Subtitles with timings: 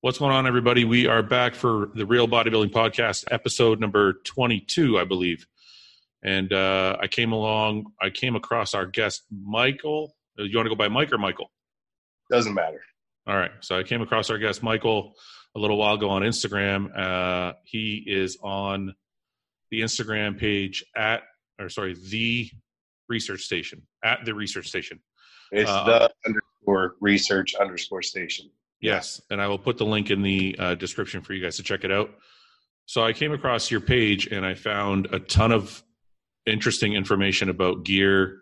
[0.00, 0.84] What's going on, everybody?
[0.84, 5.46] We are back for the Real Bodybuilding Podcast, episode number 22, I believe.
[6.22, 10.14] And uh, I came along, I came across our guest, Michael.
[10.38, 11.50] Uh, You want to go by Mike or Michael?
[12.30, 12.80] Doesn't matter.
[13.26, 13.50] All right.
[13.60, 15.14] So I came across our guest, Michael,
[15.56, 16.96] a little while ago on Instagram.
[16.96, 18.94] Uh, he is on
[19.72, 21.22] the Instagram page at,
[21.60, 22.48] or sorry, the
[23.08, 25.00] research station, at the research station.
[25.50, 28.48] It's Uh, the underscore research underscore station.
[28.80, 31.62] Yes, and I will put the link in the uh, description for you guys to
[31.62, 32.10] check it out.
[32.86, 35.82] So I came across your page and I found a ton of
[36.46, 38.38] interesting information about gear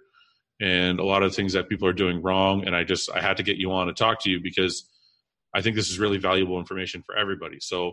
[0.61, 2.67] and a lot of things that people are doing wrong.
[2.67, 4.89] And I just I had to get you on to talk to you because
[5.55, 7.59] I think this is really valuable information for everybody.
[7.61, 7.93] So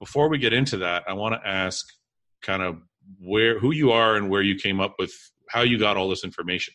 [0.00, 1.86] before we get into that, I want to ask
[2.42, 2.78] kind of
[3.18, 5.12] where who you are and where you came up with
[5.48, 6.74] how you got all this information.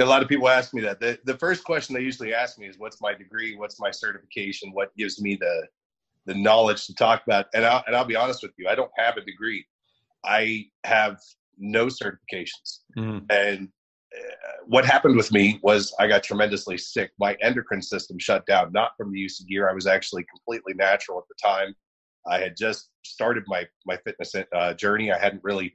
[0.00, 1.00] A lot of people ask me that.
[1.00, 3.54] The, the first question they usually ask me is, "What's my degree?
[3.56, 4.72] What's my certification?
[4.72, 5.66] What gives me the
[6.26, 8.90] the knowledge to talk about?" And I'll, and I'll be honest with you, I don't
[8.96, 9.66] have a degree.
[10.24, 11.18] I have
[11.58, 12.80] no certifications.
[12.96, 13.30] Mhm.
[13.30, 13.68] And
[14.16, 17.10] uh, what happened with me was I got tremendously sick.
[17.18, 19.68] My endocrine system shut down, not from the use of gear.
[19.68, 21.74] I was actually completely natural at the time.
[22.26, 25.12] I had just started my my fitness uh, journey.
[25.12, 25.74] I hadn't really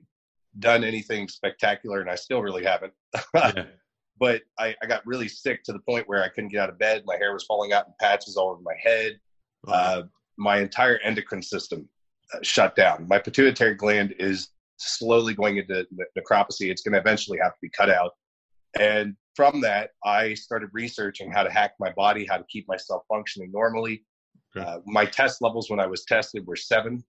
[0.59, 2.93] done anything spectacular, and I still really haven't.
[3.35, 3.65] Yeah.
[4.19, 6.79] But I, I got really sick to the point where I couldn't get out of
[6.79, 7.03] bed.
[7.05, 9.19] My hair was falling out in patches all over my head.
[9.67, 10.03] Uh,
[10.37, 11.87] my entire endocrine system
[12.33, 13.05] uh, shut down.
[13.09, 16.69] My pituitary gland is slowly going into ne- necropsy.
[16.71, 18.11] It's going to eventually have to be cut out.
[18.79, 23.03] And from that, I started researching how to hack my body, how to keep myself
[23.09, 24.03] functioning normally.
[24.55, 24.65] Okay.
[24.65, 27.03] Uh, my test levels when I was tested were seven,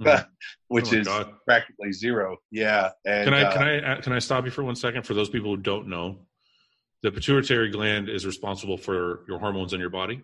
[0.00, 0.26] Mhm.
[0.68, 1.34] which Oh is God.
[1.46, 2.36] practically zero.
[2.50, 2.90] Yeah.
[3.04, 5.04] And, Can I uh, can I can I stop you for one second?
[5.04, 6.18] For those people who don't know,
[7.02, 10.22] the pituitary gland is responsible for your hormones in your body.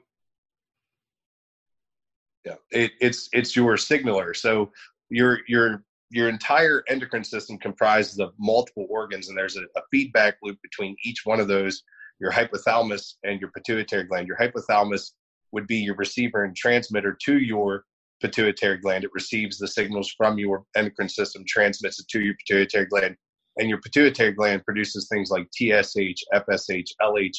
[2.44, 4.34] yeah it, it's it's your signaler.
[4.34, 4.72] So
[5.11, 10.36] your your your entire endocrine system comprises of multiple organs and there's a, a feedback
[10.42, 11.83] loop between each one of those.
[12.20, 14.29] Your hypothalamus and your pituitary gland.
[14.29, 15.12] Your hypothalamus
[15.52, 17.85] would be your receiver and transmitter to your
[18.20, 19.05] pituitary gland.
[19.05, 23.17] It receives the signals from your endocrine system transmits it to your pituitary gland
[23.59, 27.31] and your pituitary gland produces things like tsh fsh lh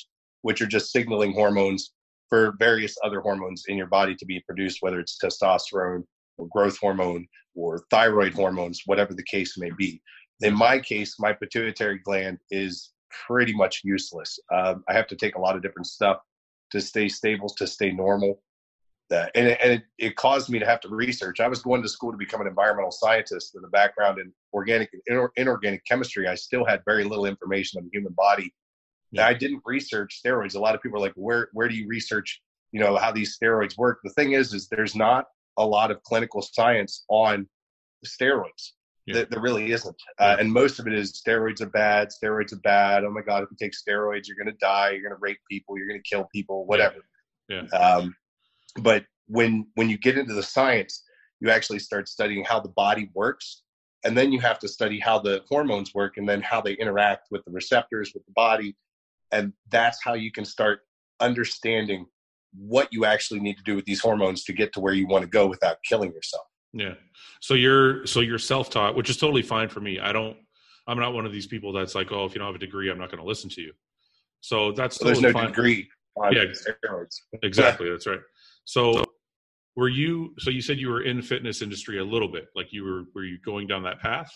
[0.42, 1.94] which are just signaling hormones
[2.30, 6.04] for various other hormones in your body to be produced, whether it's testosterone
[6.38, 10.02] or growth hormone or thyroid hormones, whatever the case may be.
[10.42, 12.92] In my case, my pituitary gland is
[13.28, 14.38] pretty much useless.
[14.54, 16.18] Um, I have to take a lot of different stuff
[16.72, 18.42] to stay stable, to stay normal.
[19.12, 21.40] Uh, and it, and it, it caused me to have to research.
[21.40, 24.90] I was going to school to become an environmental scientist with a background in organic
[24.94, 26.28] and inor- inorganic chemistry.
[26.28, 28.52] I still had very little information on the human body
[29.12, 29.28] Yeah.
[29.28, 30.56] I didn't research steroids.
[30.56, 33.38] A lot of people are like, where where do you research, you know, how these
[33.38, 34.00] steroids work?
[34.04, 35.26] The thing is, is there's not
[35.58, 37.48] a lot of clinical science on
[38.06, 38.72] steroids.
[39.06, 39.14] Yeah.
[39.16, 42.10] There, there really isn't, uh, and most of it is steroids are bad.
[42.10, 43.04] Steroids are bad.
[43.04, 44.92] Oh my god, if you take steroids, you're going to die.
[44.92, 45.78] You're going to rape people.
[45.78, 46.66] You're going to kill people.
[46.66, 46.98] Whatever.
[47.48, 47.68] Yeah.
[47.80, 48.16] Um,
[48.82, 51.04] but when when you get into the science,
[51.40, 53.64] you actually start studying how the body works,
[54.04, 57.28] and then you have to study how the hormones work, and then how they interact
[57.32, 58.76] with the receptors with the body,
[59.32, 60.82] and that's how you can start
[61.20, 62.06] understanding
[62.58, 65.24] what you actually need to do with these hormones to get to where you want
[65.24, 66.46] to go without killing yourself.
[66.74, 66.94] Yeah.
[67.42, 70.00] So you're so you're self taught, which is totally fine for me.
[70.00, 70.38] I don't.
[70.88, 72.92] I'm not one of these people that's like, oh, if you don't have a degree,
[72.92, 73.74] I'm not going to listen to you.
[74.42, 75.48] So that's So there's no fine.
[75.48, 76.44] degree on Yeah.
[76.44, 77.22] steroids.
[77.42, 77.90] Exactly.
[77.90, 78.20] That's right.
[78.66, 79.04] So
[79.76, 80.34] were you?
[80.40, 82.48] So you said you were in fitness industry a little bit.
[82.56, 83.04] Like you were.
[83.14, 84.32] Were you going down that path?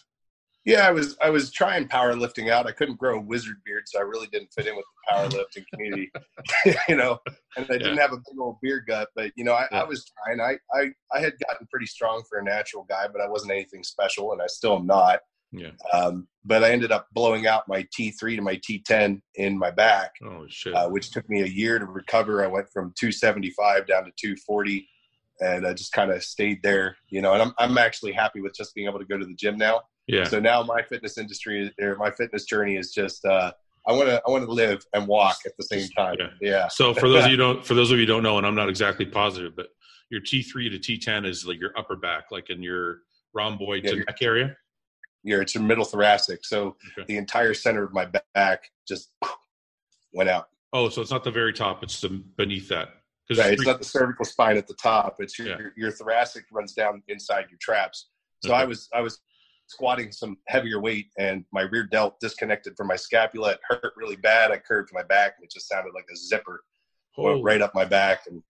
[0.66, 2.68] Yeah, I was I was trying powerlifting out.
[2.68, 5.66] I couldn't grow a wizard beard, so I really didn't fit in with the powerlifting
[5.74, 6.12] community.
[6.90, 7.18] you know,
[7.56, 9.82] and I didn't have a big old beer gut, but you know, I, Yeah.
[9.82, 10.42] I was trying.
[10.42, 13.84] I, I I had gotten pretty strong for a natural guy, but I wasn't anything
[13.84, 15.22] special, and I still am not.
[15.52, 15.72] Yeah.
[15.94, 20.12] Um, but I ended up blowing out my T3 to my T10 in my back,
[20.24, 20.74] Oh shit.
[20.76, 22.44] uh, which took me a year to recover.
[22.44, 24.88] I went from 275 down to 240,
[25.42, 26.98] and I just kind of stayed there.
[27.10, 29.36] You know, and I'm I'm actually happy with just being able to go to the
[29.36, 29.81] gym now.
[30.07, 30.24] yeah.
[30.25, 33.51] So now my fitness industry or my fitness journey is just uh,
[33.88, 36.16] I want to I want to live and walk at the same time.
[36.19, 36.28] Yeah.
[36.42, 36.68] Yeah.
[36.68, 38.69] So for those of you don't, for those of you don't know, and I'm not
[38.69, 39.68] exactly positive, but
[40.12, 43.00] your T3 to T10 is like your upper back, like in your
[43.36, 44.56] rhomboid Yeah, to neck area.
[45.24, 47.06] You're it's your middle thoracic, so Okay.
[47.07, 48.06] the entire center of my
[48.36, 49.12] back just
[50.13, 50.50] went out.
[50.74, 52.89] Oh, so it's not the very top; it's the beneath that.
[53.31, 53.38] Right.
[53.38, 55.18] there's It's not the cervical spine at the top.
[55.19, 55.57] It's your, Yeah.
[55.60, 58.10] your your thoracic runs down inside your traps.
[58.44, 58.62] So Okay.
[58.62, 59.19] I was I was
[59.68, 63.51] squatting some heavier weight and my rear delt disconnected from my scapula.
[63.51, 64.50] It hurt really bad.
[64.51, 66.63] I curved my back and it just sounded like a zipper
[67.18, 68.42] went right up my back and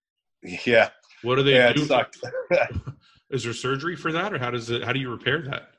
[0.65, 0.92] Yeah.
[1.24, 1.81] What do they yeah, do?
[1.81, 2.19] it sucked.
[3.31, 4.83] Is there surgery for that, or how does it?
[4.83, 5.72] How do you repair that?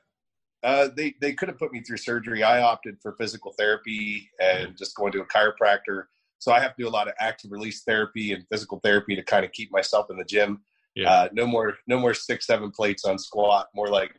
[0.63, 2.43] Uh, they they could have put me through surgery.
[2.43, 6.05] I opted for physical therapy and just going to a chiropractor.
[6.39, 9.23] So I have to do a lot of active release therapy and physical therapy to
[9.23, 10.61] kind of keep myself in the gym.
[10.95, 11.09] Yeah.
[11.11, 13.69] Uh, no more no more six seven plates on squat.
[13.73, 14.11] More like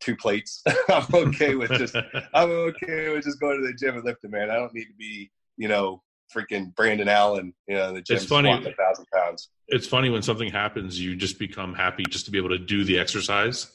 [0.00, 0.62] two plates.
[0.88, 1.94] I'm okay with just
[2.34, 4.50] I'm okay with just going to the gym and lifting, man.
[4.50, 6.02] I don't need to be you know
[6.32, 8.50] freaking Brandon Allen, you know, the gym It's funny.
[8.52, 9.48] squatting a thousand pounds.
[9.66, 12.84] it's funny when something happens, you just become happy just to be able to do
[12.84, 13.66] the exercise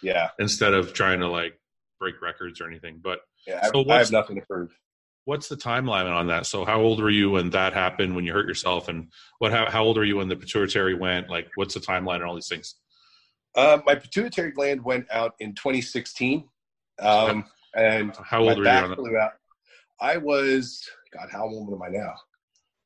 [0.00, 1.58] Yeah, instead of trying to like
[1.98, 3.00] break records or anything.
[3.02, 3.60] But yeah.
[3.62, 4.76] I, So I have nothing to prove.
[5.24, 6.46] what's the timeline on that?
[6.46, 8.14] So how old were you when that happened?
[8.16, 9.08] When you hurt yourself, and
[9.38, 9.52] what?
[9.52, 11.30] How, how old are you when the pituitary went?
[11.30, 12.74] Like, what's the timeline and all these things?
[13.54, 16.44] Uh, my pituitary gland went out in 2016,
[17.00, 17.44] um,
[17.76, 19.32] and How old were you on flew out.
[20.00, 21.28] I was God.
[21.30, 22.12] How old am I now?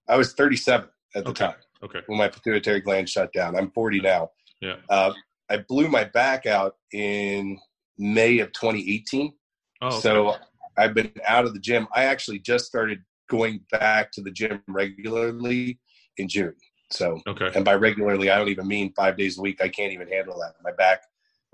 [0.08, 1.46] I was 37 at the Okay.
[1.46, 2.00] time Okay.
[2.06, 3.56] when my pituitary gland shut down.
[3.56, 4.30] I'm 40 now.
[4.60, 4.76] Yeah.
[4.88, 5.12] Uh,
[5.50, 7.58] I blew my back out in
[7.98, 9.32] May of 2018.
[9.80, 10.00] Oh, okay.
[10.00, 10.36] So
[10.76, 11.88] I've been out of the gym.
[11.94, 15.78] I actually just started going back to the gym regularly
[16.16, 16.54] in June.
[16.90, 17.50] So, okay.
[17.54, 19.60] and by regularly, I don't even mean five days a week.
[19.62, 20.54] I can't even handle that.
[20.64, 21.02] My back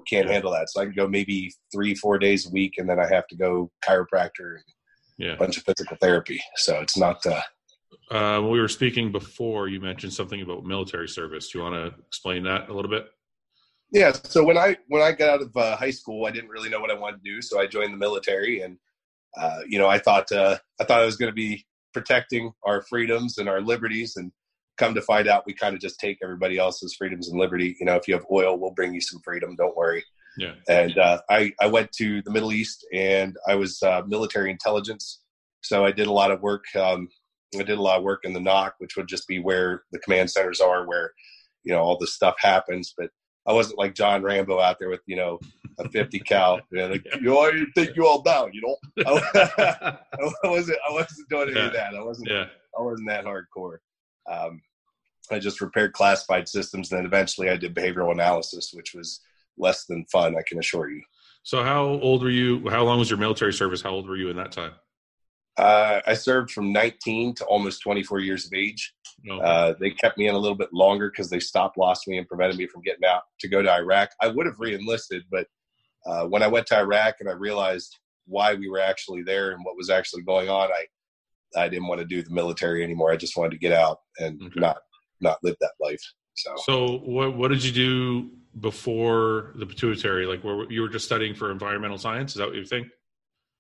[0.08, 0.70] can't handle that.
[0.70, 3.36] So I can go maybe three, four days a week, and then I have to
[3.36, 4.64] go chiropractor, and
[5.18, 5.32] Yeah.
[5.32, 6.40] a bunch of physical therapy.
[6.56, 7.24] So it's not.
[7.26, 7.42] Uh,
[8.10, 11.48] Uh, when we were speaking before, you mentioned something about military service.
[11.48, 13.08] Do you want to explain that a little bit?
[13.94, 14.12] Yeah.
[14.24, 16.80] So when I when I got out of uh, high school, I didn't really know
[16.80, 17.40] what I wanted to do.
[17.40, 18.76] So I joined the military, and
[19.40, 22.82] uh, you know, I thought uh, I thought I was going to be protecting our
[22.82, 24.32] freedoms and our liberties, and
[24.76, 27.76] come to find out, we kind of just take everybody else's freedoms and liberty.
[27.78, 29.54] You know, if you have oil, we'll bring you some freedom.
[29.56, 30.04] Don't worry.
[30.36, 30.54] Yeah.
[30.68, 35.20] And uh, I I went to the Middle East, and I was uh, military intelligence.
[35.62, 36.64] So I did a lot of work.
[36.76, 37.08] Um,
[37.54, 40.00] I did a lot of work in the NOC, which would just be where the
[40.00, 41.12] command centers are, where
[41.62, 42.92] you know all this stuff happens.
[42.98, 43.10] But
[43.46, 45.38] I wasn't like John Rambo out there with you know
[45.78, 46.60] a 50 cal.
[46.70, 48.52] You know, like, you I didn't take you all down.
[48.52, 48.76] You know,
[49.06, 49.96] I,
[50.44, 50.78] I wasn't.
[50.88, 51.94] I wasn't doing any of that.
[51.94, 52.30] I wasn't.
[52.30, 52.46] yeah.
[52.78, 53.78] I wasn't that hardcore.
[54.30, 54.60] Um,
[55.30, 59.20] I just repaired classified systems, and then eventually I did behavioral analysis, which was
[59.56, 60.36] less than fun.
[60.36, 61.02] I can assure you.
[61.42, 62.68] So how old were you?
[62.70, 63.82] How long was your military service?
[63.82, 64.72] How old were you in that time?
[65.56, 68.92] Uh, I served from 19 to almost 24 years of age.
[69.22, 69.38] No.
[69.40, 72.26] Uh, they kept me in a little bit longer because they stopped lost me and
[72.26, 74.10] prevented me from getting out to go to Iraq.
[74.20, 75.46] I would have reenlisted, but
[76.06, 77.96] uh, when I went to Iraq and I realized
[78.26, 80.86] why we were actually there and what was actually going on, I
[81.56, 83.12] I didn't want to do the military anymore.
[83.12, 84.58] I just wanted to get out and Okay.
[84.60, 84.78] not
[85.20, 86.02] not live that life.
[86.34, 88.30] So So what what did you do
[88.60, 90.26] before the pituitary?
[90.26, 92.32] Like, where you were just studying for environmental science?
[92.32, 92.88] Is that what you think?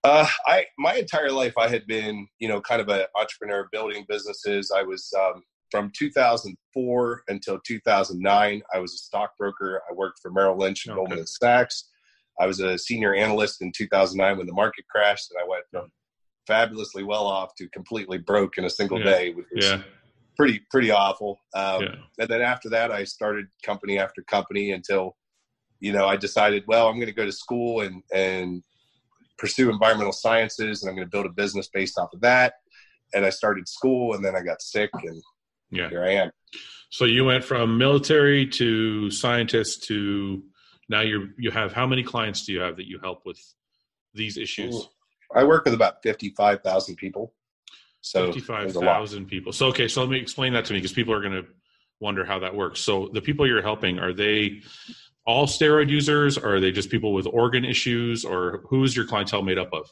[0.04, 4.04] Uh, I my entire life I had been you know kind of an entrepreneur building
[4.08, 4.70] businesses.
[4.74, 8.62] I was um, from 2004 until 2009.
[8.74, 9.82] I was a stockbroker.
[9.90, 11.06] I worked for Merrill Lynch and Okay.
[11.06, 11.88] Goldman Sachs.
[12.38, 15.90] I was a senior analyst in 2009 when the market crashed, and I went from
[16.46, 19.04] fabulously well off to completely broke in a single Yeah.
[19.04, 19.82] day, which was Yeah.
[20.36, 21.40] pretty pretty awful.
[21.54, 21.94] Um, yeah.
[22.18, 25.16] and then after that i started company after company until
[25.80, 28.62] you know i decided well i'm going to go to school and and
[29.38, 32.54] pursue environmental sciences and i'm going to build a business based off of that
[33.14, 35.22] and i started school and then i got sick and
[35.70, 35.88] Yeah.
[35.88, 36.30] here i am
[36.90, 40.42] So you went from military to scientist to
[40.88, 43.40] now you're you have how many clients do you have that you help with
[44.14, 44.88] these issues?
[45.34, 47.34] i work with about 55000 people
[48.00, 48.98] so Fifty-five there's a lot.
[48.98, 49.50] thousand people.
[49.50, 51.46] So okay, so let me explain that to me because people are going to
[52.00, 52.80] wonder how that works.
[52.80, 54.60] So the people you're helping are they
[55.26, 56.36] all steroid users?
[56.36, 58.24] Or are they just people with organ issues?
[58.24, 59.90] Or who is your clientele made up of?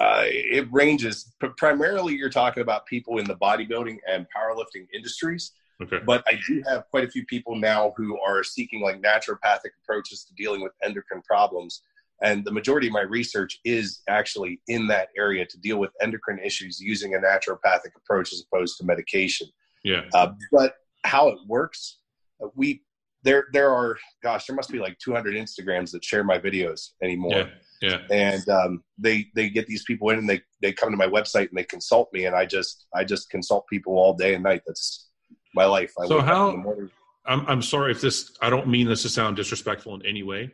[0.00, 5.50] Uh, it ranges but primarily you're talking about people in the bodybuilding and powerlifting industries
[5.80, 5.98] Okay.
[6.04, 10.24] but I do have quite a few people now who are seeking like naturopathic approaches
[10.24, 11.82] to dealing with endocrine problems.
[12.20, 16.40] And the majority of my research is actually in that area to deal with endocrine
[16.40, 19.46] issues using a naturopathic approach as opposed to medication.
[19.84, 20.02] Yeah.
[20.12, 20.74] Uh, but
[21.04, 21.98] how it works,
[22.42, 22.82] uh, we
[23.24, 27.32] there there are gosh, there must be like 200 Instagrams that share my videos anymore
[27.32, 27.48] Yeah.
[27.80, 27.98] Yeah.
[28.10, 31.48] and um, they they get these people in and they they come to my website
[31.48, 34.62] and they consult me and I just I just consult people all day and night.
[34.66, 35.10] That's
[35.54, 35.92] my life.
[36.00, 36.90] I So how- in the morning.
[37.26, 40.50] I'm I'm sorry if this I don't mean this to sound disrespectful in any way.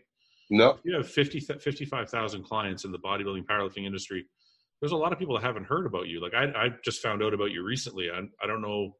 [0.51, 4.27] No, You have 50 55,000 clients in the bodybuilding powerlifting industry.
[4.81, 6.21] There's a lot of people that haven't heard about you.
[6.21, 8.11] Like I I just found out about you recently.
[8.11, 8.97] I I don't know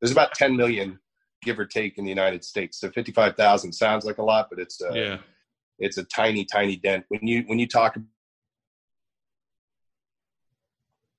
[0.00, 0.98] there's about 10 million
[1.42, 2.78] give or take in the United States.
[2.80, 5.18] So 55,000 sounds like a lot, but it's a, yeah.
[5.78, 7.04] it's a tiny tiny dent.
[7.08, 7.96] When you when you talk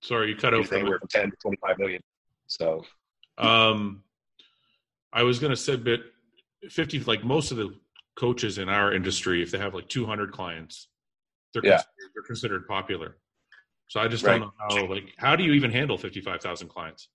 [0.02, 2.02] Sorry, you cut out about from anywhere from 10 to 25 million.
[2.48, 2.86] So
[3.38, 4.04] Um,
[5.12, 6.00] I was going to say, but
[6.70, 7.76] 50, like most of the
[8.16, 10.88] coaches in our industry, if they have like 200 clients,
[11.54, 11.72] they're, Yeah.
[11.72, 13.18] considered, they're considered popular.
[13.88, 14.40] So I just Right.
[14.40, 17.10] don't know how, like, how do you even handle 55,000 clients?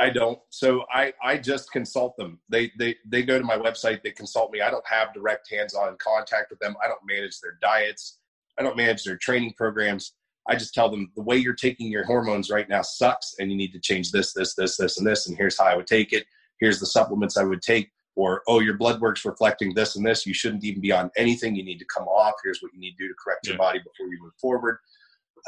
[0.00, 0.38] I don't.
[0.48, 2.40] So I I just consult them.
[2.48, 4.02] They they they go to my website.
[4.02, 4.62] They consult me.
[4.62, 6.74] I don't have direct hands-on contact with them.
[6.82, 8.18] I don't manage their diets.
[8.58, 10.14] I don't manage their training programs.
[10.48, 13.56] I just tell them the way you're taking your hormones right now sucks, and you
[13.56, 15.28] need to change this, this, this, this, and this.
[15.28, 16.24] And here's how I would take it.
[16.60, 17.90] Here's the supplements I would take.
[18.16, 20.26] Or oh, your blood work's reflecting this and this.
[20.26, 21.54] You shouldn't even be on anything.
[21.54, 22.34] You need to come off.
[22.42, 23.58] Here's what you need to do to correct your Yeah.
[23.58, 24.78] body before you move forward.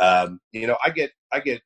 [0.00, 1.60] Um, you know, I get I get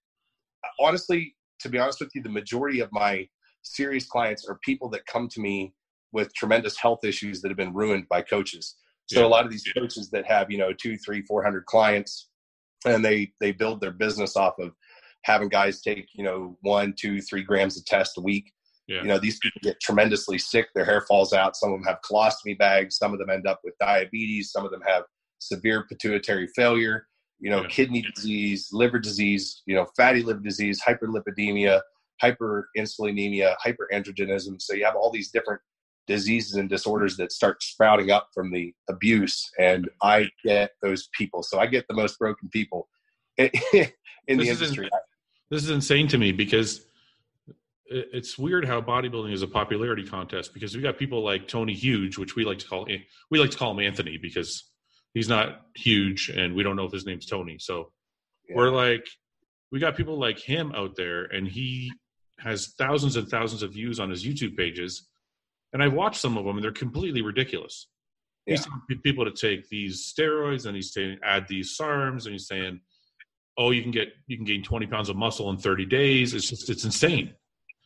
[0.81, 3.29] honestly to be honest with you, the majority of my
[3.63, 5.75] serious clients are people that come to me
[6.13, 8.77] with tremendous health issues that have been ruined by coaches.
[9.07, 9.27] So Yeah.
[9.27, 12.29] a lot of these coaches that have, you know, two, three, four hundred clients
[12.85, 14.73] and they they build their business off of
[15.25, 18.53] having guys take, you know, one, two, three grams of test a week.
[18.87, 19.03] Yeah.
[19.03, 20.69] You know, these people get tremendously sick.
[20.75, 21.57] Their hair falls out.
[21.57, 22.97] Some of them have colostomy bags.
[22.97, 24.53] Some of them end up with diabetes.
[24.53, 25.03] Some of them have
[25.39, 27.69] severe pituitary failure you know, Yeah.
[27.69, 31.81] kidney disease, liver disease, you know, fatty liver disease, hyperlipidemia,
[32.23, 34.61] hyperinsulinemia, hyperandrogenism.
[34.61, 35.61] So you have all these different
[36.07, 39.51] diseases and disorders that start sprouting up from the abuse.
[39.59, 41.43] And I get those people.
[41.43, 42.89] So I get the most broken people
[43.37, 43.93] in the
[44.29, 44.91] This is industry.
[45.51, 46.87] This is insane to me because
[47.89, 52.19] it's weird how bodybuilding is a popularity contest because we got people like Tony Huge,
[52.19, 52.87] which we like to call
[53.31, 54.65] we like to call him Anthony because
[55.17, 57.57] he's not huge and we don't know if his name's Tony.
[57.59, 57.91] So
[58.49, 58.57] Yeah.
[58.57, 59.07] we're like
[59.73, 61.91] we got people like him out there and he
[62.39, 65.09] has thousands and thousands of views on his YouTube pages.
[65.73, 67.89] And I've watched some of them and they're completely ridiculous.
[68.45, 68.67] He's Yeah.
[68.67, 72.81] telling people to take these steroids and he's saying add these SARMs and he's saying,
[73.57, 76.35] oh, you can get you can gain 20 pounds of muscle in 30 days.
[76.35, 77.35] It's just it's insane.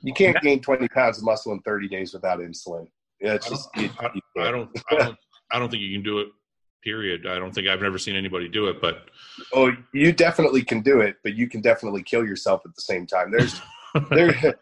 [0.01, 2.87] You can't gain 20 pounds of muscle in 30 days without insulin.
[3.21, 4.03] Yeah, it's I just, don't,
[4.37, 5.17] I, I don't I don't
[5.53, 6.29] I don't think you can do it.
[6.83, 7.27] Period.
[7.27, 9.09] I don't think I've never seen anybody do it, but
[9.53, 13.07] Oh, you definitely can do it, but you can definitely kill yourself at the same
[13.07, 13.31] time.
[13.31, 13.61] There's
[14.11, 14.55] there,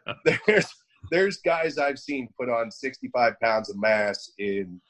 [0.47, 0.67] there's
[1.11, 4.81] there's guys I've seen put on 65 pounds of mass in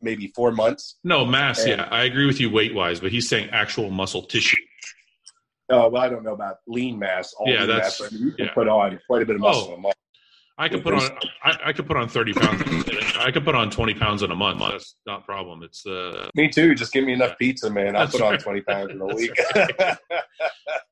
[0.00, 0.96] maybe four months.
[1.04, 1.60] no mass.
[1.60, 4.56] And- Yeah, I agree with you weight wise, but he's saying actual muscle tissue.
[5.70, 7.32] Oh, well, I don't know about lean mass.
[7.38, 8.52] All Yeah, that's- mass, but you can yeah.
[8.54, 9.46] put on quite a bit of oh.
[9.48, 9.74] muscle Oh.
[9.74, 9.94] a month.
[10.58, 11.02] I could put on
[11.42, 12.62] I, I could put on 30 pounds.
[13.22, 14.60] I could put on 20 pounds in a month.
[14.60, 15.62] That's not a problem.
[15.62, 16.74] It's uh Me too.
[16.74, 17.96] Just give me enough pizza, man.
[17.96, 19.32] I'll put on 20 pounds in a week.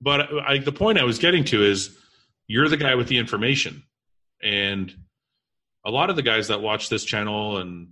[0.00, 1.96] but I, the point I was getting to is
[2.46, 3.82] you're the guy with the information,
[4.42, 4.92] and
[5.84, 7.88] a lot of the guys that watch this channel and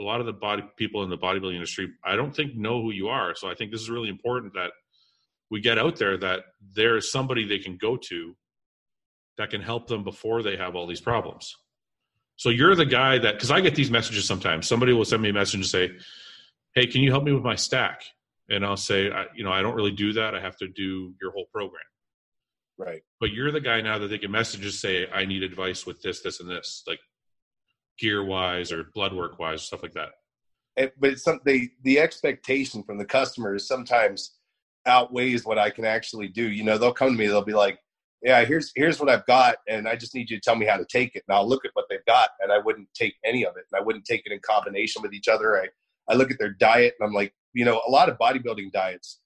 [0.00, 2.90] a lot of the body people in the bodybuilding industry, I don't think know who
[2.90, 3.34] you are.
[3.34, 4.72] So I think this is really important that
[5.50, 6.40] we get out there that
[6.74, 8.34] there is somebody they can go to
[9.38, 11.54] that can help them before they have all these problems.
[12.42, 14.66] So you're the guy that because I get these messages sometimes.
[14.66, 15.92] Somebody will send me a message and say,
[16.74, 18.02] "Hey, can you help me with my stack?"
[18.50, 20.34] And I'll say, I, "You know, I don't really do that.
[20.34, 21.84] I have to do your whole program."
[22.78, 23.02] right.
[23.20, 26.00] but you're the guy now that they can message and say i need advice with
[26.00, 26.98] this this and this like
[27.98, 30.08] gear wise or blood work wise stuff like that
[30.78, 34.38] And, but it's some, they, the expectation from the customers sometimes
[34.86, 36.50] outweighs what I can actually do.
[36.50, 37.78] You know, they'll come to me, they'll be like,
[38.22, 39.56] yeah, here's, here's what I've got.
[39.68, 41.24] And I just need you to tell me how to take it.
[41.28, 43.64] And I'll look at what they've got and I wouldn't take any of it.
[43.70, 45.60] And I wouldn't take it in combination with each other.
[45.60, 45.66] I,
[46.08, 49.20] I look at their diet and I'm like, you know, a lot of bodybuilding diets,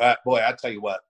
[0.00, 1.00] uh, boy, I tell you what,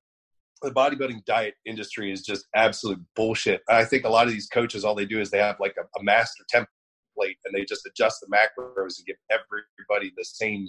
[0.62, 3.62] the bodybuilding diet industry is just absolute bullshit.
[3.69, 5.99] I think a lot of these coaches, all they do is they have like a,
[5.99, 6.66] a master template
[7.45, 10.69] and they just adjust the macros and give everybody the same.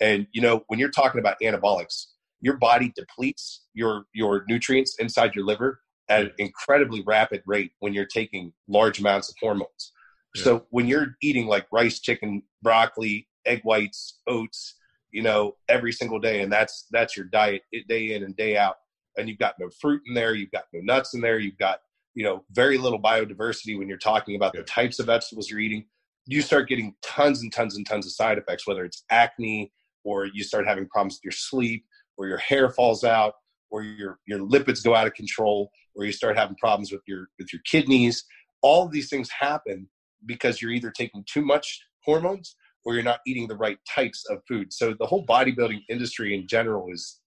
[0.00, 2.06] And you know, when you're talking about anabolics,
[2.40, 7.92] your body depletes your your nutrients inside your liver at an incredibly rapid rate when
[7.92, 9.92] you're taking large amounts of hormones.
[10.34, 10.42] Yeah.
[10.42, 14.74] So when you're eating like rice, chicken, broccoli, egg whites, oats,
[15.10, 18.76] you know, every single day, and that's that's your diet day in and day out,
[19.16, 21.80] and you've got no fruit in there, you've got no nuts in there, you've got
[22.14, 24.60] you know very little biodiversity when you're talking about Yeah.
[24.60, 25.86] the types of vegetables you're eating.
[26.26, 29.72] You start getting tons and tons and tons of side effects, whether it's acne
[30.04, 31.84] or you start having problems with your sleep,
[32.16, 33.34] or your hair falls out,
[33.70, 37.28] or your your lipids go out of control, or you start having problems with your
[37.38, 38.24] with your kidneys.
[38.62, 39.88] All of these things happen
[40.24, 44.38] because you're either taking too much hormones or you're not eating the right types of
[44.48, 44.72] food.
[44.72, 47.20] So the whole bodybuilding industry in general is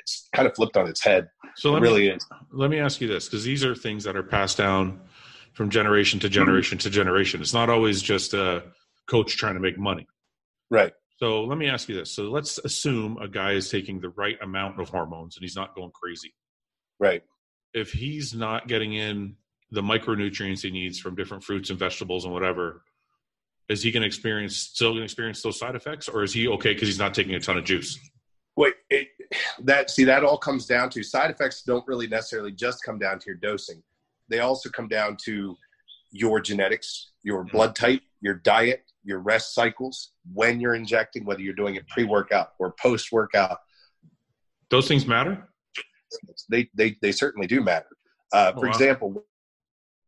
[0.00, 1.28] it's kind of flipped on its head.
[1.56, 2.26] so It really me is.
[2.52, 5.00] let me ask you this because these are things that are passed down
[5.52, 8.62] from generation to generation to generation it's not always just a
[9.08, 10.06] coach trying to make money
[10.70, 10.92] Right.
[11.20, 14.38] So let me ask you this so let's assume a guy is taking the right
[14.42, 16.32] amount of hormones and he's not going crazy
[16.98, 17.22] Right.
[17.72, 19.36] if he's not getting in
[19.70, 22.82] the micronutrients he needs from different fruits and vegetables and whatever,
[23.68, 26.48] is he going to experience still going to experience those side effects, or is he
[26.48, 27.96] okay because he's not taking a ton of juice?
[28.56, 29.06] Wait, it,
[29.60, 31.62] that see that all comes down to side effects.
[31.62, 33.80] Don't really necessarily just come down to your dosing.
[34.28, 35.56] They also come down to
[36.10, 37.56] your genetics, your Mm-hmm.
[37.56, 42.50] blood type, your diet, your rest cycles, when you're injecting, whether you're doing it pre-workout
[42.58, 43.58] or post-workout.
[44.70, 45.48] Those things matter.
[46.50, 47.86] They they they certainly do matter.
[48.32, 48.72] Uh, Oh, for wow.
[48.72, 49.24] example,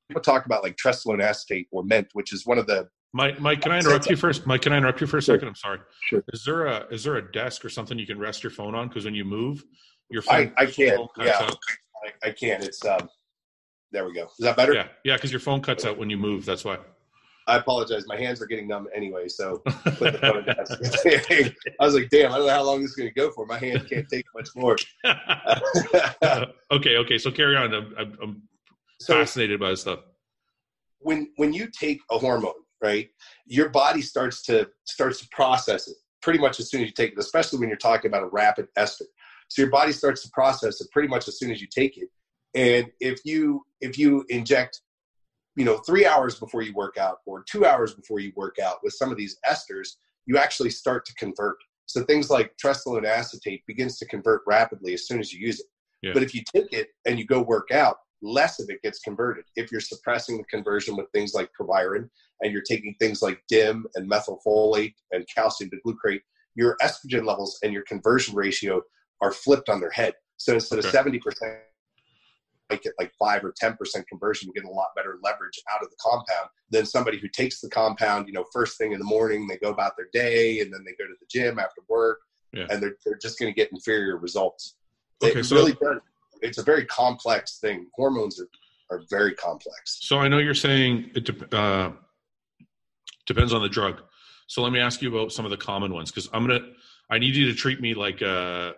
[0.09, 3.61] people talk about like trestolone acetate or ment, which is one of the Mike, Mike,
[3.61, 4.47] can I interrupt you first?
[4.47, 5.37] Mike, can I interrupt you for a Sure.
[5.37, 5.49] second?
[5.49, 5.81] I'm sorry.
[6.09, 6.25] Sure.
[6.33, 8.89] Is there a is there a desk or something you can rest your phone on?
[8.89, 9.65] Because when you move,
[10.11, 10.53] your phone.
[10.57, 11.01] I, I can't.
[11.19, 11.57] yeah out.
[12.25, 12.63] I, I can.
[12.63, 13.09] It's um
[13.91, 14.25] there we go.
[14.25, 14.73] Is that better?
[14.73, 16.47] Yeah, yeah, because your phone cuts out when you move.
[16.47, 16.79] That's why.
[17.47, 18.07] I apologize.
[18.07, 21.55] My hands are getting numb anyway, so put the phone down.
[21.81, 23.47] I was like, damn, I don't know how long this is going to go for.
[23.47, 24.77] My hand can't take much more.
[26.71, 27.19] okay, okay.
[27.19, 27.75] So carry on.
[27.75, 28.43] I'm, I'm, I'm
[29.01, 30.01] so fascinated by this stuff.
[31.01, 33.09] when when you take a hormone, right,
[33.47, 37.13] your body starts to starts to process it pretty much as soon as you take
[37.13, 39.05] it, especially when you're talking about a rapid ester.
[39.49, 42.09] So your body starts to process it pretty much as soon as you take it.
[42.55, 44.81] And if you if you inject,
[45.57, 48.79] you know, three hours before you work out or two hours before you work out
[48.83, 51.57] with some of these esters, you actually start to convert.
[51.87, 55.67] So things like trestolone acetate begins to convert rapidly as soon as you use it.
[56.03, 56.13] Yeah.
[56.15, 59.45] But if you take it and you go work out, less of it gets converted.
[59.57, 63.85] If you're suppressing the conversion with things like proviron and you're taking things like DIM
[63.95, 66.21] and methylfolate and calcium to glucarate
[66.55, 68.81] your estrogen levels and your conversion ratio
[69.21, 70.15] are flipped on their head.
[70.37, 70.97] So instead of Okay.
[70.97, 71.61] 70%,
[72.85, 73.77] it like 5 or 10%
[74.07, 77.61] conversion, you get a lot better leverage out of the compound than somebody who takes
[77.61, 80.73] the compound, you know, first thing in the morning, they go about their day and
[80.73, 82.21] then they go to the gym after work
[82.53, 82.67] Yeah.
[82.71, 84.77] and they're, they're just going to get inferior results.
[85.23, 85.99] Okay, it so- really does.
[86.41, 87.87] It's a very complex thing.
[87.95, 88.49] Hormones are,
[88.91, 89.99] are very complex.
[90.03, 91.91] So I know you're saying it dep uh,
[93.27, 94.03] depends on the drug.
[94.49, 96.61] So let me ask you about some of the common ones because I'm gonna.
[97.11, 98.75] I need you to treat me like a,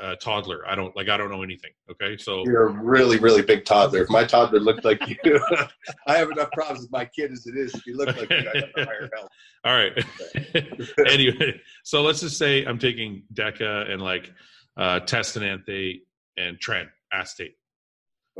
[0.00, 0.66] a toddler.
[0.68, 1.08] I don't like.
[1.08, 1.70] I don't know anything.
[1.90, 4.02] Okay, so You're a really, really big toddler.
[4.02, 5.16] If my toddler looked like you,
[6.06, 7.74] I have enough problems with my kid as it is.
[7.74, 9.28] If you look like you, I got hire help.
[9.64, 9.92] all right.
[11.08, 14.32] anyway, so let's just say I'm taking Deca and like
[14.76, 16.02] uh, Test enanthate
[16.36, 17.54] and Tren acetate.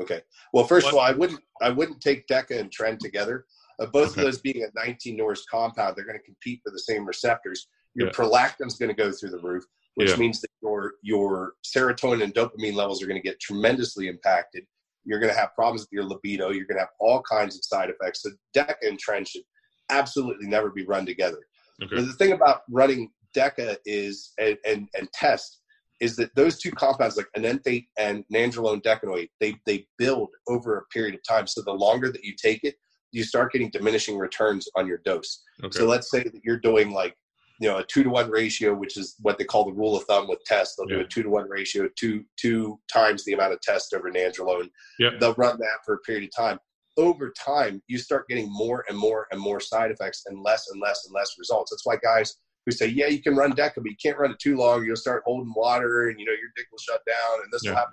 [0.00, 0.20] Okay.
[0.52, 3.46] Well, first What- of all, I wouldn't I wouldn't take DECA and Tren together.
[3.80, 4.20] Uh, both Okay.
[4.22, 7.68] of those being a 19 Norris compound, they're going to compete for the same receptors.
[7.94, 8.12] Your Yeah.
[8.12, 9.64] prolactin's going to go through the roof,
[9.94, 10.16] which Yeah.
[10.16, 14.64] means your your serotonin and dopamine levels are going to get tremendously impacted.
[15.04, 16.50] You're going to have problems with your libido.
[16.50, 18.22] You're going to have all kinds of side effects.
[18.22, 19.42] So DECA and Tren should
[19.90, 21.38] absolutely never be run together.
[21.82, 22.00] Okay.
[22.00, 25.60] The thing about running DECA is and, and, and test
[26.00, 30.84] is that those two compounds like enanthate and nandrolone decanoate they they build over a
[30.86, 31.46] period of time.
[31.46, 32.74] So the longer that you take it,
[33.12, 35.42] you start getting diminishing returns on your dose.
[35.62, 35.78] Okay.
[35.78, 37.16] So let's say that you're doing like
[37.60, 40.04] you know a two to one ratio, which is what they call the rule of
[40.04, 40.76] thumb with tests.
[40.76, 44.10] They'll do a two to one ratio, two two times the amount of test over
[44.10, 44.70] nandrolone.
[44.98, 45.14] Yep.
[45.20, 46.58] They'll run that for a period of time.
[46.98, 50.80] Over time, you start getting more and more and more side effects and less and
[50.80, 51.70] less and less results.
[51.70, 54.38] That's why guys who say, "Yeah, you can run DECA, but you can't run it
[54.38, 54.84] too long.
[54.84, 57.70] You'll start holding water, and you know your dick will shut down, and this Yeah.
[57.72, 57.92] will happen."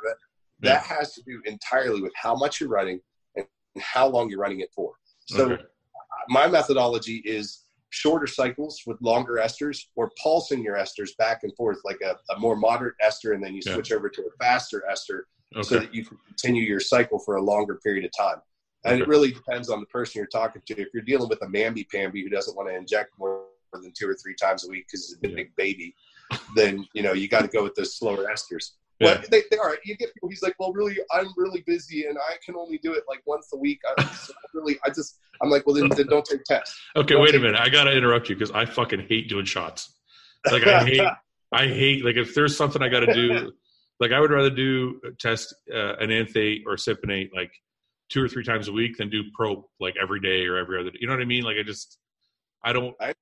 [0.60, 0.95] That, Yeah.
[0.97, 3.02] has to do entirely with how much you're running
[3.36, 3.45] and
[3.80, 4.93] how long you're running it for.
[5.26, 5.63] So Okay.
[6.30, 11.77] my methodology is shorter cycles with longer esters or pulsing your esters back and forth
[11.86, 13.73] like a, a more moderate ester and then you Yeah.
[13.75, 15.27] switch over to a faster ester
[15.62, 18.41] so that you can continue your cycle for a longer period of time.
[18.84, 20.82] And it really depends on the person you're talking to.
[20.82, 24.10] If you're dealing with a mamby pamby who doesn't want to inject more than two
[24.10, 25.36] or three times a week because he's a Yeah.
[25.36, 25.93] big baby
[26.56, 29.15] then you know you got to go with those slower esters Yeah.
[29.15, 29.77] but they, they are.
[29.84, 30.29] You get people.
[30.29, 33.49] He's like, well, really, I'm really busy, and I can only do it like once
[33.53, 33.79] a week.
[33.97, 36.79] I so really, I just, I'm like, well, then, then don't take tests.
[36.95, 37.60] Okay, wait a minute.
[37.60, 39.95] I gotta interrupt you because I fucking hate doing shots.
[40.49, 41.01] Like I hate,
[41.51, 42.06] I hate.
[42.06, 43.51] Like if there's something I gotta do,
[43.99, 47.51] like I would rather do test uh, enanthate or cypionate like
[48.10, 50.91] two or three times a week than do pro like every day or every other.
[50.91, 50.97] day.
[51.01, 51.43] You know what I mean?
[51.43, 51.97] Like I just,
[52.63, 53.13] I don't, I.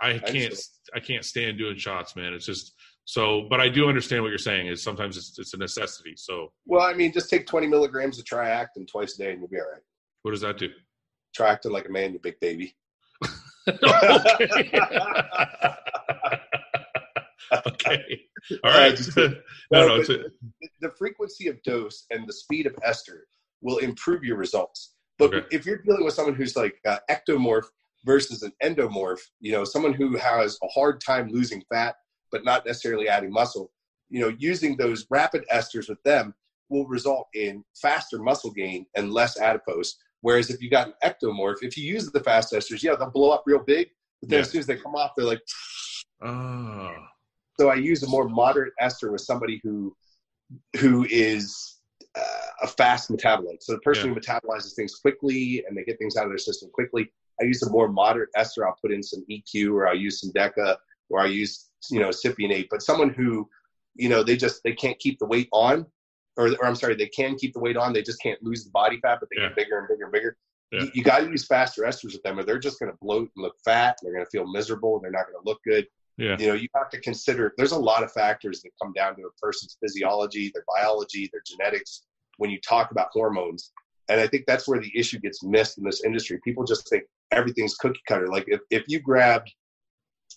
[0.00, 0.54] I can't,
[0.92, 2.34] I can't stand doing shots, man.
[2.34, 3.46] It's just so.
[3.50, 4.68] But I do understand what you're saying.
[4.68, 6.14] Is sometimes it's it's a necessity.
[6.16, 9.48] So Well, I mean, just take 20 milligrams of Triactin twice a day, and you'll
[9.48, 9.82] be all right.
[10.22, 10.68] what does that do?
[11.38, 12.76] Triactin like a man, you big baby.
[13.68, 14.70] okay.
[17.66, 18.20] okay.
[18.62, 18.98] All right.
[19.16, 19.34] no,
[19.72, 19.94] No, no.
[20.02, 20.06] A,
[20.80, 23.26] the frequency of dose and the speed of ester
[23.62, 24.94] will improve your results.
[25.18, 25.46] But Okay.
[25.50, 27.64] if you're dealing with someone who's like uh, ectomorph
[28.04, 31.96] versus an endomorph, you know, someone who has a hard time losing fat
[32.34, 33.70] but not necessarily adding muscle,
[34.10, 36.34] you know, using those rapid esters with them,
[36.68, 39.98] will result in faster muscle gain and less adipose.
[40.22, 43.30] Whereas if you got an ectomorph, if you use the fast esters, yeah, they'll blow
[43.30, 44.40] up real big, but then Yeah.
[44.40, 45.40] as soon as they come off, they're like.
[46.22, 46.92] Oh.
[47.60, 49.96] So I use a more moderate ester with somebody who
[50.80, 51.78] who is
[52.16, 53.62] uh, a fast metabolite.
[53.62, 56.68] So the person who metabolizes things quickly and they get things out of their system
[56.72, 57.12] quickly.
[57.40, 58.66] I use a more moderate ester.
[58.66, 60.76] I'll put in some EQ or I'll use some Deca
[61.10, 62.68] or I use you know Cypionate.
[62.70, 63.48] But someone who
[63.94, 65.86] you know they just they can't keep the weight on,
[66.36, 67.92] or, or I'm sorry, they can keep the weight on.
[67.92, 69.48] They just can't lose the body fat, but they Yeah.
[69.48, 70.36] get bigger and bigger and bigger.
[70.72, 70.82] Yeah.
[70.82, 73.30] You, you got to use faster esters with them, or they're just going to bloat
[73.36, 73.96] and look fat.
[74.02, 74.96] They're going to feel miserable.
[74.96, 76.36] And they're not going to look good Yeah.
[76.38, 79.22] you know you have to consider there's a lot of factors that come down to
[79.22, 82.02] a person's physiology their biology their genetics
[82.38, 83.72] when you talk about hormones
[84.08, 87.02] and i think that's where the issue gets missed in this industry people just think
[87.32, 89.52] everything's cookie cutter like if, if you grabbed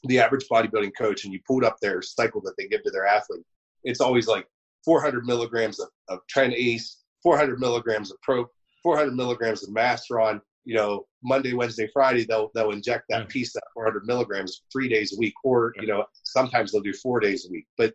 [0.06, 3.08] the average bodybuilding coach and you pulled up their cycle that they give to their
[3.08, 3.44] athlete
[3.84, 4.48] it's always like
[4.86, 8.46] 400 milligrams of, of tren ace 400 milligrams of pro
[8.84, 13.64] 400 milligrams of masteron you know monday wednesday friday they'll they'll inject that piece that
[13.74, 16.06] 400 milligrams three days a week or you know
[16.38, 17.66] sometimes they'll do four days a week.
[17.78, 17.94] But,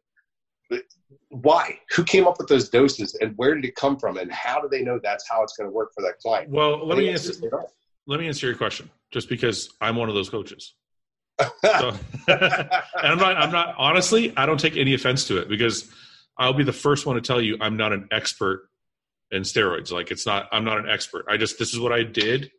[0.71, 0.83] but
[1.29, 1.79] why?
[1.95, 4.69] Who came up with those doses and where did it come from and how do
[4.69, 6.51] they know that's how it's going to work for that client?
[6.51, 7.69] Well, let me answer answer, is they don't.
[8.07, 10.75] let me answer your question, just because I'm one of those coaches.
[11.41, 11.95] So,
[12.29, 13.37] and I'm not.
[13.37, 13.75] I'm not.
[13.79, 15.91] Honestly, I don't take any offense to it because
[16.39, 18.69] I'll be the first one to tell you I'm not an expert
[19.31, 19.91] in steroids.
[19.93, 20.49] Like it's not.
[20.53, 21.25] I'm not an expert.
[21.29, 22.51] I just this is what I did.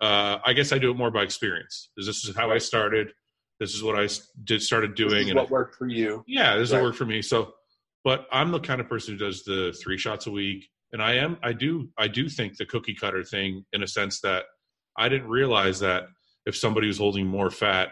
[0.00, 1.90] Uh, I guess I do it more by experience.
[1.96, 3.12] This is how I started.
[3.60, 4.08] This is what I
[4.42, 6.78] did started this doing, is and what worked for you yeah, this Right.
[6.78, 7.22] will work for me.
[7.22, 7.54] So,
[8.02, 11.14] but I'm the kind of person who does the three shots a week, and I
[11.14, 11.38] am.
[11.42, 11.88] I do.
[11.96, 14.44] I do think the cookie cutter thing, in a sense that
[14.98, 16.04] I didn't realize that
[16.46, 17.88] if somebody was holding more fat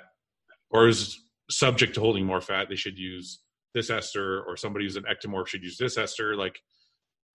[0.71, 1.19] or is
[1.51, 3.41] subject to holding more fat, they should use
[3.75, 6.37] this ester, or somebody who's an ectomorph should use this ester.
[6.37, 6.59] Like,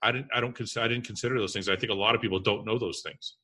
[0.01, 0.27] I didn't.
[0.33, 0.55] I don't.
[0.55, 1.69] Cons- I didn't consider those things.
[1.69, 3.37] I think a lot of people don't know those things.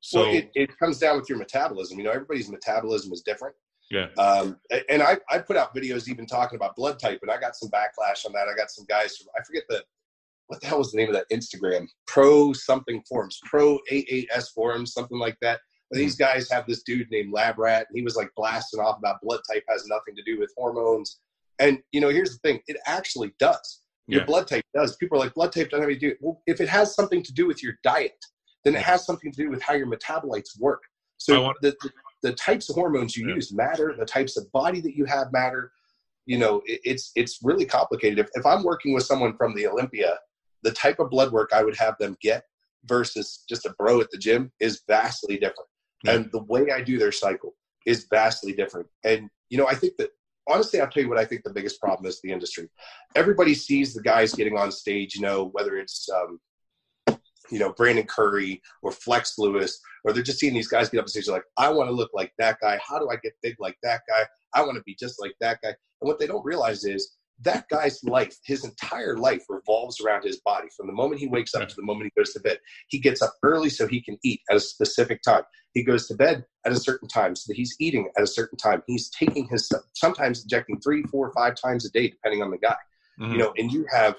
[0.00, 3.56] So well it, it comes down with your metabolism you know everybody's metabolism is different
[3.90, 7.38] yeah, Um, and I, I put out videos even talking about blood type, and I
[7.38, 8.48] got some backlash on that.
[8.52, 9.84] I got some guys from I forget the
[10.48, 14.92] what the hell was the name of that Instagram pro something forums pro AAS forums
[14.92, 15.60] something like that.
[15.90, 16.24] These hmm.
[16.24, 19.40] guys have this dude named Lab Rat, and he was like blasting off about blood
[19.50, 21.18] type has nothing to do with hormones.
[21.58, 23.82] And you know, here's the thing: it actually does.
[24.08, 24.26] Your Yeah.
[24.26, 24.96] blood type does.
[24.96, 26.18] People are like, blood type doesn't have anything to do.
[26.20, 28.24] Well, if it has something to do with your diet,
[28.64, 30.82] then it has something to do with how your metabolites work.
[31.18, 31.90] So want- the, the
[32.22, 33.34] the types of hormones you Yeah.
[33.34, 33.94] use matter.
[33.96, 35.72] The types of body that you have matter.
[36.24, 38.18] You know, it, it's it's really complicated.
[38.18, 40.18] If if I'm working with someone from the Olympia,
[40.62, 42.44] the type of blood work I would have them get
[42.84, 45.68] versus just a bro at the gym is vastly different.
[46.04, 46.12] Yeah.
[46.12, 47.54] And the way I do their cycle
[47.86, 48.86] is vastly different.
[49.04, 50.10] And you know, I think that
[50.48, 52.68] honestly, I'll tell you what I think the biggest problem is the industry.
[53.14, 56.40] Everybody sees the guys getting on stage, you know, whether it's um,
[57.50, 61.04] you know, Brandon Curry or Flex Lewis, or they're just seeing these guys get up
[61.04, 61.26] on stage.
[61.26, 62.78] They're like, I want to look like that guy.
[62.86, 64.24] How do I get big like that guy?
[64.54, 65.68] I want to be just like that guy.
[65.68, 70.40] And what they don't realize is that guy's life, his entire life revolves around his
[70.40, 70.68] body.
[70.74, 73.20] From the moment he wakes up to the moment he goes to bed, he gets
[73.20, 75.42] up early so he can eat at a specific time.
[75.74, 78.56] He goes to bed at a certain time so that he's eating at a certain
[78.56, 78.82] time.
[78.86, 82.76] He's taking his sometimes injecting three, four, five times a day, depending on the guy
[83.18, 83.32] Mhm.
[83.32, 84.16] you know and you have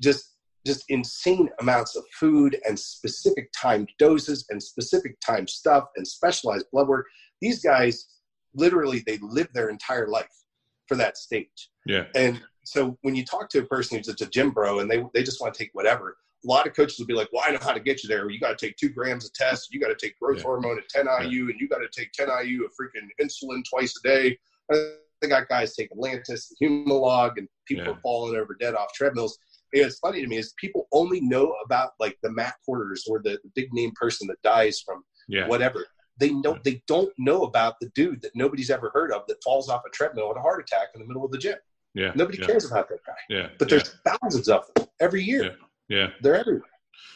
[0.00, 0.30] just
[0.64, 6.66] just insane amounts of food and specific timed doses and specific time stuff and specialized
[6.72, 7.06] blood work
[7.40, 8.06] these guys
[8.54, 10.44] literally they live their entire life
[10.86, 14.26] for that stage yeah, and so when you talk to a person who's just a
[14.26, 17.06] gym bro and they, they just want to take whatever a lot of coaches will
[17.06, 18.88] be like well i know how to get you there you got to take two
[18.88, 20.42] grams of test you got to take growth Yeah.
[20.44, 23.94] hormone at 10 iu and you got to take 10 iu of freaking insulin twice
[24.04, 24.38] a day
[24.70, 27.92] they got guys taking lantus and humalog and people Yeah.
[27.92, 29.38] are falling over dead off treadmills
[29.72, 33.20] and it's funny to me is people only know about like the matt porters or
[33.22, 35.46] the, the big name person that dies from yeah.
[35.46, 35.86] whatever
[36.18, 36.58] they know Yeah.
[36.64, 39.90] they don't know about the dude that nobody's ever heard of that falls off a
[39.90, 41.56] treadmill with a heart attack in the middle of the gym
[41.94, 45.22] yeah, nobody yeah, cares about that guy Yeah, but yeah, there's thousands of them every
[45.22, 45.56] year.
[45.88, 46.08] yeah.
[46.20, 46.62] They're everywhere.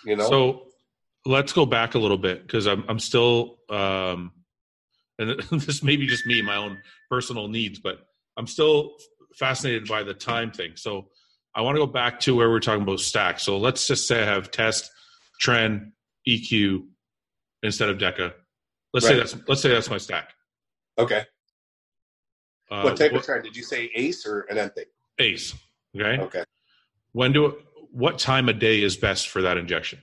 [0.04, 0.28] You know.
[0.28, 0.66] So
[1.24, 4.32] let's go back a little bit because I'm I'm still um,
[5.18, 6.78] and this may be just me, my own
[7.10, 7.98] personal needs, but
[8.36, 8.96] I'm still
[9.34, 10.72] fascinated by the time thing.
[10.76, 11.08] So
[11.54, 13.40] I want to go back to where we we're talking about stack.
[13.40, 14.90] So let's just say I have test,
[15.42, 15.92] tren,
[16.28, 16.84] EQ
[17.62, 18.32] instead of Deca.
[18.92, 20.30] Let's say that's let's say that's my stack.
[20.98, 21.24] okay.
[22.70, 23.90] Uh, what type of tren did you say?
[23.94, 24.86] Ace or an Enthic?
[25.18, 25.54] ace?
[25.94, 26.20] Okay.
[26.22, 26.44] Okay.
[27.12, 27.56] When do
[27.90, 30.00] what time of day is best for that injection?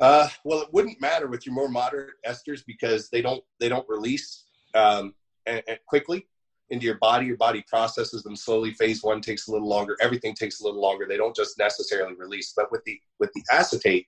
[0.00, 3.88] Uh, well, it wouldn't matter with your more moderate esters because they don't they don't
[3.88, 4.44] release
[4.74, 5.14] um,
[5.46, 6.26] and, and quickly
[6.70, 7.26] into your body.
[7.26, 8.72] Your body processes them slowly.
[8.72, 9.96] Phase one takes a little longer.
[10.00, 11.06] Everything takes a little longer.
[11.08, 12.52] They don't just necessarily release.
[12.56, 14.06] But with the with the acetate,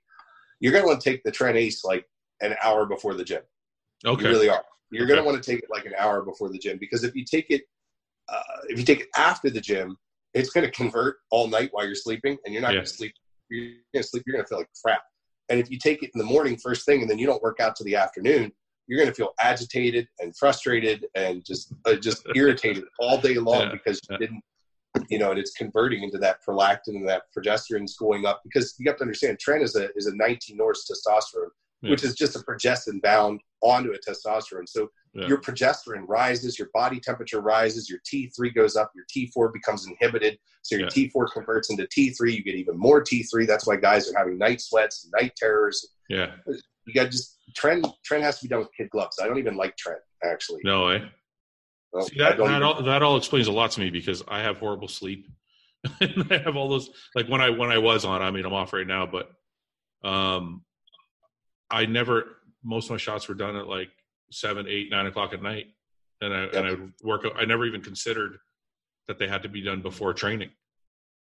[0.60, 2.08] you're going to want to take the Tren Ace like
[2.40, 3.42] an hour before the gym.
[4.04, 4.24] Okay.
[4.24, 4.64] You really are.
[4.90, 5.08] You're Okay.
[5.14, 7.24] going to want to take it like an hour before the gym because if you
[7.24, 7.62] take it,
[8.28, 9.96] uh, if you take it after the gym,
[10.34, 12.78] it's going to convert all night while you're sleeping, and you're not Yeah.
[12.78, 13.12] going to sleep.
[13.48, 14.24] You're going to sleep.
[14.26, 15.02] You're going to feel like crap.
[15.48, 17.60] And if you take it in the morning first thing, and then you don't work
[17.60, 18.52] out to the afternoon,
[18.86, 23.62] you're going to feel agitated and frustrated and just uh, just irritated all day long
[23.62, 23.72] Yeah.
[23.72, 24.42] because you didn't.
[25.10, 28.88] You know, and it's converting into that prolactin and that progesterone's going up because you
[28.90, 31.50] have to understand tren is a is a 19 Norse testosterone,
[31.82, 31.90] Yeah.
[31.90, 34.68] which is just a progestin bound onto a testosterone.
[34.68, 35.28] So Yeah.
[35.28, 40.38] your progesterone rises, your body temperature rises, your T3 goes up, your T4 becomes inhibited.
[40.62, 41.08] So your Yeah.
[41.08, 42.34] T4 converts into T3.
[42.34, 43.46] You get even more T3.
[43.46, 45.94] That's why guys are having night sweats, night terrors.
[46.08, 46.34] Yeah.
[46.84, 47.82] You got just tren.
[48.08, 49.18] Tren has to be done with kid gloves.
[49.20, 50.60] I don't even like tren actually.
[50.64, 51.10] No way.
[51.94, 54.22] No, See, I that, that, even- all, that all explains a lot to me because
[54.28, 55.26] I have horrible sleep.
[56.00, 58.20] and I have all those like when I when I was on.
[58.20, 59.30] I mean, I'm off right now, but
[60.06, 60.62] um,
[61.70, 62.35] I never.
[62.66, 63.90] Most of my shots were done at like
[64.32, 65.66] seven, eight, nine o'clock at night,
[66.20, 67.24] and I and I would work.
[67.36, 68.38] I never even considered
[69.06, 70.50] that they had to be done before training.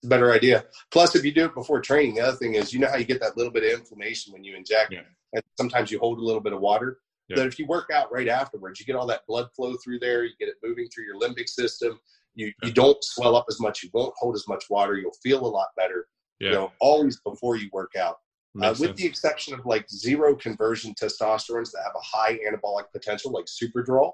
[0.03, 0.65] Better idea.
[0.91, 3.05] Plus, if you do it before training, the other thing is, you know how you
[3.05, 5.01] get that little bit of inflammation when you inject, Yeah.
[5.33, 6.99] and sometimes you hold a little bit of water.
[7.27, 7.37] Yeah.
[7.37, 10.23] That if you work out right afterwards, you get all that blood flow through there.
[10.23, 11.99] You get it moving through your limbic system.
[12.35, 13.81] You you don't swell up as much.
[13.83, 14.95] You won't hold as much water.
[14.97, 16.07] You'll feel a lot better.
[16.39, 18.17] Yeah, You know, always before you work out.
[18.61, 18.97] Uh, with sense.
[19.01, 24.13] the exception of like zero conversion testosterones that have a high anabolic potential, like Superdrol,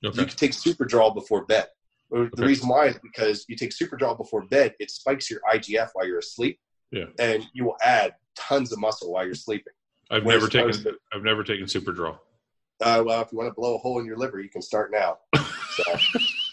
[0.00, 0.24] you okay.
[0.26, 1.66] can take Superdrol before bed.
[2.14, 2.44] Uh, The Okay.
[2.46, 6.18] reason why is because you take Superdrol before bed, it spikes your IGF while you're
[6.20, 6.60] asleep,
[6.92, 7.06] Yeah.
[7.18, 9.72] and you will add tons of muscle while you're sleeping.
[10.10, 10.84] I've Whereas never taken.
[10.84, 12.18] to- I've never taken Superdrol.
[12.80, 14.90] Uh, well, if you want to blow a hole in your liver, you can start
[14.92, 15.18] now.
[15.70, 15.84] So,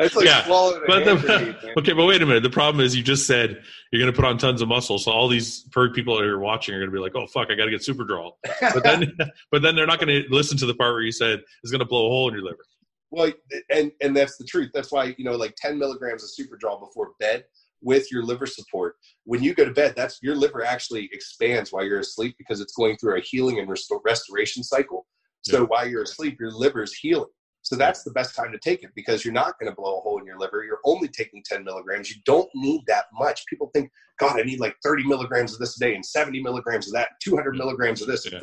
[0.00, 0.44] it's like yeah.
[0.44, 2.42] swallowing But the, grenade, okay, but wait a minute.
[2.42, 5.12] The problem is you just said you're going to put on tons of muscle, so
[5.12, 7.54] all these perk people that are watching are going to be like, "Oh fuck, I
[7.54, 9.12] got to get Superdrol." But then,
[9.50, 11.80] but then they're not going to listen to the part where you said it's going
[11.80, 12.64] to blow a hole in your liver.
[13.10, 13.30] Well,
[13.68, 14.70] and and that's the truth.
[14.72, 17.44] That's why you know, like ten milligrams of Superdrol before bed
[17.82, 18.96] with your liver support.
[19.24, 22.74] When you go to bed, that's your liver actually expands while you're asleep because it's
[22.74, 25.06] going through a healing and restore, restoration cycle.
[25.50, 27.28] So while you're asleep, your liver's healing.
[27.62, 30.00] So that's the best time to take it because you're not going to blow a
[30.00, 30.62] hole in your liver.
[30.64, 32.10] You're only taking 10 milligrams.
[32.10, 33.44] You don't need that much.
[33.46, 36.86] People think, God, I need like 30 milligrams of this a day and 70 milligrams
[36.86, 37.58] of that, 200 Yeah.
[37.58, 38.24] milligrams of this.
[38.30, 38.38] Yeah.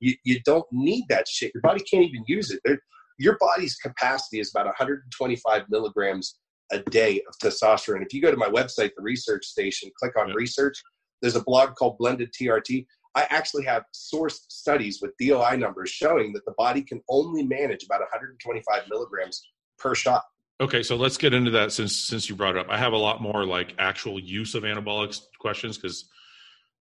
[0.00, 1.52] You, you don't need that shit.
[1.54, 2.80] Your body can't even use it.
[3.18, 6.38] Your body's capacity is about 125 milligrams
[6.70, 8.02] a day of testosterone.
[8.04, 10.34] If you go to my website, the research station, click on Yeah.
[10.36, 10.82] research,
[11.22, 12.86] there's a blog called Blended TRT.
[13.16, 17.82] I actually have sourced studies with DOI numbers showing that the body can only manage
[17.82, 19.42] about 125 milligrams
[19.78, 20.22] per shot.
[20.60, 22.66] Okay, so let's get into that since since you brought it up.
[22.68, 26.08] I have a lot more like actual use of anabolics questions because,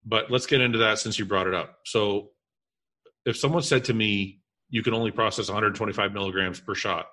[0.04, 1.80] but let's get into that since you brought it up.
[1.86, 2.32] So,
[3.26, 7.08] if someone said to me, "You can only process 125 milligrams per shot,"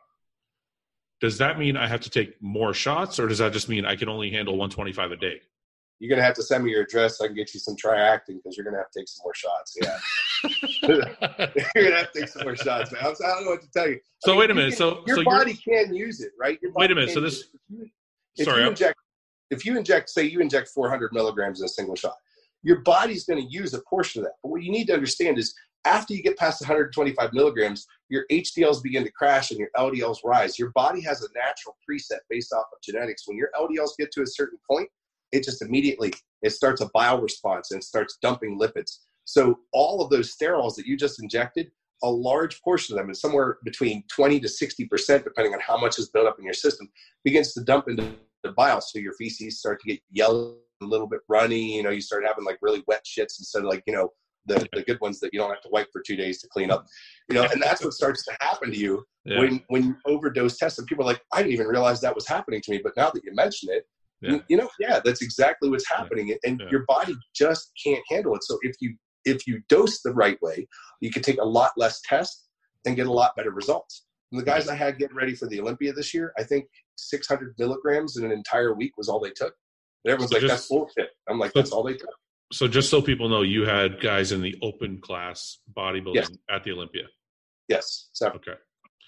[1.21, 3.97] does that mean I have to take more shots, or does that just mean I
[3.97, 5.41] can only handle 125 a day?
[5.99, 7.77] You're going to have to send me your address so I can get you some
[7.77, 9.77] triacting because you're going to have to take some more shots.
[9.81, 9.99] Yeah.
[10.83, 13.03] you're going to have to take some more shots, man.
[13.05, 14.01] I'm, I don't know what to tell you.
[14.21, 14.71] So I mean, wait a you minute.
[14.71, 16.59] can- So your so you're- body can use it, right?
[16.61, 17.45] Your Wait a minute, so this-
[18.37, 18.99] If sorry, you inject,
[19.51, 22.17] if you inject, say you inject 400 milligrams in a single shot,
[22.65, 24.35] your body's going to use a portion of that.
[24.43, 28.83] But what you need to understand is after you get past 125 milligrams, your HDLs
[28.83, 30.59] begin to crash and your LDLs rise.
[30.59, 33.27] Your body has a natural preset based off of genetics.
[33.27, 34.89] When your LDLs get to a certain point,
[35.33, 38.99] it just immediately it starts a bile response and starts dumping lipids.
[39.25, 41.71] So all of those sterols that you just injected,
[42.03, 45.79] a large portion of them, and somewhere between 20 to 60 percent, depending on how
[45.79, 46.89] much is built up in your system,
[47.25, 48.81] begins to dump into the bile.
[48.81, 51.77] So your feces start to get yellow, a little bit runny.
[51.77, 54.11] You know, you start having like really wet shits instead of like you know
[54.47, 56.71] the the good ones that you don't have to wipe for two days to clean
[56.71, 56.85] up.
[57.29, 60.59] You know, and that's what starts to happen to you yeah, when when you overdose
[60.59, 60.79] test.
[60.79, 63.11] And people are like, I didn't even realize that was happening to me, but now
[63.11, 63.85] that you mention it,
[64.23, 64.39] yeah.
[64.49, 66.71] you, know, yeah, that's exactly what's happening, and Yeah.
[66.71, 68.43] your body just can't handle it.
[68.45, 70.67] So if you if you dose the right way,
[71.01, 72.49] you can take a lot less test
[72.85, 74.05] and get a lot better results.
[74.33, 74.73] And the guys mm-hmm.
[74.73, 76.65] I had getting ready for the Olympia this year, I think
[76.97, 79.55] 600 milligrams in an entire week was all they took.
[80.05, 82.11] And everyone's So like, just- "That's bullshit." I'm like, "That's all they took."
[82.53, 86.31] So just so people know, you had guys in the open class bodybuilding Yes.
[86.51, 87.05] at the Olympia.
[87.69, 88.55] Yes, so Okay.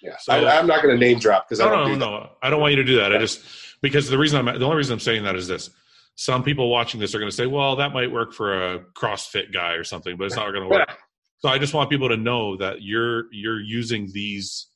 [0.04, 0.16] Yeah.
[0.20, 2.30] So- I, I'm not going to name drop because I don't no, do no.
[2.42, 3.14] I don't want you to do that.
[3.14, 3.40] I just
[3.82, 5.70] because the reason I'm the only reason I'm saying that is this.
[6.16, 9.52] Some people watching this are going to say, "Well, that might work for a CrossFit
[9.52, 10.88] guy or something," but it's not going to work.
[11.38, 14.68] So I just want people to know that you're you're using these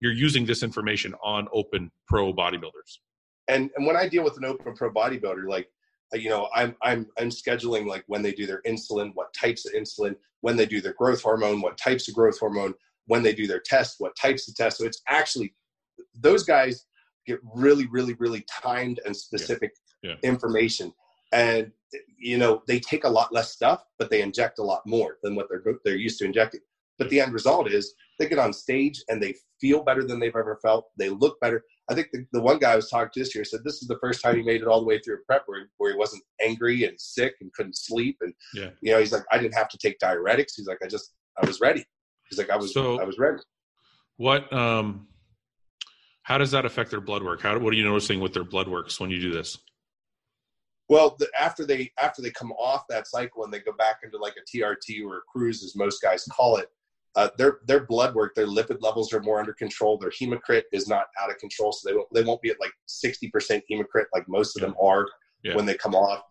[0.00, 2.98] you're using this information on open pro bodybuilders.
[3.46, 5.68] And and when I deal with an open pro bodybuilder, like
[6.12, 9.66] uh, you know, I'm I'm I'm scheduling like when they do their insulin, what types
[9.66, 12.74] of insulin, when they do their growth hormone, what types of growth hormone,
[13.06, 14.78] when they do their test, what types of tests.
[14.78, 15.54] So it's actually
[16.14, 16.86] those guys
[17.26, 20.10] get really, really, really timed and specific Yeah.
[20.10, 20.16] Yeah.
[20.28, 20.92] information.
[21.32, 21.72] And
[22.18, 25.34] you know, they take a lot less stuff, but they inject a lot more than
[25.34, 26.60] what they're they're used to injecting.
[26.98, 30.34] But the end result is they get on stage and they feel better than they've
[30.34, 30.86] ever felt.
[30.98, 31.62] They look better.
[31.88, 33.88] I think the, the one guy I was talking to this year said this is
[33.88, 35.98] the first time he made it all the way through a prep where, where he
[35.98, 38.16] wasn't angry and sick and couldn't sleep.
[38.22, 38.70] And Yeah.
[38.80, 40.52] you know, he's like, I didn't have to take diuretics.
[40.56, 41.84] He's like, I just I was ready.
[42.30, 43.38] He's like, I was So- I was ready.
[44.16, 45.08] What um
[46.22, 47.40] how does that affect their blood work?
[47.42, 49.58] How what are you noticing with their blood works when you do this?
[50.88, 54.18] Well, the, after they after they come off that cycle and they go back into
[54.18, 56.68] like a TRT or a cruise, as most guys call it,
[57.16, 59.98] uh, their their blood work, their lipid levels are more under control.
[59.98, 62.72] Their hematocrit is not out of control, so they won't they won't be at like
[62.86, 65.06] sixty percent hematocrit like most of them are
[65.42, 65.56] Yeah.
[65.56, 66.22] when they come off.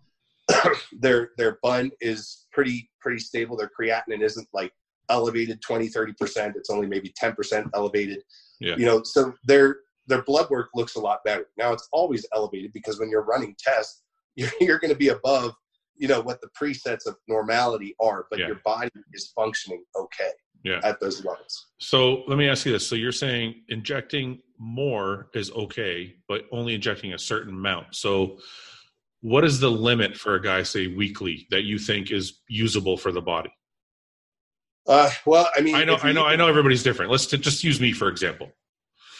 [0.99, 3.57] their their bun is pretty pretty stable.
[3.57, 4.71] Their creatinine isn't like
[5.09, 6.55] elevated 20 30 percent.
[6.55, 8.19] It's only maybe ten percent elevated.
[8.59, 8.75] Yeah.
[8.77, 11.47] You know, so their their blood work looks a lot better.
[11.57, 14.03] Now it's always elevated because when you're running tests,
[14.35, 15.53] you're, you're going to be above,
[15.97, 18.47] you know, what the presets of normality are, but Yeah.
[18.47, 20.31] your body is functioning okay
[20.63, 20.79] Yeah.
[20.83, 21.67] at those levels.
[21.79, 22.85] So let me ask you this.
[22.87, 27.95] So you're saying injecting more is okay, but only injecting a certain amount.
[27.95, 28.39] So
[29.21, 33.11] what is the limit for a guy, say weekly, that you think is usable for
[33.11, 33.51] the body?
[34.87, 37.11] Uh, well, I mean, I know, I know, I know everybody's different.
[37.11, 38.51] Let's t- just use me for example.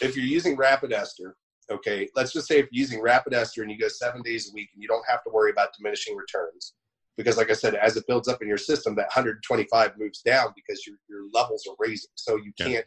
[0.00, 1.36] If you're using rapid ester,
[1.70, 4.54] okay, let's just say if you're using rapid ester and you go seven days a
[4.54, 6.74] week and you don't have to worry about diminishing returns,
[7.16, 10.48] because like I said, as it builds up in your system, that 125 moves down
[10.54, 12.66] because your your levels are raising, so you Yeah.
[12.66, 12.86] can't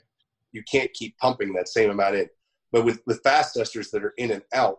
[0.52, 2.30] you can't keep pumping that same amount in.
[2.72, 4.78] But with with fast esters that are in and out,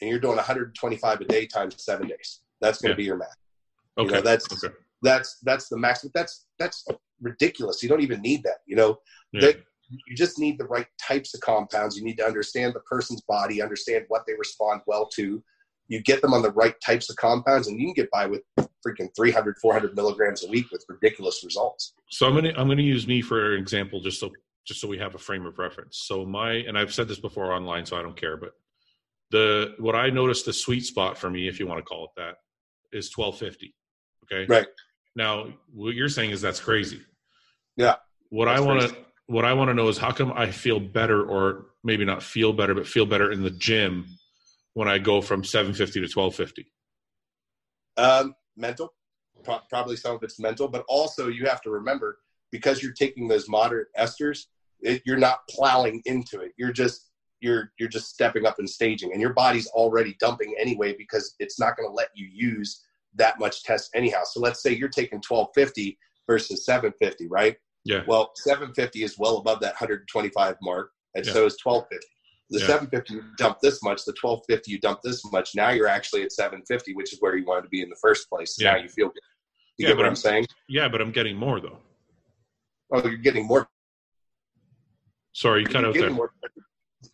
[0.00, 2.96] and you're doing 125 a day times seven days, that's going to Yeah.
[2.96, 3.36] be your max.
[3.96, 4.14] You Okay.
[4.16, 4.74] know, that's okay.
[5.02, 6.02] that's that's the max.
[6.02, 6.84] But that's that's
[7.20, 7.82] ridiculous.
[7.82, 8.58] You don't even need that.
[8.66, 8.98] You know,
[9.32, 9.42] Yeah.
[9.42, 9.64] that
[10.06, 11.96] you just need the right types of compounds.
[11.96, 15.42] You need to understand the person's body, understand what they respond well to.
[15.88, 18.42] You get them on the right types of compounds, and you can get by with
[18.86, 21.94] freaking 300, 400 milligrams a week with ridiculous results.
[22.10, 24.30] So I'm gonna I'm gonna use me for an example, just so
[24.66, 26.02] just so we have a frame of reference.
[26.06, 28.52] So my and I've said this before online, so I don't care, but
[29.30, 32.10] the what I noticed the sweet spot for me, if you want to call it
[32.16, 32.36] that,
[32.92, 33.74] is 1250.
[34.24, 34.46] Okay.
[34.46, 34.66] Right.
[35.16, 37.00] Now, what you're saying is that's crazy.
[37.80, 37.96] Yeah,
[38.28, 40.78] What that's I want to what I want to know is how come I feel
[40.78, 44.04] better, or maybe not feel better, but feel better in the gym
[44.74, 46.70] when I go from 750 to 1250.
[47.96, 48.92] Um, mental,
[49.42, 52.18] Pro- probably some of it's mental, but also you have to remember
[52.52, 54.44] because you're taking those moderate esters,
[54.80, 56.52] it, you're not plowing into it.
[56.58, 57.08] You're just
[57.40, 61.58] you're you're just stepping up and staging, and your body's already dumping anyway because it's
[61.58, 64.20] not going to let you use that much test anyhow.
[64.24, 67.56] So let's say you're taking 1250 versus 750, right?
[67.84, 68.02] Yeah.
[68.06, 71.32] Well, 750 is well above that 125 mark, and Yeah.
[71.32, 72.06] so is 1250.
[72.50, 72.66] The Yeah.
[72.66, 75.54] 750 you dump this much, the 1250 you dump this much.
[75.54, 78.28] Now you're actually at 750, which is where you wanted to be in the first
[78.28, 78.56] place.
[78.56, 78.72] So Yeah.
[78.72, 79.22] Now you feel good.
[79.78, 80.46] You Yeah, get what I'm- I'm saying?
[80.68, 81.78] Yeah, but I'm getting more though.
[82.92, 83.68] Oh, you're getting more.
[85.32, 86.10] Sorry, you cut you're out there.
[86.10, 86.34] more.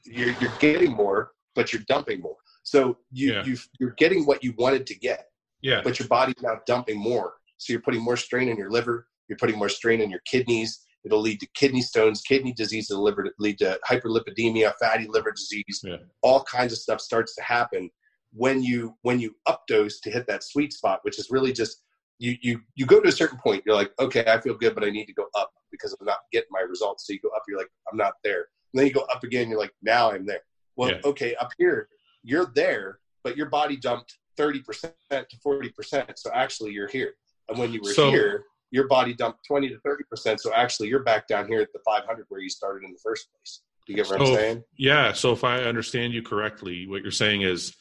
[0.05, 2.37] You're, you're getting more, but you're dumping more.
[2.63, 3.45] So you, Yeah.
[3.45, 5.83] you you're getting what you wanted to get, Yeah.
[5.83, 7.35] but your body's now dumping more.
[7.59, 9.07] So you're putting more strain on your liver.
[9.29, 10.81] You're putting more strain on your kidneys.
[11.05, 12.91] It'll lead to kidney stones, kidney disease.
[12.91, 15.81] It'll liver, lead to hyperlipidemia, fatty liver disease.
[15.85, 15.97] Yeah.
[16.23, 17.91] All kinds of stuff starts to happen
[18.33, 21.83] when you when you updose to hit that sweet spot, which is really just
[22.19, 23.63] you you you go to a certain point.
[23.67, 26.19] You're like, okay, I feel good, but I need to go up because I'm not
[26.33, 27.07] getting my results.
[27.07, 27.43] So you go up.
[27.49, 28.47] You're like, I'm not there.
[28.73, 29.49] And then you go up again.
[29.49, 30.41] You're like, now I'm there.
[30.77, 31.01] Well, Yeah.
[31.05, 31.89] okay, up here
[32.29, 34.65] you're there, but your body dumped 30%
[35.11, 36.13] to 40%.
[36.17, 37.13] So actually you're here.
[37.49, 38.45] And when you were So- here,
[38.77, 40.39] your body dumped 20 to 30%.
[40.39, 43.29] So actually you're back down here at the 500 where you started in the first
[43.33, 43.63] place.
[43.89, 44.65] You get what I'm saying?
[44.77, 45.13] Yeah.
[45.15, 47.75] So if I understand you correctly, what you're saying is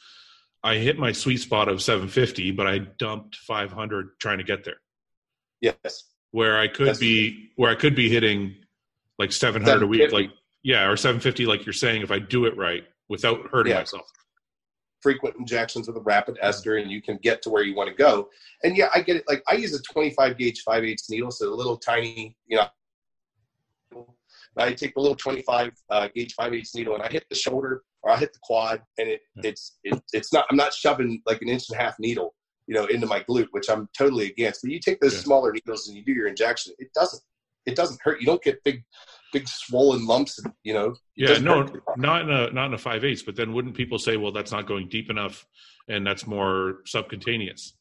[0.64, 4.80] I hit my sweet spot of 750, but I dumped 500 trying to get there.
[5.60, 6.04] Yes.
[6.30, 8.56] Where I could That's- be, where I could be hitting
[9.18, 10.30] like 700 a week, like
[10.62, 13.80] yeah, or 750, like you're saying, if I do it right without hurting Yeah.
[13.80, 14.10] myself.
[15.06, 17.94] Frequent injections with a rapid ester and you can get to where you want to
[17.94, 18.28] go.
[18.64, 19.24] And yeah, I get it.
[19.28, 21.30] Like I use a 25 gauge 5 8 needle.
[21.30, 24.06] So a little tiny, you know,
[24.56, 27.84] I take the little 25 uh, gauge 5 8 needle and I hit the shoulder
[28.02, 31.40] or I hit the quad and it, it's, it, it's not, I'm not shoving like
[31.40, 32.34] an inch and a half needle,
[32.66, 34.62] you know, into my glute, which I'm totally against.
[34.62, 35.20] But you take those Yeah.
[35.20, 37.22] smaller needles and you do your injection, it doesn't.
[37.66, 38.20] it doesn't hurt.
[38.20, 38.82] You don't get big
[39.32, 40.40] big swollen lumps.
[40.62, 40.94] You know.
[41.16, 43.22] Yeah, no, not in a not in a five eighths.
[43.22, 45.46] But then wouldn't people say, well, that's not going deep enough,
[45.88, 47.74] and that's more subcutaneous?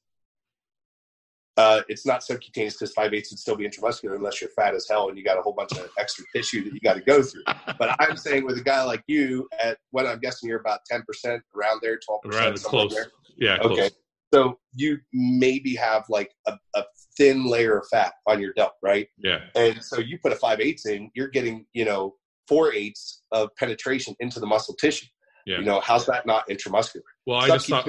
[1.57, 4.87] Uh, it's not subcutaneous because five eighths would still be intramuscular unless you're fat as
[4.89, 7.23] hell and you got a whole bunch of extra tissue that you got to go
[7.23, 7.43] through.
[7.79, 11.03] But I'm saying with a guy like you, at what I'm guessing you're about ten
[11.03, 12.93] percent around there, twelve percent, close.
[12.93, 13.07] There.
[13.37, 13.57] Yeah.
[13.61, 13.75] Okay.
[13.75, 13.91] Close.
[14.33, 16.83] So you maybe have like a, a,
[17.17, 19.07] thin layer of fat on your delt, right?
[19.17, 19.39] Yeah.
[19.55, 22.15] And so you put a five eighths in, you're getting you know
[22.47, 25.07] four eighths of penetration into the muscle tissue.
[25.45, 25.59] Yeah.
[25.59, 27.01] You know how's that not intramuscular?
[27.25, 27.87] Well, I just thought.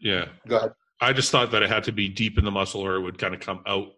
[0.00, 0.26] Yeah.
[0.48, 0.72] Go ahead.
[1.00, 3.18] I just thought that it had to be deep in the muscle, or it would
[3.18, 3.88] kind of come out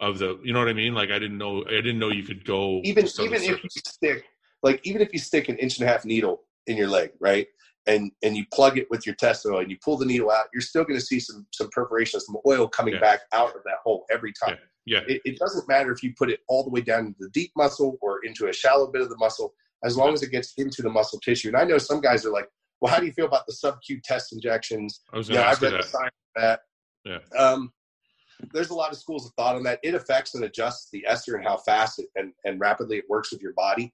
[0.00, 0.40] of the.
[0.42, 0.94] You know what I mean?
[0.94, 1.64] Like I didn't know.
[1.66, 4.24] I didn't know you could go even just on the even if you stick
[4.62, 7.46] like even if you stick an inch and a half needle in your leg right
[7.90, 10.46] and and you plug it with your test oil and you pull the needle out
[10.54, 13.00] you're still going to see some some perforation some oil coming Yeah.
[13.00, 15.00] back out of that hole every time Yeah.
[15.08, 17.52] it, it doesn't matter if you put it all the way down into the deep
[17.56, 20.82] muscle or into a shallow bit of the muscle as long as it gets into
[20.82, 22.48] the muscle tissue and i know some guys are like
[22.80, 25.52] well how do you feel about the sub-q test injections I was going to I've
[25.52, 25.84] ask you the that.
[25.86, 26.60] science of that.
[27.04, 27.18] Yeah.
[27.38, 27.72] Um,
[28.54, 29.80] there's a lot of schools of thought on that.
[29.82, 33.32] It affects and adjusts the ester and how fast it, and, and rapidly it works
[33.32, 33.92] with your body.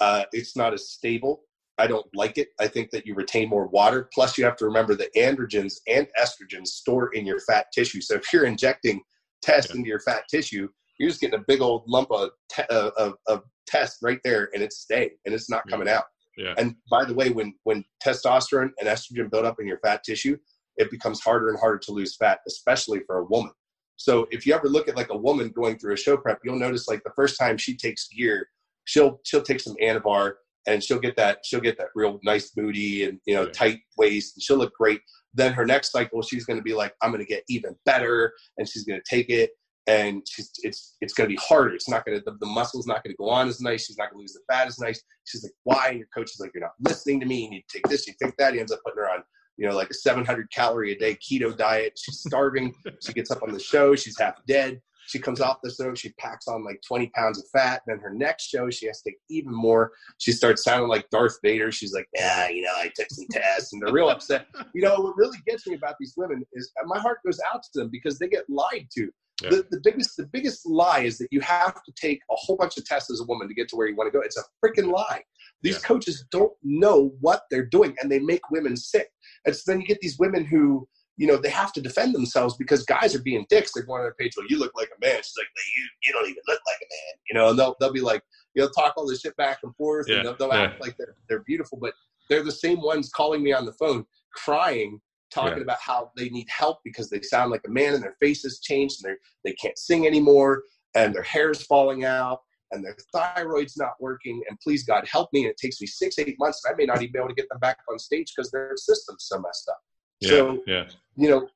[0.00, 1.42] Uh, it's not as stable.
[1.78, 2.48] I don't like it.
[2.60, 4.08] I think that you retain more water.
[4.12, 8.00] Plus, you have to remember that androgens and estrogens store in your fat tissue.
[8.00, 9.00] So if you're injecting
[9.42, 9.76] test Yeah.
[9.76, 10.68] into your fat tissue,
[10.98, 14.50] you're just getting a big old lump of, te- uh, of, of test right there,
[14.54, 15.70] and it's staying, and it's not Yeah.
[15.70, 16.04] coming out.
[16.36, 16.54] Yeah.
[16.56, 20.36] And by the way, when when testosterone and estrogen build up in your fat tissue,
[20.76, 23.52] it becomes harder and harder to lose fat, especially for a woman.
[23.96, 26.58] So if you ever look at like a woman going through a show prep, you'll
[26.58, 28.48] notice like the first time she takes gear,
[28.84, 30.34] she'll she'll take some Anavar
[30.68, 34.36] and she'll get that she'll get that real nice booty and you know tight waist
[34.36, 35.00] and she'll look great.
[35.34, 38.32] Then her next cycle, she's going to be like, I'm going to get even better,
[38.56, 39.50] and she's going to take it,
[39.86, 41.74] and she's it's it's going to be harder.
[41.74, 43.86] It's not going to the, the muscle's not going to go on as nice.
[43.86, 45.02] She's not going to lose the fat as nice.
[45.24, 45.88] She's like, why?
[45.88, 47.44] And your coach is like, you're not listening to me.
[47.44, 48.06] You need to take this.
[48.06, 48.54] You take that.
[48.54, 49.22] He ends up putting her on
[49.56, 51.98] you know like a 700 calorie a day keto diet.
[52.02, 52.74] She's starving.
[53.06, 53.94] she gets up on the show.
[53.94, 54.80] She's half dead.
[55.08, 55.94] She comes off the show.
[55.94, 57.80] She packs on like 20 pounds of fat.
[57.86, 59.92] Then her next show, she has to take even more.
[60.18, 61.72] She starts sounding like Darth Vader.
[61.72, 64.46] She's like, yeah, you know, I took some tests, and they're real upset.
[64.74, 67.78] You know, what really gets me about these women is my heart goes out to
[67.80, 69.10] them because they get lied to.
[69.42, 69.50] Yeah.
[69.50, 72.76] The, the biggest the biggest lie is that you have to take a whole bunch
[72.76, 74.22] of tests as a woman to get to where you want to go.
[74.22, 75.22] It's a freaking lie.
[75.62, 75.80] These Yeah.
[75.86, 79.08] coaches don't know what they're doing, and they make women sick.
[79.46, 80.86] And so then you get these women who,
[81.18, 83.72] you know, they have to defend themselves because guys are being dicks.
[83.74, 85.16] They're going on their page, well, you look like a man.
[85.16, 87.20] She's like, you, you don't even look like a man.
[87.28, 88.22] You know, and they'll, they'll be like,
[88.54, 90.62] you'll talk all this shit back and forth, Yeah, and they'll, they'll yeah.
[90.62, 91.92] act like they're, they're beautiful, but
[92.30, 95.00] they're the same ones calling me on the phone, crying,
[95.32, 95.64] talking Yeah.
[95.64, 98.60] about how they need help because they sound like a man and their face has
[98.60, 100.62] changed and they they can't sing anymore
[100.94, 102.40] and their hair's falling out
[102.70, 106.18] and their thyroid's not working and please god help me and it takes me six
[106.18, 108.32] eight months and i may not even be able to get them back on stage
[108.34, 109.78] because their system's so messed up
[110.20, 110.28] Yeah.
[110.28, 110.88] So- yeah.
[111.16, 111.48] you know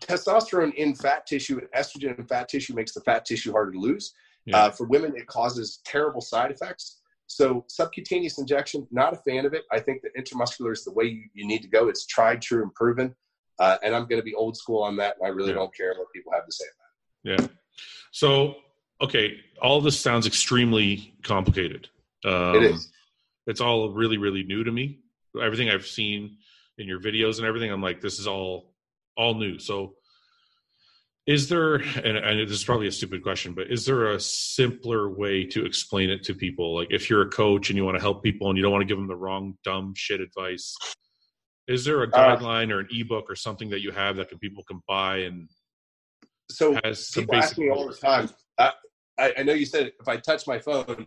[0.00, 3.78] testosterone in fat tissue and estrogen in fat tissue makes the fat tissue harder to
[3.78, 4.14] lose
[4.46, 4.56] Yeah.
[4.56, 9.54] uh, for women it causes terrible side effects so subcutaneous injection not a fan of
[9.54, 12.42] it i think that intramuscular is the way you, you need to go it's tried
[12.42, 13.14] true and proven
[13.60, 15.54] uh, and i'm going to be old school on that and i really Yeah.
[15.56, 17.40] don't care what people have to say about it.
[17.42, 17.48] Yeah.
[18.10, 18.56] So,
[19.00, 21.88] okay, all this sounds extremely complicated.
[22.24, 22.92] Um, it is
[23.46, 24.98] It's all really, really new to me.
[25.40, 26.36] Everything I've seen
[26.78, 28.74] in your videos and everything, I'm like, this is all
[29.16, 29.58] all new.
[29.58, 29.94] So,
[31.26, 31.76] is there?
[31.76, 35.64] And, and this is probably a stupid question, but is there a simpler way to
[35.64, 36.74] explain it to people?
[36.74, 38.82] Like, if you're a coach and you want to help people and you don't want
[38.82, 40.74] to give them the wrong dumb shit advice,
[41.68, 44.38] is there a Uh, guideline or an ebook or something that you have that can
[44.38, 45.48] people can buy and
[46.50, 48.28] so has some people ask me all the time.
[49.18, 51.06] I, I know you said if I touch my phone,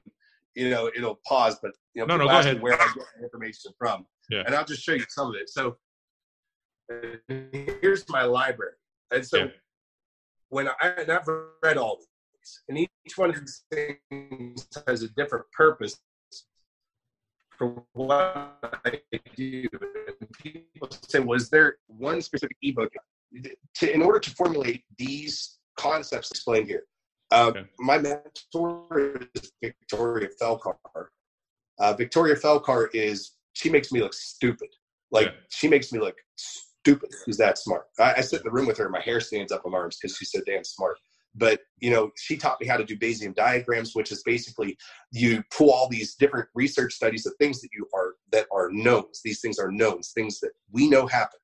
[0.55, 2.61] you know, it'll pause, but you know, No, no, go ahead.
[2.61, 4.43] where I get information from, Yeah.
[4.45, 5.49] and I'll just show you some of it.
[5.49, 5.77] So
[7.27, 8.73] here's my library,
[9.11, 9.47] and so Yeah.
[10.49, 11.27] when I and I've
[11.63, 15.99] read all these, and each one of these things has a different purpose
[17.57, 19.01] for what I
[19.35, 19.67] do.
[20.19, 22.93] And people say, "Was there one specific ebook
[23.75, 26.85] to, in order to formulate these concepts explained here?"
[27.31, 27.65] Uh, Okay.
[27.79, 30.75] My mentor is Victoria Felcar.
[31.79, 34.69] Uh, Victoria Felcar is she makes me look stupid.
[35.11, 35.33] Like Yeah.
[35.49, 37.09] she makes me look stupid.
[37.25, 37.85] She's that smart.
[37.99, 38.85] I, I sit in the room with her.
[38.85, 40.97] And my hair stands up on arms because she's so damn smart.
[41.37, 44.77] But you know, she taught me how to do Bayesian diagrams, which is basically
[45.11, 49.21] you pull all these different research studies of things that you are that are knowns.
[49.23, 51.39] These things are knowns, things that we know happen,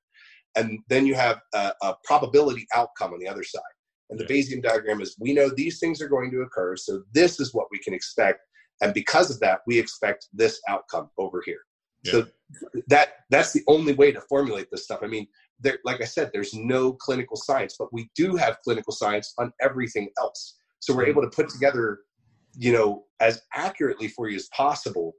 [0.56, 3.62] and then you have a, a probability outcome on the other side.
[4.12, 7.40] And the Bayesian diagram is we know these things are going to occur, so this
[7.40, 8.40] is what we can expect.
[8.82, 11.60] And because of that, we expect this outcome over here.
[12.04, 12.12] Yeah.
[12.12, 12.26] So
[12.88, 15.00] that that's the only way to formulate this stuff.
[15.02, 15.26] I mean,
[15.60, 19.50] there, like I said, there's no clinical science, but we do have clinical science on
[19.62, 20.58] everything else.
[20.80, 22.00] So we're able to put together,
[22.54, 25.14] you know, as accurately for you as possible,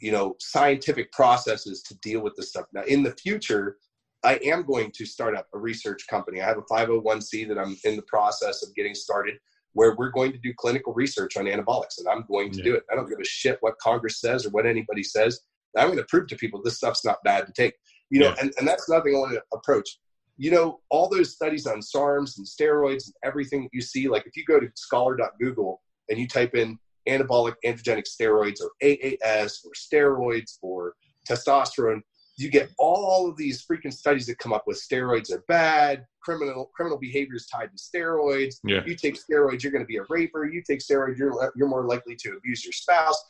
[0.00, 2.66] you know, scientific processes to deal with this stuff.
[2.72, 3.76] Now, in the future,
[4.24, 6.40] I am going to start up a research company.
[6.40, 9.34] I have a 501c that I'm in the process of getting started
[9.74, 12.64] where we're going to do clinical research on anabolics and I'm going to yeah.
[12.64, 12.84] do it.
[12.90, 15.40] I don't give a shit what Congress says or what anybody says.
[15.76, 17.74] I'm going to prove to people this stuff's not bad to take.
[18.10, 18.36] You know, yeah.
[18.40, 19.98] and, and that's another thing I want to approach.
[20.36, 24.26] You know, all those studies on SARMs and steroids and everything that you see, like
[24.26, 29.72] if you go to scholar.google and you type in anabolic androgenic steroids or AAS or
[29.74, 30.94] steroids or
[31.28, 32.00] testosterone,
[32.42, 36.70] you get all of these freaking studies that come up with steroids are bad, criminal
[36.74, 38.56] criminal behavior is tied to steroids.
[38.64, 38.80] Yeah.
[38.86, 40.44] You take steroids, you're going to be a raper.
[40.44, 43.22] You take steroids, you're you're more likely to abuse your spouse.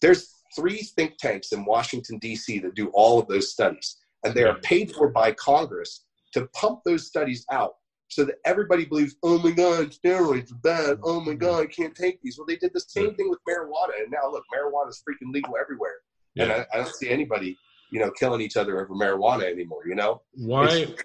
[0.00, 2.58] There's three think tanks in Washington D.C.
[2.60, 6.80] that do all of those studies, and they are paid for by Congress to pump
[6.84, 7.74] those studies out
[8.08, 10.98] so that everybody believes, oh my God, steroids are bad.
[11.02, 11.38] Oh my mm-hmm.
[11.38, 12.38] God, I can't take these.
[12.38, 15.54] Well, they did the same thing with marijuana, and now look, marijuana is freaking legal
[15.60, 15.96] everywhere,
[16.34, 16.44] yeah.
[16.44, 17.56] and I, I don't see anybody
[17.94, 20.20] you know killing each other over marijuana anymore you know?
[20.34, 21.02] Why it's,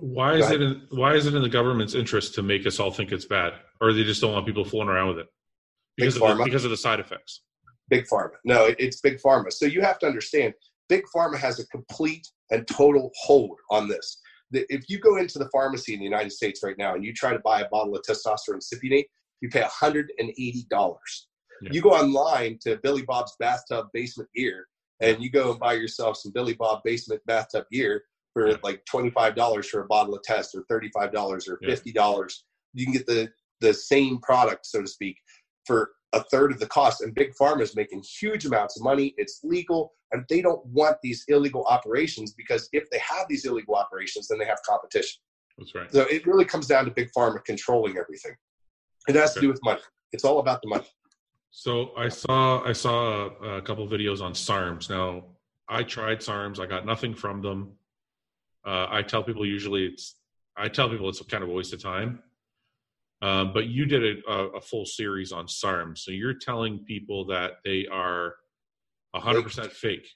[0.00, 2.92] why is it in, why is it in the government's interest to make us all
[2.92, 3.54] think it's bad?
[3.80, 5.26] Or they just don't want people fooling around with it?
[5.96, 7.42] Because of the, because of the side effects.
[7.88, 8.30] Big pharma.
[8.44, 9.52] No it's big pharma.
[9.52, 10.54] So you have to understand
[10.88, 14.20] big pharma has a complete and total hold on this.
[14.52, 17.32] If you go into the pharmacy in the united states right now and you try
[17.32, 19.06] to buy a bottle of testosterone cypionate
[19.40, 20.06] you pay $180
[20.70, 21.72] yeah.
[21.72, 24.66] you go online to billy bob's bathtub basement gear
[25.02, 28.56] and you go and buy yourself some Billy Bob basement bathtub gear for yeah.
[28.62, 32.24] like $25 for a bottle of test or $35 or $50, yeah.
[32.72, 33.30] you can get the,
[33.60, 35.16] the same product, so to speak,
[35.66, 37.02] for a third of the cost.
[37.02, 39.14] And Big Pharma is making huge amounts of money.
[39.16, 43.74] It's legal, and they don't want these illegal operations because if they have these illegal
[43.74, 45.20] operations, then they have competition.
[45.58, 45.92] That's right.
[45.92, 48.32] So it really comes down to Big Pharma controlling everything.
[49.08, 49.34] It has okay.
[49.34, 49.80] to do with money.
[50.12, 50.86] It's all about the money.
[51.52, 54.88] So I saw I saw a, a couple videos on SARMs.
[54.88, 55.24] Now
[55.68, 56.58] I tried SARMs.
[56.58, 57.72] I got nothing from them.
[58.66, 60.16] Uh, I tell people usually it's
[60.56, 62.22] I tell people it's kind of a waste of time.
[63.20, 67.52] Um, but you did a, a, full series on SARMs, so you're telling people that
[67.64, 68.34] they are
[69.12, 70.08] 100 percent fake.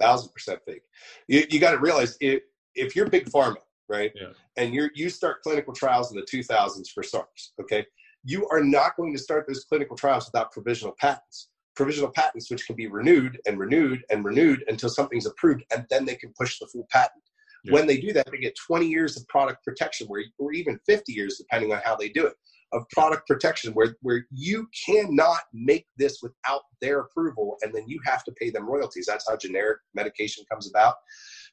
[0.00, 0.80] Thousand percent fake.
[1.26, 2.42] You, you got to realize if
[2.74, 3.56] if you're big pharma,
[3.88, 4.28] right, yeah.
[4.56, 7.84] and you you start clinical trials in the 2000s for SARMs, okay,
[8.24, 11.48] you are not going to start those clinical trials without provisional patents.
[11.76, 16.04] Provisional patents, which can be renewed and renewed and renewed until something's approved, and then
[16.04, 17.22] they can push the full patent.
[17.64, 17.72] Yeah.
[17.72, 21.12] When they do that, they get 20 years of product protection, where, or even 50
[21.12, 22.34] years, depending on how they do it,
[22.72, 28.00] of product protection, where, where you cannot make this without their approval, and then you
[28.04, 29.06] have to pay them royalties.
[29.06, 30.96] That's how generic medication comes about.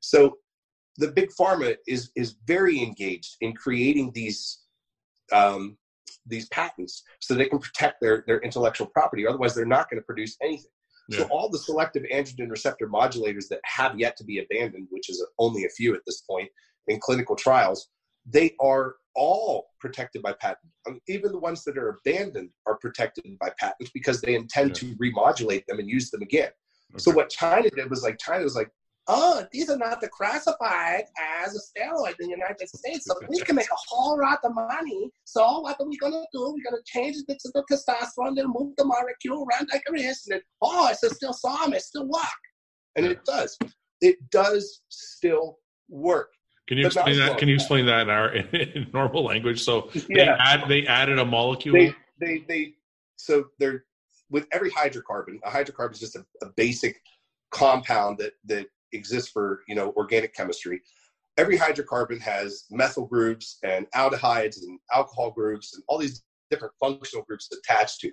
[0.01, 0.37] So
[0.97, 4.59] the big pharma is is very engaged in creating these
[5.31, 5.77] um,
[6.25, 9.27] these patents so they can protect their, their intellectual property.
[9.27, 10.71] Otherwise, they're not going to produce anything.
[11.09, 11.19] Yeah.
[11.19, 15.25] So all the selective androgen receptor modulators that have yet to be abandoned, which is
[15.37, 16.49] only a few at this point
[16.87, 17.89] in clinical trials,
[18.25, 20.71] they are all protected by patent.
[20.87, 24.69] I mean, even the ones that are abandoned are protected by patents because they intend
[24.69, 24.89] yeah.
[24.89, 26.49] to remodulate them and use them again.
[26.91, 26.97] Okay.
[26.97, 28.69] So what China did was like China was like,
[29.07, 31.03] oh, these are not classified
[31.39, 34.53] as a steroid in the United States, so we can make a whole lot of
[34.55, 35.11] money.
[35.23, 36.41] So what are we gonna do?
[36.41, 40.41] We're gonna change the, the testosterone, then move the molecule around like this, and then
[40.61, 42.21] oh, it's still SARM, it still work,
[42.95, 43.57] and it does.
[44.01, 46.31] It does still work.
[46.67, 47.37] Can you explain that?
[47.37, 49.63] Can you explain that in our in normal language?
[49.63, 50.03] So yeah.
[50.09, 51.75] they add they added a molecule.
[51.75, 52.73] They they, they
[53.17, 53.85] so they're
[54.31, 55.39] with every hydrocarbon.
[55.45, 56.99] A hydrocarbon is just a, a basic
[57.51, 60.81] compound that that exists for you know organic chemistry.
[61.37, 67.25] Every hydrocarbon has methyl groups and aldehydes and alcohol groups and all these different functional
[67.25, 68.11] groups attached to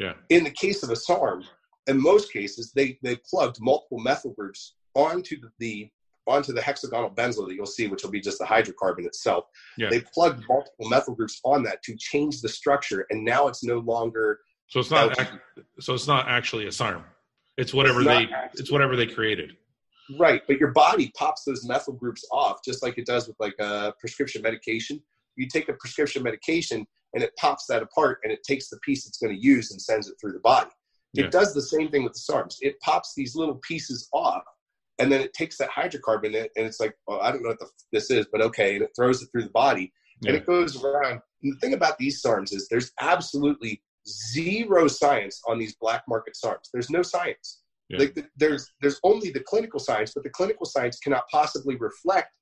[0.00, 0.14] yeah.
[0.30, 1.44] In the case of a sarm
[1.86, 5.88] in most cases they they plugged multiple methyl groups onto the
[6.26, 9.44] onto the hexagonal benzyl that you'll see which will be just the hydrocarbon itself.
[9.76, 9.90] Yeah.
[9.90, 13.78] they plugged multiple methyl groups on that to change the structure and now it's no
[13.78, 15.18] longer so it's not
[15.80, 17.04] so it's not actually a sarm.
[17.58, 18.60] It's whatever it's they actually.
[18.60, 19.56] it's whatever they created
[20.18, 23.54] Right, but your body pops those methyl groups off just like it does with like
[23.58, 25.00] a prescription medication.
[25.36, 29.06] You take a prescription medication and it pops that apart and it takes the piece
[29.06, 30.70] it's going to use and sends it through the body.
[31.14, 31.30] It yeah.
[31.30, 32.56] does the same thing with the SARMs.
[32.60, 34.44] It pops these little pieces off
[34.98, 37.68] and then it takes that hydrocarbon and it's like, well, I don't know what the,
[37.90, 40.30] this is, but okay, and it throws it through the body yeah.
[40.30, 45.40] and it goes around And the thing about these SARMs is there's absolutely zero science
[45.48, 46.68] on these black market SARMs.
[46.72, 47.59] There's no science.
[47.90, 47.98] Yeah.
[47.98, 52.32] Like there's there's only the clinical science, but the clinical science cannot possibly reflect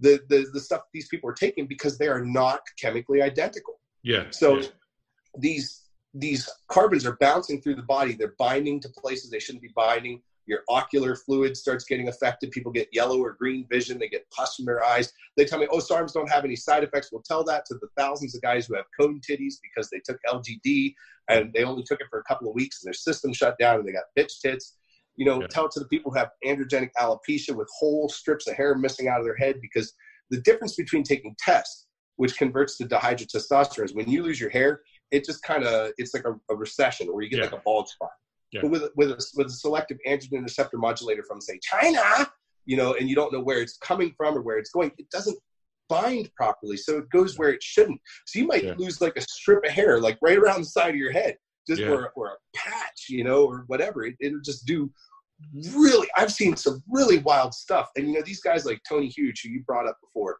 [0.00, 3.80] the, the the stuff these people are taking because they are not chemically identical.
[4.02, 4.24] Yeah.
[4.30, 4.68] So yeah.
[5.38, 5.82] these
[6.14, 8.14] these carbons are bouncing through the body.
[8.14, 10.22] They're binding to places they shouldn't be binding.
[10.48, 12.50] Your ocular fluid starts getting affected.
[12.50, 13.98] People get yellow or green vision.
[13.98, 15.12] They get pus from their eyes.
[15.36, 17.10] They tell me, oh, SARMs don't have any side effects.
[17.12, 20.18] We'll tell that to the thousands of guys who have cone titties because they took
[20.26, 20.94] LGD
[21.28, 23.76] and they only took it for a couple of weeks and their system shut down
[23.76, 24.76] and they got bitch tits.
[25.16, 25.48] You know, yeah.
[25.48, 29.08] tell it to the people who have androgenic alopecia with whole strips of hair missing
[29.08, 29.92] out of their head because
[30.30, 31.86] the difference between taking tests,
[32.16, 34.80] which converts to dihydrotestosterone, is when you lose your hair,
[35.10, 37.44] it just kind of it's like a, a, recession where you get yeah.
[37.44, 38.10] like a bald spot.
[38.52, 38.62] Yeah.
[38.62, 42.30] But with with a, with a selective androgen receptor modulator from say China,
[42.64, 45.10] you know, and you don't know where it's coming from or where it's going, it
[45.10, 45.38] doesn't
[45.88, 48.00] bind properly, so it goes where it shouldn't.
[48.26, 48.74] So you might yeah.
[48.76, 51.36] lose like a strip of hair, like right around the side of your head,
[51.66, 51.88] just yeah.
[51.88, 54.04] or, or a patch, you know, or whatever.
[54.04, 54.90] It, it'll just do
[55.72, 59.42] really i've seen some really wild stuff and you know these guys like tony huge
[59.42, 60.38] who you brought up before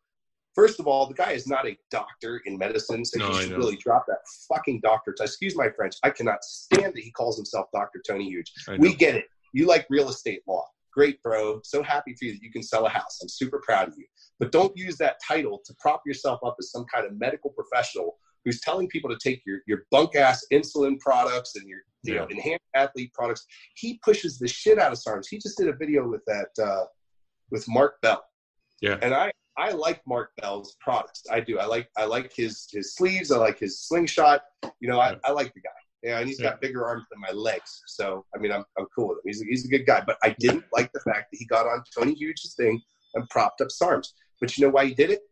[0.59, 3.57] first of all the guy is not a doctor in medicine so no, he should
[3.57, 7.67] really drop that fucking doctor excuse my french i cannot stand that he calls himself
[7.73, 12.13] dr tony huge we get it you like real estate law great bro so happy
[12.19, 14.05] for you that you can sell a house i'm super proud of you
[14.41, 18.19] but don't use that title to prop yourself up as some kind of medical professional
[18.45, 22.21] who's telling people to take your, your bunk ass insulin products and your you yeah.
[22.21, 23.45] know enhanced athlete products.
[23.75, 25.27] He pushes the shit out of SARMs.
[25.29, 26.85] He just did a video with that uh,
[27.51, 28.25] with Mark Bell.
[28.81, 28.99] Yeah.
[29.03, 31.25] And I I like Mark Bell's products.
[31.31, 31.59] I do.
[31.59, 33.33] I like I like his his sleeves.
[33.33, 34.43] I like his slingshot.
[34.81, 35.71] You know, I, I like the guy.
[36.05, 37.83] Yeah, and he's got bigger arms than my legs.
[37.89, 39.23] So I mean, I'm I'm cool with him.
[39.27, 40.03] He's a, he's a good guy.
[40.07, 42.81] But I didn't like the fact that he got on Tony Huge's thing
[43.15, 44.13] and propped up SARMs.
[44.41, 45.23] But you know why he did it?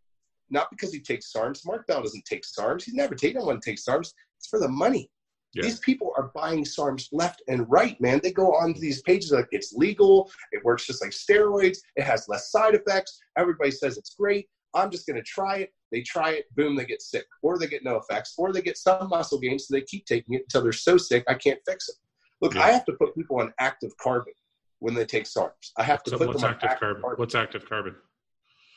[0.50, 1.64] Not because he takes SARMs.
[1.64, 2.82] Mark Bell doesn't take SARMs.
[2.82, 4.12] He's never taken one take SARMs.
[4.38, 5.08] It's for the money.
[5.56, 5.62] Yeah.
[5.62, 8.20] These people are buying SARMs left and right, man.
[8.22, 12.28] They go onto these pages like it's legal, it works just like steroids, it has
[12.28, 13.18] less side effects.
[13.38, 14.48] Everybody says it's great.
[14.74, 15.72] I'm just going to try it.
[15.92, 18.76] They try it, boom, they get sick, or they get no effects, or they get
[18.76, 21.88] some muscle gain, so they keep taking it until they're so sick I can't fix
[21.88, 21.94] it.
[22.42, 22.64] Look, yeah.
[22.64, 24.34] I have to put people on active carbon
[24.80, 25.70] when they take SARMs.
[25.78, 27.02] I have to so put them on active, active carbon?
[27.02, 27.18] carbon.
[27.18, 27.94] What's active carbon?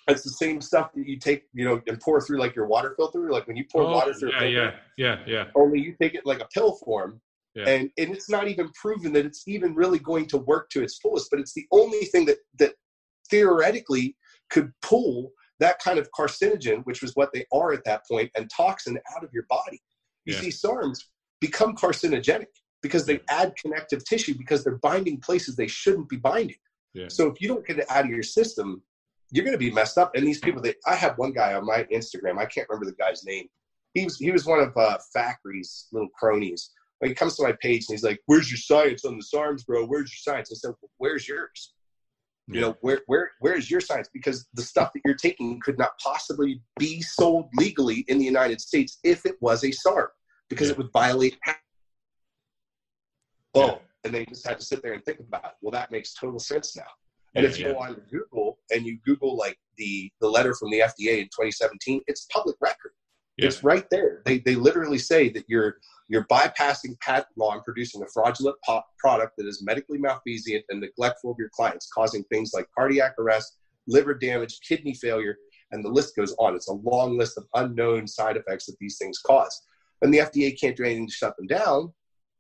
[0.10, 2.94] It's the same stuff that you take, you know, and pour through like your water
[2.96, 3.30] filter.
[3.32, 5.46] Like when you pour oh, water through, yeah, yeah, yeah, yeah.
[5.56, 7.22] Only you take it like a pill form,
[7.56, 7.68] yeah.
[7.68, 10.98] and and it's not even proven that it's even really going to work to its
[10.98, 11.30] fullest.
[11.32, 12.74] But it's the only thing that that
[13.30, 14.16] theoretically
[14.50, 18.50] could pull that kind of carcinogen, which was what they are at that point, and
[18.56, 19.82] toxin out of your body.
[20.26, 20.42] You yeah.
[20.42, 21.00] see, SARMs
[21.40, 22.48] become carcinogenic
[22.82, 26.56] because they add connective tissue because they're binding places they shouldn't be binding.
[26.94, 27.08] Yeah.
[27.10, 28.82] So if you don't get it out of your system,
[29.32, 30.16] you're going to be messed up.
[30.16, 32.38] And these people, that I have one guy on my Instagram.
[32.38, 33.48] I can't remember the guy's name.
[33.94, 36.72] He was he was one of uh, Factory's little cronies.
[37.02, 39.66] Like he comes to my page and he's like, "Where's your science on the SARMs,
[39.66, 39.86] bro?
[39.86, 41.74] Where's your science?" I said, well, "Where's yours?
[42.52, 44.10] You know, where where where is your science?
[44.12, 48.60] Because the stuff that you're taking could not possibly be sold legally in the United
[48.60, 50.08] States if it was a SARM,
[50.50, 50.74] because yeah.
[50.74, 51.38] it would violate."
[53.54, 53.76] Oh, yeah.
[54.04, 55.52] and they just had to sit there and think about it.
[55.62, 56.84] Well, that makes total sense now.
[57.36, 60.70] And yeah, if you go on Google and you Google like the the letter from
[60.70, 62.92] the FDA in 2017, it's public record.
[63.38, 63.48] Yeah.
[63.48, 64.22] It's right there.
[64.26, 65.78] They they literally say that you're
[66.10, 70.82] you're bypassing patent law and producing a fraudulent po- product that is medically malfeasant and
[70.82, 73.58] neglectful of your clients, causing things like cardiac arrest,
[73.88, 75.38] liver damage, kidney failure,
[75.72, 76.56] and the list goes on.
[76.56, 79.62] It's a long list of unknown side effects that these things cause.
[80.02, 81.94] And the FDA can't do anything to shut them down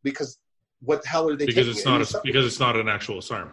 [0.04, 0.40] because
[0.82, 1.46] what the hell are they?
[1.46, 3.52] Because it's not a, because it's not an actual SARM.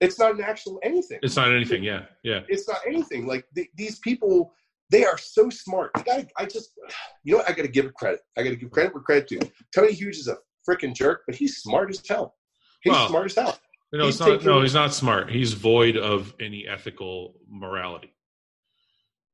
[0.00, 1.18] It's not an actual anything.
[1.22, 1.82] It's not anything.
[1.82, 2.40] Yeah, yeah.
[2.48, 3.26] It's not anything.
[3.26, 4.54] Like these people,
[4.90, 5.90] they are so smart.
[5.98, 6.72] You got I just,
[7.24, 7.50] you know, what?
[7.50, 8.20] I got to give credit.
[8.36, 9.40] I got to give credit where credit due.
[9.74, 10.38] Tony Huge is a
[10.68, 12.34] freaking jerk, but he's smart as hell.
[12.82, 13.58] He's well, smart as hell.
[13.92, 14.44] No, he's it's not.
[14.44, 15.30] No, he's not smart.
[15.30, 18.14] He's void of any ethical morality.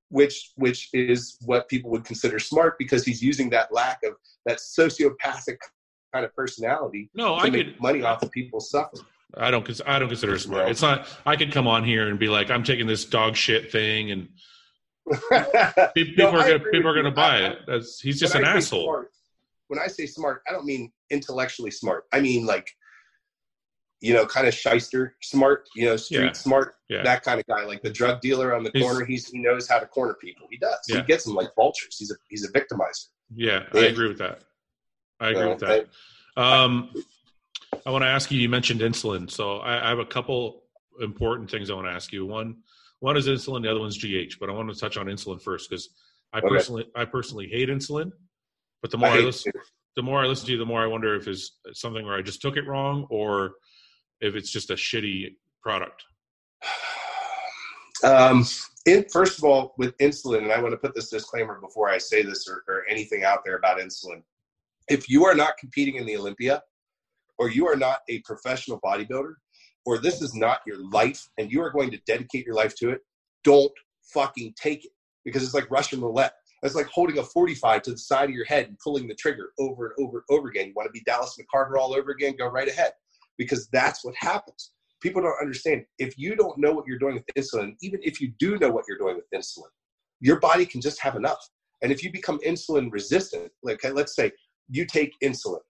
[0.09, 4.15] Which, which is what people would consider smart because he's using that lack of
[4.47, 5.57] that sociopathic
[6.13, 7.11] kind of personality.
[7.15, 9.05] No, I make could money off of people suffering.
[9.37, 9.81] I don't.
[9.87, 10.71] I don't consider it smart.
[10.71, 11.07] It's not.
[11.27, 14.29] I could come on here and be like, I'm taking this dog shit thing, and
[15.95, 17.59] people, no, are gonna people are gonna buy it.
[17.67, 18.85] That's, he's just an asshole.
[18.85, 19.11] Smart,
[19.69, 22.05] when I say smart, I don't mean intellectually smart.
[22.13, 22.71] I mean like,
[24.01, 25.69] you know, kind of shyster smart.
[25.77, 26.33] You know, street yeah.
[26.33, 26.75] smart.
[26.89, 27.03] Yeah.
[27.03, 29.05] That kind of guy, like the drug dealer on the he's, corner.
[29.05, 30.47] He's he knows how to corner people.
[30.51, 30.79] He does.
[30.89, 30.97] Yeah.
[30.97, 31.97] He gets them like vultures.
[31.99, 33.07] He's a he's a victimizer.
[33.35, 34.41] Yeah, I agree with that.
[35.21, 35.89] I agree with that.
[36.37, 36.91] Um,
[37.85, 38.41] I want to ask you.
[38.41, 40.65] You mentioned insulin, so I, I have a couple
[41.01, 42.27] important things I want to ask you.
[42.27, 42.57] One,
[43.01, 44.39] one is insulin, the other one's GH.
[44.41, 45.91] But I want to touch on insulin first because
[46.33, 46.49] I Okay.
[46.49, 48.11] personally, I personally hate insulin,
[48.83, 49.53] but the more I, hate listen,
[49.95, 52.23] the more I listen to you, the more I wonder if it's something where I
[52.23, 53.55] just took it wrong or
[54.21, 56.05] if it's just a shitty product.
[58.05, 58.45] Um,
[59.11, 62.23] first of all, with insulin, and I want to put this disclaimer before I say
[62.23, 64.23] this or, or anything out there about insulin.
[64.89, 66.63] If you are not competing in the Olympia,
[67.39, 69.35] or you are not a professional bodybuilder,
[69.85, 72.91] or this is not your life, and you are going to dedicate your life to
[72.91, 73.01] it,
[73.45, 73.73] don't
[74.03, 74.93] fucking take it
[75.25, 76.35] because it's like Russian roulette.
[76.63, 79.51] It's like holding a 45 to the side of your head and pulling the trigger
[79.59, 80.69] over and over and over again.
[80.69, 82.35] You want to be Dallas McCarver all over again?
[82.37, 82.93] Go right ahead
[83.39, 87.25] because that's what happens people don't understand if you don't know what you're doing with
[87.37, 89.69] insulin even if you do know what you're doing with insulin
[90.21, 91.39] your body can just have enough
[91.83, 94.33] and if you become insulin resistant like let's say
[94.69, 95.61] you take insulin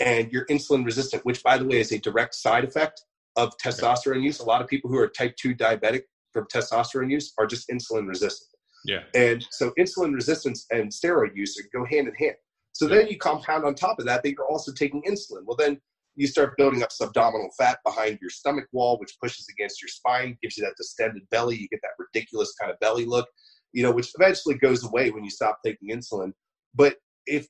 [0.00, 3.02] and you're insulin resistant which by the way is a direct side effect
[3.36, 7.32] of testosterone use a lot of people who are type 2 diabetic from testosterone use
[7.38, 8.50] are just insulin resistant
[8.84, 9.02] Yeah.
[9.14, 12.36] and so insulin resistance and steroid use go hand in hand
[12.72, 15.80] so then you compound on top of that that you're also taking insulin well then
[16.16, 20.36] you start building up subdominal fat behind your stomach wall, which pushes against your spine,
[20.42, 21.56] gives you that distended belly.
[21.56, 23.28] You get that ridiculous kind of belly look,
[23.72, 26.32] you know, which eventually goes away when you stop taking insulin.
[26.74, 27.46] But if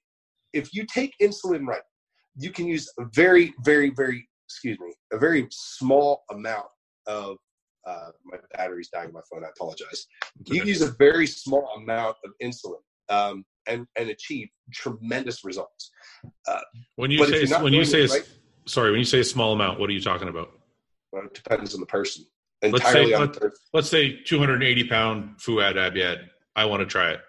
[0.53, 1.82] if you take insulin right,
[2.37, 6.66] you can use a very, very, very, excuse me, a very small amount
[7.07, 7.37] of
[7.87, 9.45] uh, my battery's dying on my phone.
[9.45, 10.07] I apologize.
[10.45, 15.91] You can use a very small amount of insulin um, and and achieve tremendous results.
[16.97, 18.28] When you say when you say it right-
[18.66, 20.51] sorry, when you say a small amount, what are you talking about?
[21.12, 22.24] Well, it depends on the person.
[22.62, 23.53] Let's Entirely say- on let-.
[23.72, 26.28] Let's say 280 pound Fuad Abiad.
[26.57, 27.20] I want to try it.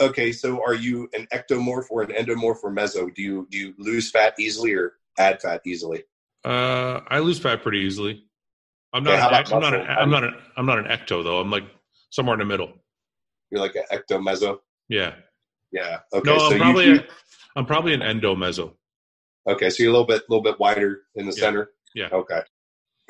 [0.00, 3.12] Okay, so are you an ectomorph or an endomorph or meso?
[3.14, 6.04] Do you do you lose fat easily or add fat easily?
[6.44, 8.24] Uh, I lose fat pretty easily.
[8.92, 9.32] I'm not.
[9.32, 9.74] an, I'm not.
[9.74, 9.86] An.
[9.86, 10.24] I'm not.
[10.24, 11.38] An, I'm not an ecto though.
[11.40, 11.64] I'm like
[12.10, 12.72] somewhere in the middle.
[13.50, 14.58] You're like an ectomeso.
[14.88, 15.14] Yeah.
[15.72, 16.00] Yeah.
[16.12, 16.28] Okay.
[16.30, 16.84] no, so I'm probably.
[16.86, 17.04] you, a,
[17.56, 18.72] I'm probably an endo meso.
[19.48, 19.70] okay.
[19.70, 21.40] So you're a little bit, a little bit wider in the Yeah.
[21.40, 21.70] center.
[21.94, 22.08] Yeah.
[22.12, 22.40] Okay.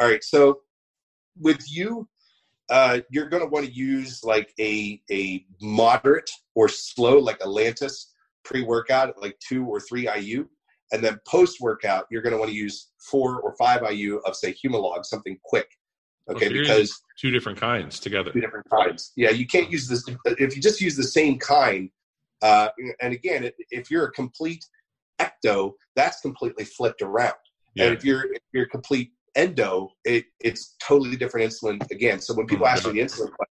[0.00, 0.22] All right.
[0.22, 0.60] So
[1.38, 2.08] with you,
[2.70, 8.12] uh, you're going to want to use like a a moderate or slow, like Atlantis
[8.44, 10.46] pre-workout, like two or three IU,
[10.92, 14.54] and then post-workout, you're going to want to use four or five IU of say
[14.54, 15.68] Humalog, something quick.
[16.30, 18.32] Okay, you're because Two different kinds together.
[18.32, 19.12] two different kinds.
[19.16, 21.90] Yeah, you can't use this if you just use the same kind.
[22.42, 22.68] Uh,
[23.00, 24.64] and again, if you're a complete
[25.20, 27.34] ecto, that's completely flipped around.
[27.74, 27.86] Yeah.
[27.86, 32.20] And if you're if you're complete endo, it, it's totally different insulin again.
[32.20, 33.54] So when people Oh, ask me the insulin, question,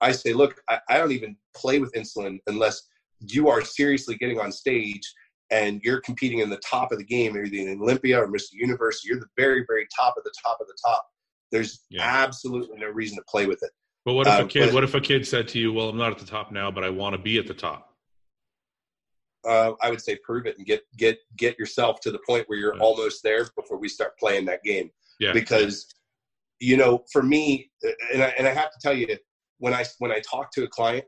[0.00, 2.82] I say, look, I, I don't even play with insulin unless
[3.20, 5.02] you are seriously getting on stage
[5.50, 8.52] and you're competing in the top of the game, either in Olympia or Mr.
[8.52, 9.02] Universe.
[9.04, 11.04] You're the very, very top of the top of the top.
[11.50, 12.02] There's Yeah.
[12.04, 13.70] absolutely no reason to play with it.
[14.04, 14.66] But what if a Uh, kid?
[14.66, 16.70] but- What if a kid said to you, "Well, I'm not at the top now,
[16.70, 17.84] but I want to be at the top."
[19.44, 22.58] uh, I would say prove it and get get get yourself to the point where
[22.58, 22.82] you're Yeah.
[22.82, 24.90] almost there before we start playing that game.
[25.18, 25.32] Yeah.
[25.32, 25.86] Because
[26.60, 27.70] you know, for me,
[28.12, 29.06] and I, and I have to tell you,
[29.58, 31.04] when I when I talk to a client,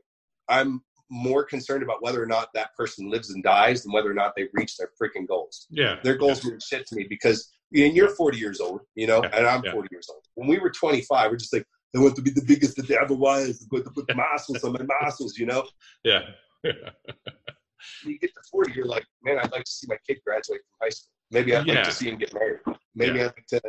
[0.47, 4.13] I'm more concerned about whether or not that person lives and dies than whether or
[4.13, 5.67] not they've reached their freaking goals.
[5.69, 5.97] Yeah.
[6.03, 9.29] Their goals mean shit to me because and you're 40 years old, you know, Yeah.
[9.33, 9.71] and I'm Yeah.
[9.73, 10.23] 40 years old.
[10.35, 13.01] When we were 25, we're just like, I want to be the biggest that there
[13.01, 13.61] ever was.
[13.61, 15.67] I'm going to put muscles on my muscles, you know.
[16.05, 16.21] Yeah.
[16.63, 20.85] you get to 40, you're like, man, I'd like to see my kid graduate from
[20.85, 21.11] high school.
[21.31, 22.59] Maybe I'd like to see him get married.
[22.95, 23.25] Maybe Yeah.
[23.25, 23.61] I'd like to,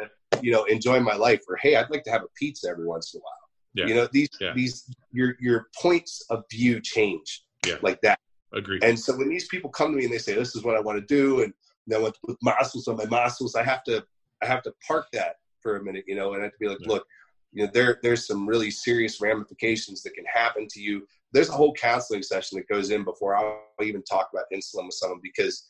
[0.42, 1.40] you know, enjoy my life.
[1.48, 3.32] Or hey, I'd like to have a pizza every once in a while.
[3.74, 3.86] Yeah.
[3.86, 4.52] You know, these Yeah.
[4.54, 7.78] these your your points of view change Yeah.
[7.82, 8.18] like that.
[8.52, 8.80] Agree.
[8.82, 10.80] And so when these people come to me and they say, "This is what I
[10.80, 11.54] want to do," and
[11.94, 14.04] I want to put muscles on my muscles, I have to
[14.42, 16.68] I have to park that for a minute, you know, and I have to be
[16.68, 16.88] like, Yeah.
[16.88, 17.06] look,
[17.52, 21.06] you know, there there's some really serious ramifications that can happen to you.
[21.32, 24.94] There's a whole counseling session that goes in before I'll even talk about insulin with
[24.94, 25.68] someone because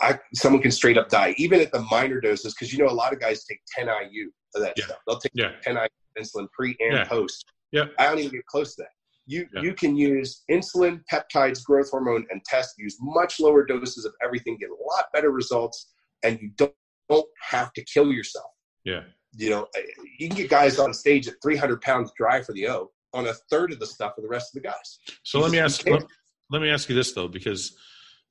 [0.00, 2.94] I someone can straight up die, even at the minor doses, because you know a
[2.94, 4.84] lot of guys take 10 IU of that Yeah.
[4.86, 4.98] stuff.
[5.06, 5.52] They'll take Yeah.
[5.62, 7.04] 10 IU insulin pre and Yeah.
[7.04, 7.44] post.
[7.70, 7.86] Yeah.
[7.98, 8.90] I don't even get close to that.
[9.26, 12.74] You you can use insulin, peptides, growth hormone, and test.
[12.78, 15.92] Use much lower doses of everything, get a lot better results,
[16.22, 16.74] and you don't
[17.08, 18.50] don't have to kill yourself.
[18.84, 19.02] Yeah.
[19.36, 19.82] You know, eh,
[20.18, 23.34] you can get guys on stage at 300 pounds dry for the O on a
[23.50, 24.98] third of the stuff of the rest of the guys.
[25.22, 26.02] So You let me ask let,
[26.50, 27.76] let me ask you this though, because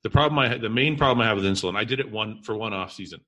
[0.02, 2.42] the problem I had, the main problem I have with insulin, I did it one
[2.42, 3.20] for one off season,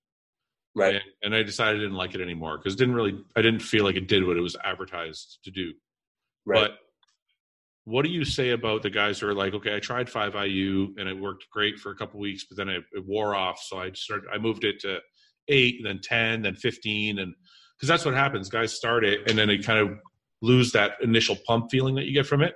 [0.75, 0.97] Right.
[0.97, 3.61] and, and I decided I didn't like it anymore because it didn't really, I didn't
[3.61, 5.72] feel like it did what it was advertised to do.
[6.47, 6.61] Right.
[6.62, 6.79] But
[7.85, 10.95] what do you say about the guys who are like, okay, I tried five IU
[10.97, 13.79] and it worked great for a couple weeks, but then it, it wore off, so
[13.79, 14.99] I started, I moved it to
[15.49, 17.35] eight, then ten, then fifteen, and
[17.77, 19.99] because that's what happens, guys start it and then they kind of
[20.43, 22.55] lose that initial pump feeling that you get from it.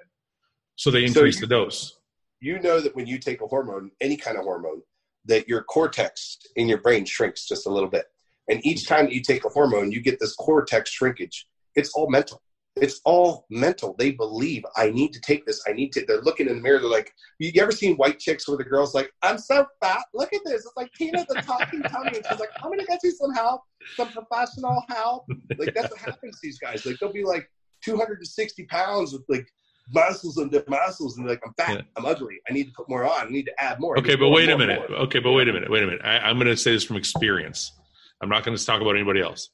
[0.76, 1.97] So they increase so you, the dose.
[2.40, 4.82] You know that when you take a hormone, any kind of hormone,
[5.24, 8.06] that your cortex in your brain shrinks just a little bit.
[8.48, 11.46] And each time that you take a hormone, you get this cortex shrinkage.
[11.74, 12.40] It's all mental.
[12.76, 13.94] It's all mental.
[13.98, 15.60] They believe I need to take this.
[15.68, 16.04] I need to.
[16.06, 16.78] They're looking in the mirror.
[16.78, 20.04] They're like, you ever seen white chicks where the girl's like, I'm so fat.
[20.14, 20.64] Look at this.
[20.64, 22.12] It's like Tina the talking tummy.
[22.14, 23.62] And she's like, I'm gonna get you some help,
[23.96, 25.26] some professional help.
[25.58, 26.86] Like that's what happens to these guys.
[26.86, 27.50] Like they'll be like
[27.84, 29.46] 260 pounds with like
[29.92, 31.82] muscles and the muscles and like I'm fat, yeah.
[31.96, 32.38] I'm ugly.
[32.48, 33.26] I need to put more on.
[33.26, 33.98] I need to add more.
[33.98, 34.88] Okay, but wait a minute.
[34.90, 34.98] More.
[35.00, 35.70] Okay, but wait a minute.
[35.70, 36.02] Wait a minute.
[36.04, 37.72] I, I'm going to say this from experience.
[38.20, 39.50] I'm not going to talk about anybody else.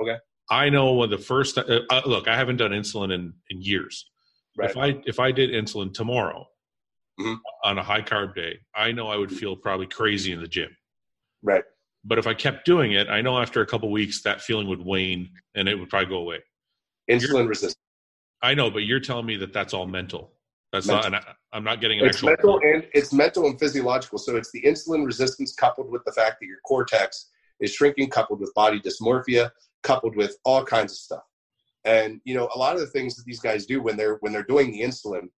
[0.00, 0.16] Okay.
[0.50, 4.06] I know when the first uh, uh, look, I haven't done insulin in, in years.
[4.56, 4.70] Right.
[4.70, 6.46] If I if I did insulin tomorrow
[7.20, 7.34] mm-hmm.
[7.64, 10.76] on a high carb day, I know I would feel probably crazy in the gym.
[11.42, 11.62] Right.
[12.04, 14.84] But if I kept doing it, I know after a couple weeks that feeling would
[14.84, 16.38] wane and it would probably go away.
[17.10, 17.76] Insulin resistance.
[18.42, 20.32] I know, but you're telling me that that's all mental.
[20.72, 21.10] That's mental.
[21.10, 21.36] not.
[21.52, 22.28] I'm not getting an it's actual.
[22.28, 24.18] mental and it's mental and physiological.
[24.18, 27.28] So it's the insulin resistance coupled with the fact that your cortex
[27.58, 29.50] is shrinking, coupled with body dysmorphia,
[29.82, 31.22] coupled with all kinds of stuff.
[31.84, 34.32] And you know, a lot of the things that these guys do when they're when
[34.32, 35.28] they're doing the insulin,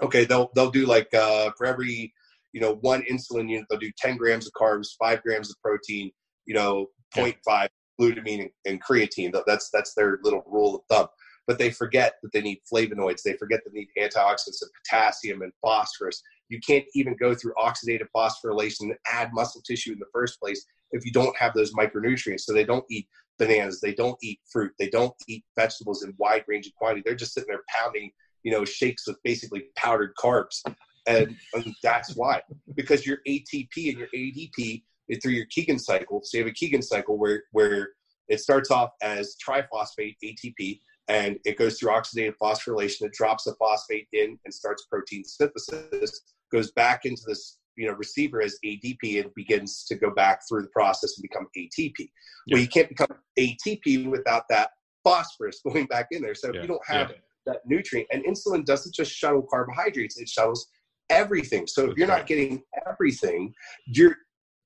[0.00, 2.14] okay, they'll they'll do like uh, for every
[2.52, 6.12] you know one insulin unit, they'll do 10 grams of carbs, five grams of protein,
[6.46, 6.86] you know,
[7.16, 7.66] 0.5 yeah.
[8.00, 9.34] glutamine and, and creatine.
[9.46, 11.08] That's that's their little rule of thumb
[11.48, 13.22] but they forget that they need flavonoids.
[13.22, 16.22] They forget they need antioxidants and potassium and phosphorus.
[16.50, 20.64] You can't even go through oxidative phosphorylation and add muscle tissue in the first place
[20.92, 22.40] if you don't have those micronutrients.
[22.40, 26.44] So they don't eat bananas, they don't eat fruit, they don't eat vegetables in wide
[26.46, 27.02] range ranging quantity.
[27.04, 28.10] They're just sitting there pounding,
[28.42, 30.62] you know, shakes with basically powdered carbs.
[31.06, 32.42] And, and that's why,
[32.74, 34.82] because your ATP and your ADP
[35.22, 36.20] through your Kegin cycle.
[36.22, 37.92] So you have a Kegin cycle where where
[38.28, 43.02] it starts off as triphosphate ATP, and it goes through oxidative phosphorylation.
[43.02, 46.20] It drops the phosphate in and starts protein synthesis.
[46.52, 50.62] Goes back into this you know receiver as ADP and begins to go back through
[50.62, 51.94] the process and become ATP.
[51.98, 52.54] Yeah.
[52.54, 54.70] Well, you can't become ATP without that
[55.04, 56.34] phosphorus going back in there.
[56.34, 57.16] So if you don't have yeah.
[57.46, 60.68] that nutrient, and insulin doesn't just shuttle carbohydrates; it shuttles
[61.08, 61.66] everything.
[61.66, 63.54] So if you're not getting everything,
[63.86, 64.16] you're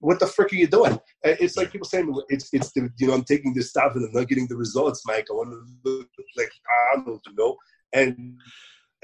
[0.02, 0.98] what the frick are you doing?
[1.22, 4.12] It's like people saying it's it's the you know I'm taking this stuff and I'm
[4.12, 5.26] not getting the results, Mike.
[5.30, 6.50] I want to look like
[6.92, 7.56] Arnold, you know,
[7.92, 8.36] and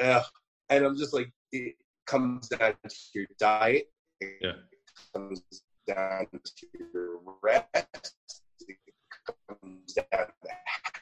[0.02, 0.22] uh,
[0.68, 1.76] and I'm just like it
[2.06, 3.90] comes down to your diet.
[4.20, 4.52] yeah.
[5.14, 5.40] comes
[5.86, 8.14] down to your rest.
[8.66, 8.76] It
[9.48, 10.48] comes down to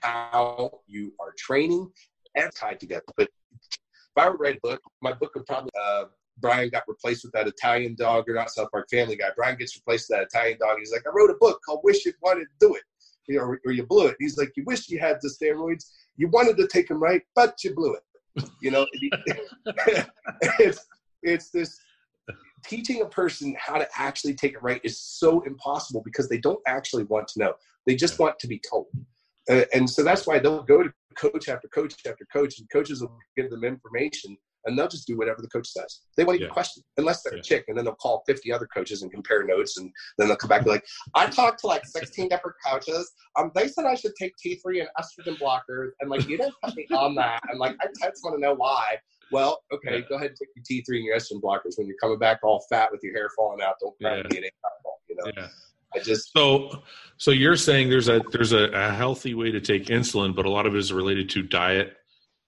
[0.02, 1.90] how you are training
[2.34, 3.02] and tied together.
[3.16, 3.78] But if
[4.16, 6.04] I were to write a book, my book would probably uh,
[6.38, 9.28] Brian got replaced with that Italian dog, or not South Park Family Guy.
[9.36, 10.78] Brian gets replaced with that Italian dog.
[10.78, 12.82] He's like, I wrote a book called Wish You Wanted to Do It,
[13.26, 14.16] you know, or, or, you blew it.
[14.18, 15.90] He's like, you wish you had the steroids.
[16.16, 18.02] You wanted to take them right, but you blew it.
[18.60, 18.86] You know,
[20.58, 20.86] it's
[21.22, 21.80] it's this
[22.64, 26.60] teaching a person how to actually take it right is so impossible because they don't
[26.66, 27.54] actually want to know.
[27.86, 28.88] They just want to be told.
[29.48, 33.00] Uh, and so that's why they'll go to coach after coach after coach, and coaches
[33.00, 36.00] will give them information and they'll just do whatever the coach says.
[36.16, 36.52] They won't even yeah.
[36.52, 37.40] question unless they're yeah.
[37.40, 40.36] a chick, and then they'll call 50 other coaches and compare notes, and then they'll
[40.36, 43.10] come back and be like, I talked to like 16 different coaches.
[43.38, 46.76] Um, they said I should take T3 and estrogen blockers, and like you didn't put
[46.76, 48.96] me on that, and like I just want to know why.
[49.32, 50.04] Well, okay, yeah.
[50.08, 51.76] go ahead and take your T3 and your estrogen blockers.
[51.76, 54.44] When you're coming back all fat with your hair falling out, don't try to get
[54.44, 54.52] it
[55.08, 55.32] you know.
[55.36, 55.48] Yeah.
[55.94, 56.82] I just so
[57.16, 60.50] so you're saying there's a there's a, a, healthy way to take insulin, but a
[60.50, 61.96] lot of it is related to diet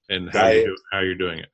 [0.08, 1.48] and how diet, you how you're doing it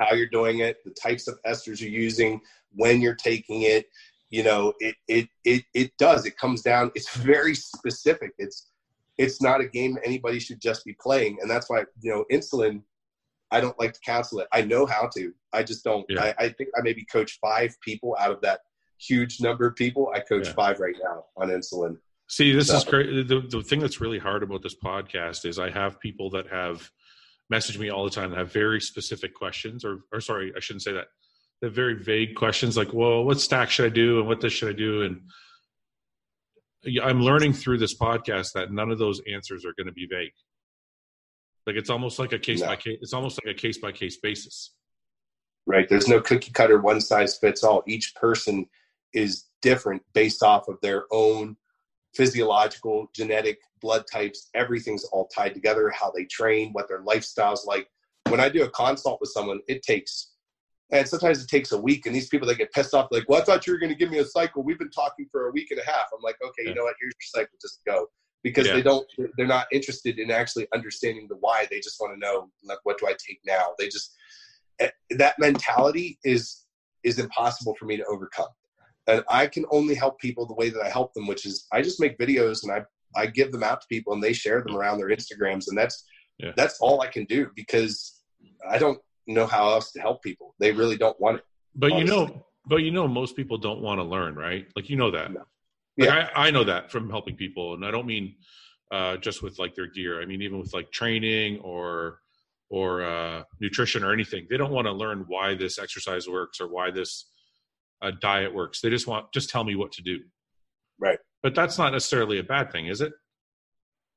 [0.00, 2.40] how you're doing it, the types of esters you're using,
[2.74, 3.86] when you're taking it.
[4.30, 6.24] You know, it it it it does.
[6.24, 6.90] It comes down.
[6.94, 8.32] It's very specific.
[8.38, 8.70] It's
[9.18, 12.82] it's not a game anybody should just be playing, and that's why you know insulin.
[13.52, 14.46] I don't like to counsel it.
[14.52, 15.32] I know how to.
[15.52, 16.06] I just don't.
[16.08, 16.32] Yeah.
[16.38, 18.60] I, I, think I maybe coach five people out of that
[19.00, 20.12] huge number of people.
[20.14, 20.52] I coach yeah.
[20.52, 21.96] five right now on insulin.
[22.28, 22.76] See, this so.
[22.76, 23.26] is great.
[23.26, 26.88] The, the thing that's really hard about this podcast is I have people that have
[27.50, 30.82] message me all the time that have very specific questions, or or sorry, I shouldn't
[30.82, 31.08] say that.
[31.62, 34.70] Have very vague questions like, "Well, what stack should I do?" and "What this should
[34.70, 35.20] I do?" and
[37.02, 40.32] I'm learning through this podcast that none of those answers are going to be vague.
[41.66, 42.68] Like it's almost like a case no.
[42.68, 42.98] by case.
[43.02, 44.74] It's almost like a case by case basis.
[45.66, 45.88] Right.
[45.88, 47.82] There's no cookie cutter, one size fits all.
[47.86, 48.66] Each person
[49.12, 51.56] is different based off of their own
[52.14, 57.88] physiological, genetic, blood types, everything's all tied together, how they train, what their lifestyle's like.
[58.28, 60.32] When I do a consult with someone, it takes,
[60.92, 62.06] and sometimes it takes a week.
[62.06, 63.98] And these people that get pissed off, like, well, I thought you were going to
[63.98, 64.62] give me a cycle.
[64.62, 66.06] We've been talking for a week and a half.
[66.14, 66.96] I'm like, okay, you know what?
[67.00, 67.56] Here's your cycle.
[67.60, 68.06] Just go.
[68.42, 68.74] Because yeah.
[68.74, 69.06] they don't,
[69.36, 71.66] they're not interested in actually understanding the why.
[71.70, 73.74] They just want to know, like, what do I take now?
[73.78, 74.14] They just,
[74.78, 76.64] eh, that mentality is
[77.02, 78.48] is impossible for me to overcome.
[79.10, 81.82] And I can only help people the way that I help them, which is I
[81.82, 82.84] just make videos and I
[83.16, 86.04] I give them out to people and they share them around their Instagrams, and that's
[86.38, 86.52] yeah.
[86.56, 88.20] that's all I can do because
[88.68, 90.54] I don't know how else to help people.
[90.60, 91.44] They really don't want it.
[91.74, 92.06] But honestly.
[92.06, 94.66] you know, but you know, most people don't want to learn, right?
[94.76, 95.32] Like you know that.
[95.32, 95.40] No.
[95.98, 96.30] Like yeah.
[96.34, 98.36] I, I know that from helping people, and I don't mean
[98.92, 100.22] uh, just with like their gear.
[100.22, 102.20] I mean even with like training or
[102.70, 104.46] or uh, nutrition or anything.
[104.48, 107.26] They don't want to learn why this exercise works or why this
[108.02, 108.80] uh, diet works.
[108.80, 110.20] They just want just tell me what to do.
[110.98, 111.18] Right.
[111.42, 113.12] But that's not necessarily a bad thing, is it?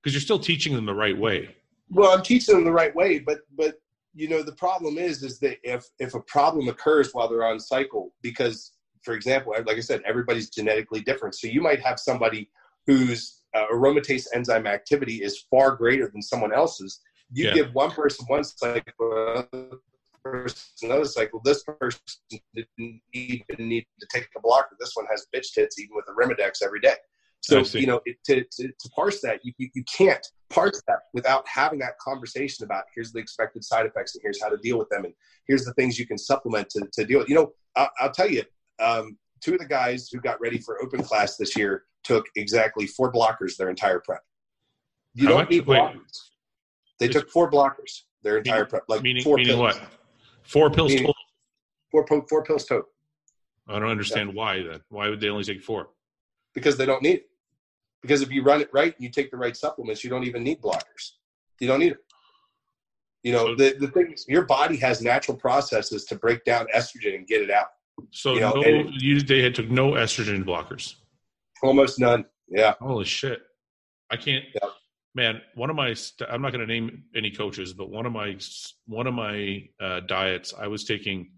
[0.02, 1.56] Because you're still teaching them the right way.
[1.90, 3.76] Well, I'm teaching them the right way, but but
[4.14, 7.60] you know the problem is is that if if a problem occurs while they're on
[7.60, 8.74] cycle, because
[9.04, 11.36] for example, like I said, everybody's genetically different.
[11.36, 12.50] So you might have somebody
[12.88, 17.02] whose uh, aromatase enzyme activity is far greater than someone else's.
[17.32, 17.54] You yeah.
[17.54, 19.48] give one person one cycle,
[20.24, 21.42] person another cycle.
[21.44, 22.00] This person
[22.54, 24.76] didn't even need to take a blocker.
[24.80, 26.96] This one has bitch tits even with Arimidex every day.
[27.42, 31.00] So you know it, to, to, to parse that, you, you, you can't parse that
[31.14, 34.78] without having that conversation about here's the expected side effects and here's how to deal
[34.78, 35.14] with them and
[35.48, 37.28] here's the things you can supplement to, to deal with.
[37.28, 38.44] You know, I'll, I'll tell you,
[38.80, 42.88] um, two of the guys who got ready for open class this year took exactly
[42.88, 44.22] four blockers their entire prep.
[45.14, 45.50] You How don't much?
[45.50, 45.96] need blockers.
[45.96, 46.20] Wait.
[47.00, 49.76] They took four blockers their entire meaning, prep, like meaning, four meaning pills.
[49.76, 49.82] what?
[50.44, 51.16] Four pills total.
[51.92, 52.88] Four four pills total.
[53.68, 54.36] I don't understand yeah.
[54.36, 54.82] why then.
[54.90, 55.90] Why would they only take four?
[56.54, 57.30] Because they don't need it.
[58.02, 60.62] Because if you run it right, you take the right supplements, you don't even need
[60.62, 61.12] blockers.
[61.60, 62.00] You don't need it.
[63.24, 66.68] You know, so, the, the thing is, your body has natural processes to break down
[66.76, 67.68] estrogen and get it out.
[68.12, 70.96] So you know, no, you, they had took no estrogen blockers.
[71.62, 72.26] Almost none.
[72.50, 72.74] Yeah.
[72.82, 73.42] Holy shit!
[74.12, 74.44] I can't.
[74.54, 74.63] Yeah.
[75.16, 75.96] Man, one of my
[76.30, 78.38] I'm not going to name any coaches, but one of my
[78.88, 81.30] one of my uh, diets, I was taking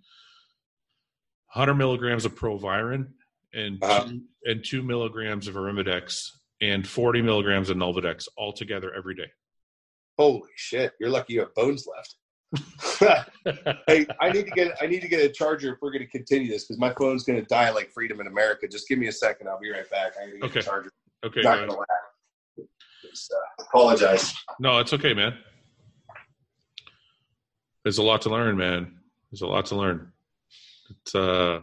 [1.53, 3.13] 100 milligrams of Proviron
[3.53, 4.05] and uh-huh.
[4.05, 6.30] two, and two milligrams of Arimidex
[6.61, 9.30] and 40 milligrams of Nolvadex all together every day.
[10.17, 10.93] Holy shit!
[10.99, 12.15] You're lucky you have bones left.
[13.88, 16.09] hey, I need to get I need to get a charger if we're going to
[16.09, 18.67] continue this because my phone's going to die like Freedom in America.
[18.67, 19.49] Just give me a second.
[19.49, 20.13] I'll be right back.
[20.21, 20.59] I need to get okay.
[20.59, 20.91] a charger.
[21.26, 21.41] Okay.
[21.41, 21.88] Not laugh.
[23.16, 24.34] Just, uh, apologize.
[24.59, 25.38] No, it's okay, man.
[27.86, 28.97] There's a lot to learn, man.
[29.32, 30.11] There's a lot to learn.
[30.89, 31.61] It's uh,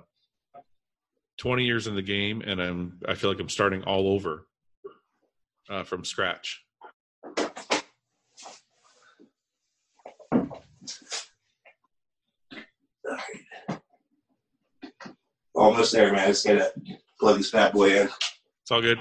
[1.37, 4.47] 20 years in the game, and I'm I feel like I'm starting all over
[5.69, 6.65] uh, from scratch.
[15.55, 16.29] Almost there, man.
[16.29, 16.73] Just gotta
[17.21, 18.09] plug this bad boy in.
[18.63, 18.99] It's all good.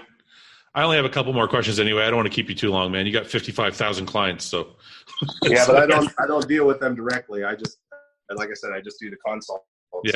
[0.74, 2.04] I only have a couple more questions anyway.
[2.04, 3.06] I don't want to keep you too long, man.
[3.06, 4.76] You got fifty-five thousand clients, so.
[5.44, 6.12] yeah, but I don't.
[6.20, 7.44] I don't deal with them directly.
[7.44, 7.78] I just,
[8.34, 9.66] like I said, I just do the consult.
[10.06, 10.14] Yeah,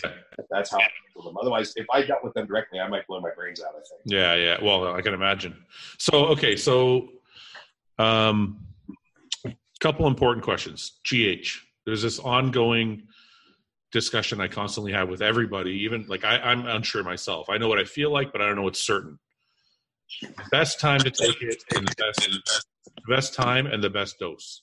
[0.50, 1.38] that's how I handle them.
[1.42, 3.72] Otherwise, if I dealt with them directly, I might blow my brains out.
[3.72, 4.02] I think.
[4.06, 4.58] Yeah, yeah.
[4.64, 5.58] Well, I can imagine.
[6.00, 7.10] So, okay, so,
[8.00, 8.66] um,
[9.82, 11.00] couple important questions.
[11.04, 11.60] GH.
[11.86, 13.04] There's this ongoing
[13.92, 15.72] discussion I constantly have with everybody.
[15.84, 17.50] Even like I, I'm unsure myself.
[17.50, 19.20] I know what I feel like, but I don't know what's certain.
[20.52, 22.30] Best time to take it, and the best,
[22.86, 24.62] the best time and the best dose.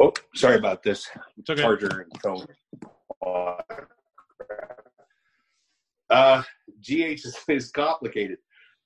[0.00, 1.08] Oh, sorry about this.
[1.48, 1.62] Okay.
[1.62, 2.46] Charger and phone.
[6.10, 6.42] Uh,
[6.80, 8.38] GH is, is complicated.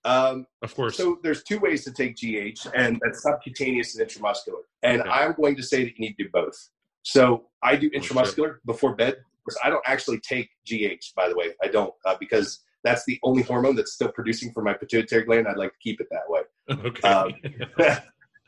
[0.05, 0.97] Um, of course.
[0.97, 4.61] So there's two ways to take GH, and that's subcutaneous and intramuscular.
[4.83, 5.11] And okay.
[5.11, 6.69] I'm going to say that you need to do both.
[7.03, 9.17] So I do oh, intramuscular oh, before bed.
[9.45, 11.51] Because I don't actually take GH, by the way.
[11.63, 15.49] I don't uh, because that's the only hormone that's still producing for my pituitary gland.
[15.49, 16.43] I'd like to keep it that way.
[16.69, 17.09] Okay.
[17.09, 17.33] Um,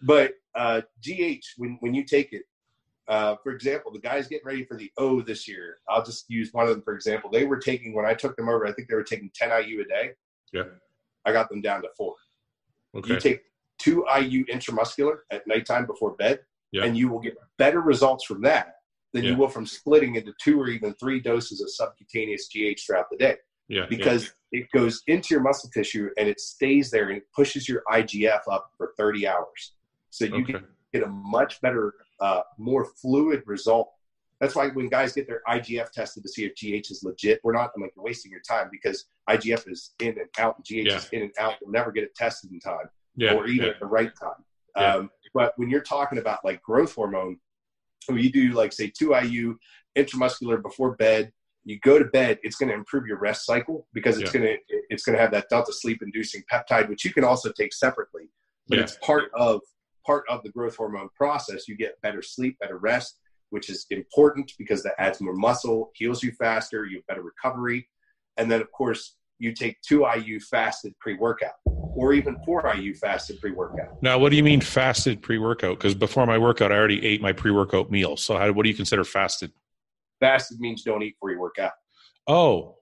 [0.03, 2.43] but uh, GH, when when you take it,
[3.09, 5.78] uh, for example, the guys getting ready for the O this year.
[5.89, 7.30] I'll just use one of them for example.
[7.30, 8.66] They were taking when I took them over.
[8.66, 10.11] I think they were taking 10 IU a day.
[10.53, 10.64] Yeah.
[11.24, 12.14] I got them down to four.
[12.97, 13.14] Okay.
[13.14, 13.43] You take
[13.78, 16.41] two IU intramuscular at nighttime before bed
[16.72, 16.84] yeah.
[16.84, 18.74] and you will get better results from that
[19.12, 19.30] than yeah.
[19.30, 23.16] you will from splitting into two or even three doses of subcutaneous GH throughout the
[23.16, 23.36] day.
[23.68, 24.60] Yeah, because yeah.
[24.60, 28.40] it goes into your muscle tissue and it stays there and it pushes your IGF
[28.50, 29.74] up for 30 hours.
[30.10, 30.54] So you okay.
[30.92, 33.92] get a much better, uh, more fluid result.
[34.40, 37.52] That's why when guys get their IGF tested to see if GH is legit or
[37.52, 40.88] not, I'm like, you're wasting your time because IGF is in and out and GH
[40.88, 40.96] yeah.
[40.96, 41.54] is in and out.
[41.60, 43.34] You'll never get it tested in time yeah.
[43.34, 44.44] or even at the right time.
[44.76, 47.38] Um, but when you're talking about like growth hormone,
[48.06, 49.56] when you do like say 2 IU
[49.96, 51.32] intramuscular before bed,
[51.68, 54.40] you go to bed, it's going to improve your rest cycle because it's yeah.
[54.40, 57.52] going to it's going to have that delta sleep inducing peptide, which you can also
[57.52, 58.30] take separately,
[58.68, 58.84] but yeah.
[58.84, 59.60] it's part of
[60.06, 61.68] part of the growth hormone process.
[61.68, 63.18] You get better sleep, better rest.
[63.50, 67.88] which is important because that adds more muscle, heals you faster, you have better recovery.
[68.36, 72.94] And then, of course, you take two IU fasted pre workout or even four IU
[72.94, 74.02] fasted pre workout.
[74.02, 75.78] Now, what do you mean fasted pre workout?
[75.78, 78.16] Because before my workout, I already ate my pre workout meal.
[78.16, 79.52] So, how, what do you consider fasted?
[80.20, 81.72] Fasted means don't eat before you work out.
[82.26, 82.78] Oh,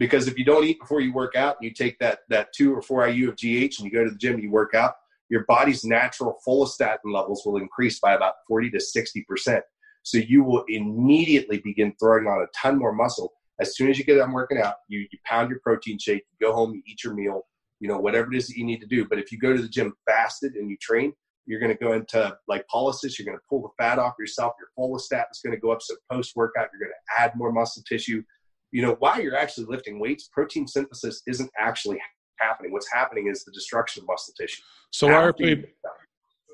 [0.00, 2.74] because if you don't eat before you work out and you take that that two
[2.74, 4.94] or four IU of GH and you go to the gym and you work out,
[5.28, 9.62] your body's natural follistatin levels will increase by about 40 to 60 percent.
[10.02, 13.32] So you will immediately begin throwing on a ton more muscle.
[13.60, 16.46] As soon as you get done working out, you, you pound your protein shake, you
[16.46, 17.42] go home, you eat your meal,
[17.78, 19.04] you know, whatever it is that you need to do.
[19.04, 21.12] But if you go to the gym fasted and you train,
[21.50, 23.18] you're going to go into lipolysis.
[23.18, 24.52] You're going to pull the fat off yourself.
[24.60, 25.82] Your follistatin is going to go up.
[25.82, 28.22] So post workout, you're going to add more muscle tissue.
[28.70, 31.98] You know, while you're actually lifting weights, protein synthesis isn't actually
[32.38, 32.70] happening.
[32.70, 34.62] What's happening is the destruction of muscle tissue.
[34.92, 35.68] So why are people?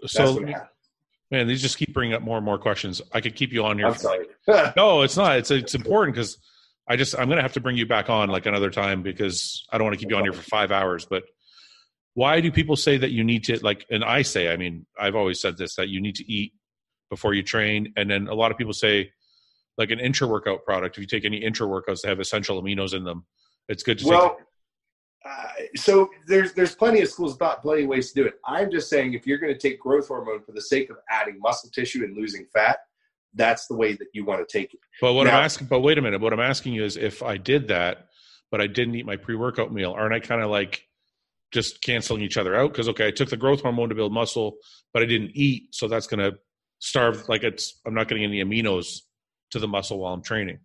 [0.07, 0.40] So
[1.30, 3.03] man, these just keep bringing up more and more questions.
[3.12, 3.88] I could keep you on here.
[3.88, 4.26] I'm sorry.
[4.78, 5.36] no, it's not.
[5.36, 6.38] It's it's important because
[6.88, 9.76] I just I'm gonna have to bring you back on like another time because I
[9.76, 11.05] don't want to keep you on here for five hours.
[11.05, 11.24] But
[12.17, 13.85] why do people say that you need to like?
[13.91, 16.55] And I say, I mean, I've always said this that you need to eat
[17.11, 19.12] before you train, and then a lot of people say
[19.77, 20.97] like an intra workout product.
[20.97, 23.27] If you take any intra workouts that have essential aminos in them,
[23.69, 24.47] it's good to well, take.
[25.27, 25.47] Uh,
[25.77, 28.37] so there's there's plenty of schools of thought, plenty of ways to do it.
[28.47, 31.39] I'm just saying if you're going to take growth hormone for the sake of adding
[31.39, 32.79] muscle tissue and losing fat,
[33.35, 34.81] that's the way that you want to take it.
[35.03, 37.23] But what now, I'm asking, but wait a minute, what I'm asking you is if
[37.23, 38.07] I did that,
[38.51, 40.83] but I didn't eat my pre-workout meal, aren't I kind of like
[41.53, 42.72] just canceling each other out?
[42.72, 44.57] Because okay, I took the growth hormone to build muscle,
[44.92, 46.38] but I didn't eat, so that's going to
[46.78, 47.28] starve.
[47.28, 49.01] Like it's, I'm not getting any aminos
[49.51, 50.59] to the muscle while I'm training.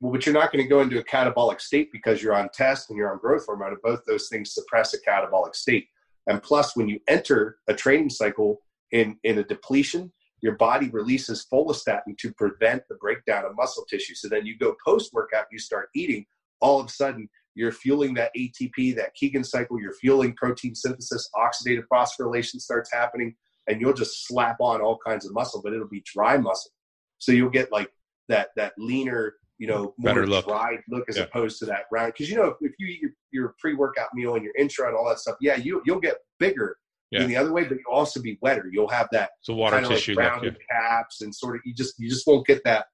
[0.00, 2.90] Well, but you're not going to go into a catabolic state because you're on test
[2.90, 5.86] and you're on growth hormone, and both those things suppress a catabolic state.
[6.26, 8.60] And plus, when you enter a training cycle
[8.92, 14.14] in in a depletion, your body releases follistatin to prevent the breakdown of muscle tissue.
[14.14, 16.26] So then you go post workout, you start eating.
[16.60, 19.80] All of a sudden, you're fueling that ATP, that Kegin cycle.
[19.80, 21.28] You're fueling protein synthesis.
[21.36, 23.34] Oxidative phosphorylation starts happening,
[23.68, 26.72] and you'll just slap on all kinds of muscle, but it'll be dry muscle.
[27.18, 27.90] So you'll get like
[28.28, 30.46] that that leaner you know, more Better look.
[30.46, 31.24] dried look as yeah.
[31.24, 32.12] opposed to that round.
[32.12, 35.08] Because you know, if you eat your, your pre-workout meal and your intra and all
[35.08, 36.76] that stuff, yeah, you you'll get bigger
[37.10, 37.22] yeah.
[37.22, 38.68] in the other way, but you'll also be wetter.
[38.70, 40.80] You'll have that so water tissue, like rounded yeah.
[40.80, 42.86] caps, and sort of you just you just won't get that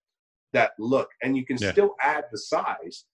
[0.53, 1.09] that look.
[1.23, 3.05] And you can still add the size,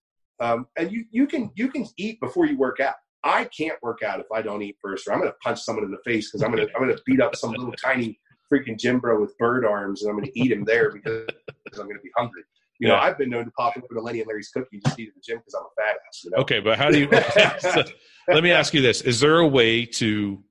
[0.41, 2.95] um, and you you can you can eat before you work out.
[3.25, 5.85] I can't work out if I don't eat first, or I'm going to punch someone
[5.85, 8.19] in the face because I'm going to I'm going to beat up some little tiny
[8.53, 11.27] freaking gym bro with bird arms, and I'm going to eat him there because
[11.75, 12.43] I'm going to be hungry.
[12.79, 12.95] You yeah.
[12.95, 15.15] know, I've been known to pop open a Lenny and Larry's cookie just eat at
[15.15, 16.25] the gym because I'm a fat ass.
[16.25, 16.39] You know?
[16.39, 17.09] Okay, but how do you?
[17.61, 17.83] so,
[18.29, 20.43] let me ask you this: Is there a way to?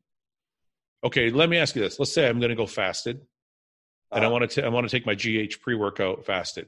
[1.03, 1.99] Okay, let me ask you this.
[1.99, 3.21] Let's say I'm going to go fasted,
[4.11, 6.67] and uh, I want to I want to take my GH pre workout fasted.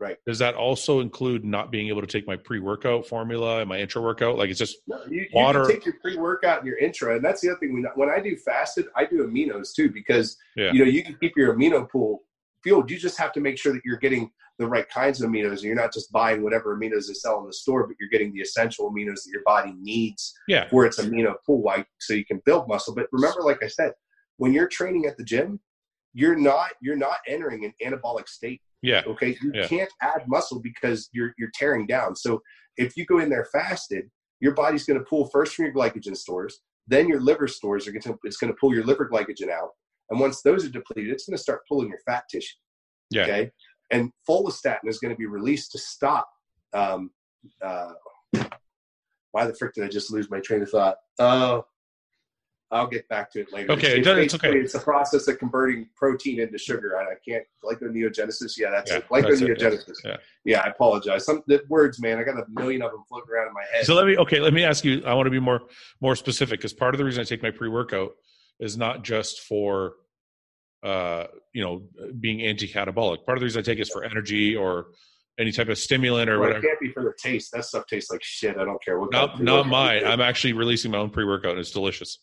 [0.00, 0.16] Right.
[0.26, 3.80] Does that also include not being able to take my pre workout formula and my
[3.80, 4.38] intra workout?
[4.38, 5.62] Like it's just no, you, water.
[5.62, 7.72] You take your pre workout and your intra, and that's the other thing.
[7.72, 10.70] When when I do fasted, I do aminos too because yeah.
[10.72, 12.22] you know you can keep your amino pool
[12.62, 12.90] fueled.
[12.90, 15.62] You just have to make sure that you're getting the right kinds of aminos and
[15.62, 18.40] you're not just buying whatever aminos they sell in the store but you're getting the
[18.40, 20.68] essential aminos that your body needs yeah.
[20.68, 23.92] for its amino pool white so you can build muscle but remember like i said
[24.36, 25.60] when you're training at the gym
[26.12, 29.66] you're not you're not entering an anabolic state yeah okay you yeah.
[29.66, 32.40] can't add muscle because you're you're tearing down so
[32.76, 34.08] if you go in there fasted
[34.40, 37.92] your body's going to pull first from your glycogen stores then your liver stores are
[37.92, 39.70] going to it's going to pull your liver glycogen out
[40.10, 42.54] and once those are depleted it's going to start pulling your fat tissue
[43.10, 43.22] yeah.
[43.22, 43.50] okay
[43.90, 46.28] and follistatin is going to be released to stop.
[46.72, 47.10] Um,
[47.62, 47.92] uh,
[49.32, 50.96] why the frick did I just lose my train of thought?
[51.18, 51.60] Uh,
[52.70, 53.72] I'll get back to it later.
[53.72, 54.58] Okay, it's, it's okay.
[54.58, 56.98] It's a process of converting protein into sugar.
[56.98, 58.58] I, I can't glyconeogenesis.
[58.58, 59.08] Yeah, that's yeah, it.
[59.08, 59.86] Glyconeogenesis.
[59.86, 59.96] That's it.
[60.04, 60.16] Yeah.
[60.44, 61.24] yeah, I apologize.
[61.24, 62.18] Some the words, man.
[62.18, 63.86] I got a million of them floating around in my head.
[63.86, 64.40] So let me okay.
[64.40, 65.02] Let me ask you.
[65.06, 65.62] I want to be more
[66.00, 68.12] more specific because part of the reason I take my pre workout
[68.60, 69.94] is not just for
[70.82, 71.82] uh, you know,
[72.20, 73.24] being anti-catabolic.
[73.24, 74.86] Part of the reason I take is for energy or
[75.38, 76.64] any type of stimulant or well, whatever.
[76.64, 77.52] It can't be for the taste.
[77.52, 78.56] That stuff tastes like shit.
[78.56, 79.12] I don't care what.
[79.12, 80.04] Not, not mine.
[80.04, 82.18] I'm actually releasing my own pre-workout, and it's delicious.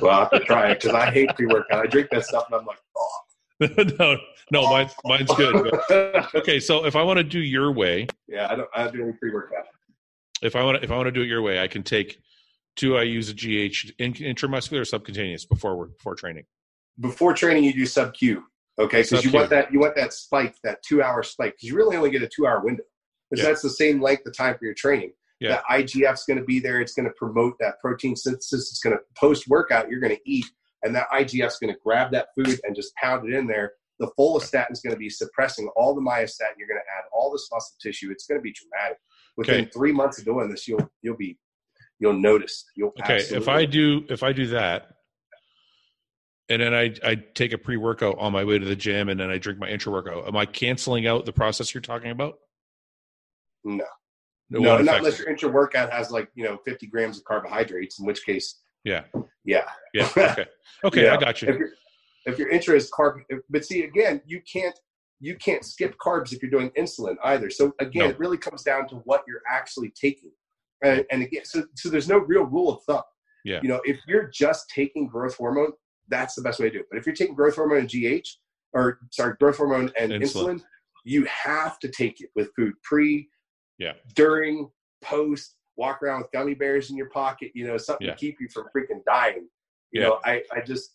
[0.00, 1.84] Well, I have to try it because I hate pre-workout.
[1.84, 3.10] I drink that stuff, and I'm like, oh.
[3.98, 4.18] no,
[4.50, 5.72] no, mine's mine's good.
[5.88, 8.68] But, okay, so if I want to do your way, yeah, I don't.
[8.74, 9.64] I don't do any pre-workout.
[10.42, 12.18] If I want to, if I want to do it your way, I can take
[12.76, 12.98] two.
[12.98, 16.44] I use a GH intramuscular or subcutaneous before before training
[17.00, 18.44] before training you do sub Q.
[18.78, 21.76] Okay, because you want that you want that spike, that two hour spike, because you
[21.76, 22.84] really only get a two hour window.
[23.30, 23.50] Because yeah.
[23.50, 25.12] that's the same length of time for your training.
[25.40, 25.48] Yeah.
[25.50, 26.80] That IGF's going to be there.
[26.80, 28.70] It's going to promote that protein synthesis.
[28.70, 29.90] It's going to post workout.
[29.90, 30.46] You're going to eat,
[30.82, 33.72] and that IGF's going to grab that food and just pound it in there.
[33.98, 36.56] the follistatin is going to be suppressing all the myostatin.
[36.58, 38.10] You're going to add all this muscle tissue.
[38.10, 38.98] It's going to be dramatic.
[39.38, 39.70] Within Okay.
[39.74, 41.38] three months of doing this, you'll you'll be
[41.98, 42.64] you'll notice.
[42.74, 44.88] You'll Okay, if I do if I do that,
[46.48, 49.18] and then I I take a pre workout on my way to the gym, and
[49.18, 52.38] then I drink my intra workout, am I canceling out the process you're talking about?
[53.64, 53.84] no
[54.50, 58.06] No won't unless your intra workout has like you know 50 grams of carbohydrates, in
[58.06, 59.04] which case Yeah,
[59.44, 59.64] yeah
[59.94, 60.08] yeah.
[60.16, 60.46] Okay,
[60.84, 61.08] okay.
[61.08, 61.48] I got you.
[61.48, 61.68] your
[62.26, 64.78] if your intra is carb if- but see again you can't
[65.20, 68.10] you can't skip carbs if you're doing insulin either so again No.
[68.10, 70.32] it really comes down to what you're actually taking
[70.82, 73.02] and, and again so, so there's no real rule of thumb
[73.44, 73.60] Yeah.
[73.62, 75.72] you know if you're just taking growth hormone
[76.08, 78.22] that's the best way to do it but if you're taking growth hormone and gh
[78.74, 80.22] or sorry growth hormone and Insulin.
[80.22, 80.62] insulin,
[81.04, 83.28] you have to take it with food pre
[83.78, 83.92] Yeah.
[84.14, 84.70] during
[85.02, 88.14] post walk around with gummy bears in your pocket you know something Yeah.
[88.14, 89.48] to keep you from freaking dying
[89.92, 90.08] you Yeah.
[90.08, 90.92] know i i just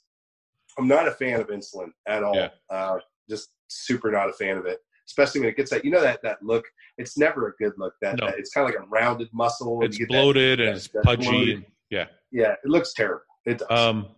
[0.77, 2.49] i'm not a fan of insulin at all Yeah.
[2.69, 2.97] uh
[3.29, 6.21] just super not a fan of it especially when it gets that you know that
[6.23, 6.65] that look
[6.97, 8.25] it's never a good look that, No.
[8.27, 10.87] that- it's kind of like a rounded muscle It's get that- bloated and that- it's
[10.87, 11.29] pudgy.
[11.29, 12.07] bloated- And, yeah.
[12.31, 14.15] yeah it looks terrible it does Um.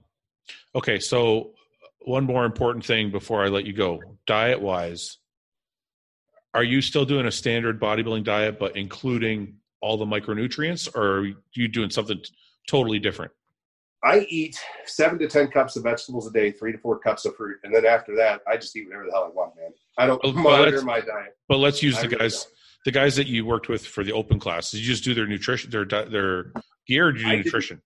[0.75, 1.53] Okay, so
[2.01, 5.19] one more important thing before I let you go, diet wise,
[6.53, 11.27] are you still doing a standard bodybuilding diet, but including all the micronutrients, or are
[11.55, 12.29] you doing something t-
[12.69, 13.31] totally different?
[14.03, 17.35] I eat seven to ten cups of vegetables a day, three to four cups of
[17.35, 19.71] fruit, and then after that, I just eat whatever the hell I want, man.
[19.97, 21.37] I don't Well, monitor my diet.
[21.47, 22.47] But let's use I the really guys,
[22.85, 24.79] the guys that you worked with for the open classes.
[24.81, 26.51] You just do their nutrition, their their
[26.87, 27.81] gear, or do you I do didn't- nutrition?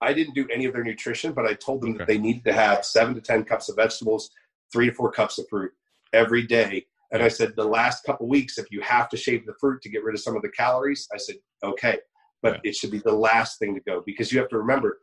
[0.00, 2.52] I didn't do any of their nutrition, but I told them that they needed to
[2.52, 4.30] have seven to ten cups of vegetables,
[4.72, 5.70] three to four cups of fruit
[6.12, 6.86] every day.
[7.12, 9.90] And I said, the last couple weeks, if you have to shave the fruit to
[9.90, 11.98] get rid of some of the calories, I said, okay,
[12.42, 14.98] but it should be the last thing to go because you have to remember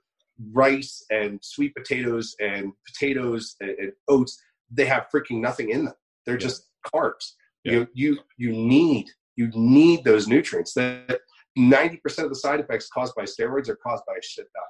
[0.52, 4.42] rice and sweet potatoes and potatoes and, and oats,
[4.72, 5.94] they have freaking nothing in them.
[6.26, 6.40] They're Yeah.
[6.40, 7.34] just carbs.
[7.64, 7.72] Yeah.
[7.74, 11.20] You, you, you need, you need those nutrients that
[11.58, 14.68] 90% of the side effects caused by steroids are caused by a shit diet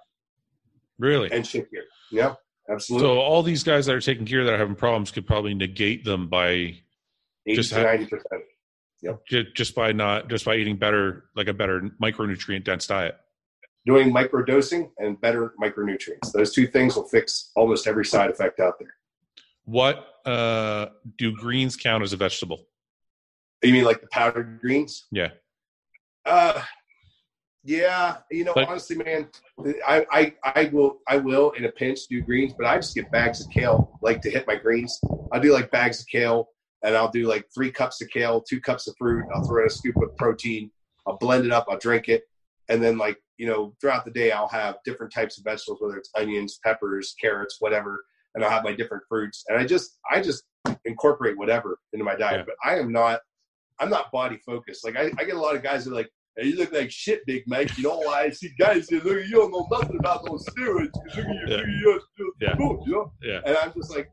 [0.98, 1.32] Really?
[1.32, 1.84] and shit gear.
[2.12, 2.34] Yeah,
[2.70, 3.08] absolutely.
[3.08, 6.04] So all these guys that are taking gear that are having problems could probably negate
[6.04, 6.84] them by 80
[7.48, 8.10] just 90%.
[9.28, 13.16] ju- just by not just by eating better, like a better micronutrient dense diet.
[13.86, 16.32] Doing microdosing and better micronutrients.
[16.34, 18.94] Those two things will fix almost every side effect out there.
[19.64, 20.88] What uh,
[21.18, 22.66] do greens count as a vegetable?
[23.64, 25.08] You mean like the powdered greens?
[25.12, 25.30] Yeah.
[26.26, 26.62] Uh,
[27.64, 28.18] yeah.
[28.32, 29.30] You know, But- honestly, man,
[29.88, 33.12] I, I, I will, I will in a pinch do greens, but I just get
[33.12, 35.00] bags of kale, like to hit my greens.
[35.32, 36.50] I'll do like bags of kale
[36.84, 39.26] and I'll do like three cups of kale, two cups of fruit.
[39.34, 40.72] I'll throw in a scoop of protein.
[41.08, 41.66] I'll blend it up.
[41.70, 42.24] I'll drink it.
[42.70, 45.98] And then like, you know, throughout the day, I'll have different types of vegetables, whether
[45.98, 48.04] it's onions, peppers, carrots, whatever.
[48.36, 49.44] And I'll have my different fruits.
[49.48, 50.44] And I just, I just
[50.86, 52.44] incorporate whatever into my diet, Yeah.
[52.46, 53.22] but I am not,
[53.80, 54.86] I'm not body focused.
[54.86, 56.92] Like I, I get a lot of guys that are like, hey, you look like
[56.92, 57.76] shit, Big Mike.
[57.78, 60.92] You know why I see guys that look, you don't know nothing about those steroids.
[60.94, 61.66] 'cause Look at your Yeah.
[61.66, 62.02] you
[62.40, 62.56] Yeah.
[62.58, 63.12] you know?
[63.24, 63.42] Yeah.
[63.46, 64.12] And I'm just like,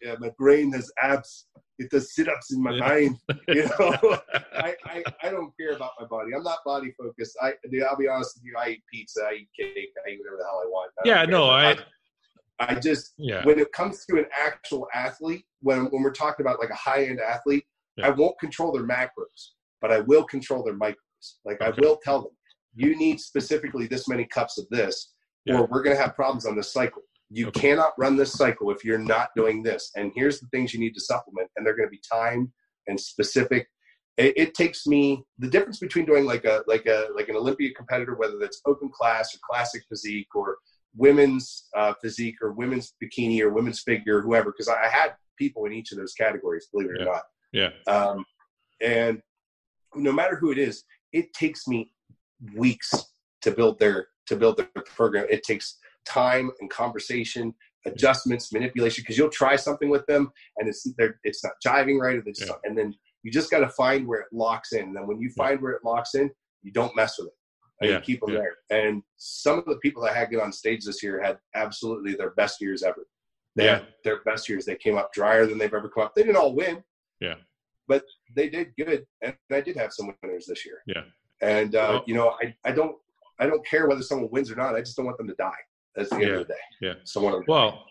[0.00, 1.46] yeah, my brain has abs.
[1.78, 2.80] It does sit ups in my Yeah.
[2.88, 3.16] mind.
[3.48, 3.96] You know,
[4.54, 6.30] I, I, I don't care about my body.
[6.36, 7.36] I'm not body focused.
[7.40, 7.52] I,
[7.88, 8.54] I'll be honest with you.
[8.58, 9.22] I eat pizza.
[9.24, 9.90] I eat cake.
[10.06, 10.92] I eat whatever the hell I want.
[11.04, 11.76] I Yeah, no, I
[12.60, 13.44] I just yeah.
[13.44, 17.04] when it comes to an actual athlete, when when we're talking about like a high
[17.04, 17.64] end athlete,
[17.96, 18.08] Yeah.
[18.08, 19.40] I won't control their macros,
[19.80, 20.96] but I will control their micros.
[21.44, 22.32] Like I will tell them,
[22.74, 25.12] you need specifically this many cups of this,
[25.48, 27.02] or we're going to have problems on this cycle.
[27.30, 27.60] You Okay.
[27.60, 29.90] cannot run this cycle if you're not doing this.
[29.96, 32.50] And here's the things you need to supplement, and they're going to be timed
[32.86, 33.68] and specific.
[34.16, 37.72] It, it takes me the difference between doing like a like a like an Olympia
[37.74, 40.56] competitor, whether that's open class or classic physique or
[40.96, 45.72] women's uh, physique or women's bikini or women's figure, whoever, because I had people in
[45.72, 47.02] each of those categories, believe it Yeah.
[47.02, 47.22] or not.
[47.52, 47.70] Yeah.
[47.86, 48.24] Um,
[48.80, 49.20] and
[49.94, 51.92] no matter who it is, it takes me
[52.56, 52.92] weeks
[53.42, 55.26] to build their to build their program.
[55.30, 55.78] It takes
[56.08, 57.54] time and conversation,
[57.86, 59.02] adjustments, manipulation.
[59.02, 62.32] Because you'll try something with them and it's they're, it's not jiving right, or they
[62.32, 62.56] just, Yeah.
[62.64, 64.84] and then you just got to find where it locks in.
[64.84, 65.44] And then when you Yeah.
[65.44, 66.30] find where it locks in,
[66.62, 67.34] you don't mess with it.
[67.80, 68.40] And Yeah, you keep them yeah.
[68.40, 68.56] there.
[68.70, 72.30] And some of the people that had get on stage this year had absolutely their
[72.30, 73.06] best years ever.
[73.56, 73.78] They Yeah.
[73.78, 74.64] had their best years.
[74.64, 76.14] They came up drier than they've ever come up.
[76.14, 76.82] They didn't all win.
[77.20, 77.36] Yeah.
[77.86, 78.04] But
[78.34, 79.06] they did good.
[79.22, 80.82] And I did have some winners this year.
[80.86, 81.04] Yeah.
[81.40, 82.96] And uh, Well- you know, I, I don't
[83.40, 84.74] I don't care whether someone wins or not.
[84.74, 85.60] I just don't want them to die.
[85.94, 86.60] That's the end of the day.
[86.80, 86.94] Yeah.
[87.04, 87.84] Someone Well,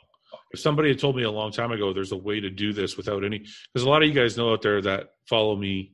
[0.52, 2.98] if somebody had told me a long time ago, there's a way to do this
[2.98, 5.94] without any, because a lot of you guys know out there that follow me.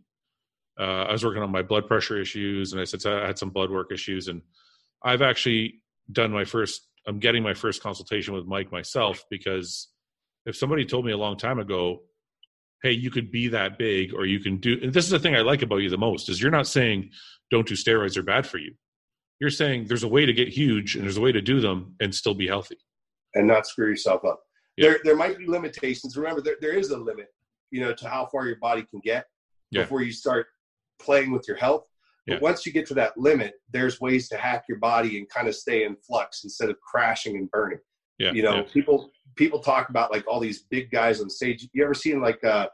[0.80, 3.52] Uh, I was working on my blood pressure issues, and I said I had some
[3.52, 4.42] blood work issues, and
[5.04, 5.82] I've actually
[6.12, 6.82] done my first.
[7.08, 9.90] I'm getting my first consultation with Mike myself because
[10.46, 12.04] if somebody told me a long time ago,
[12.82, 15.36] hey, you could be that big or you can do and this is the thing
[15.36, 17.12] I like about you the most is you're not saying
[17.50, 18.74] don't do steroids are bad for you.
[19.40, 21.96] You're saying there's a way to get huge and there's a way to do them
[22.00, 22.78] and still be healthy.
[23.36, 24.42] And not screw yourself up.
[24.78, 24.90] Yeah.
[24.90, 26.16] There there might be limitations.
[26.18, 27.28] Remember there, there is a limit,
[27.72, 29.26] you know, to how far your body can get
[29.72, 29.82] yeah.
[29.82, 30.48] before you start
[31.02, 31.86] playing with your health.
[32.26, 32.40] But yeah.
[32.42, 35.56] once you get to that limit, there's ways to hack your body and kind of
[35.56, 37.80] stay in flux instead of crashing and burning.
[38.18, 38.64] Yeah, you know, yeah.
[38.72, 41.68] people people talk about like all these big guys on stage.
[41.74, 42.68] You ever seen like uh,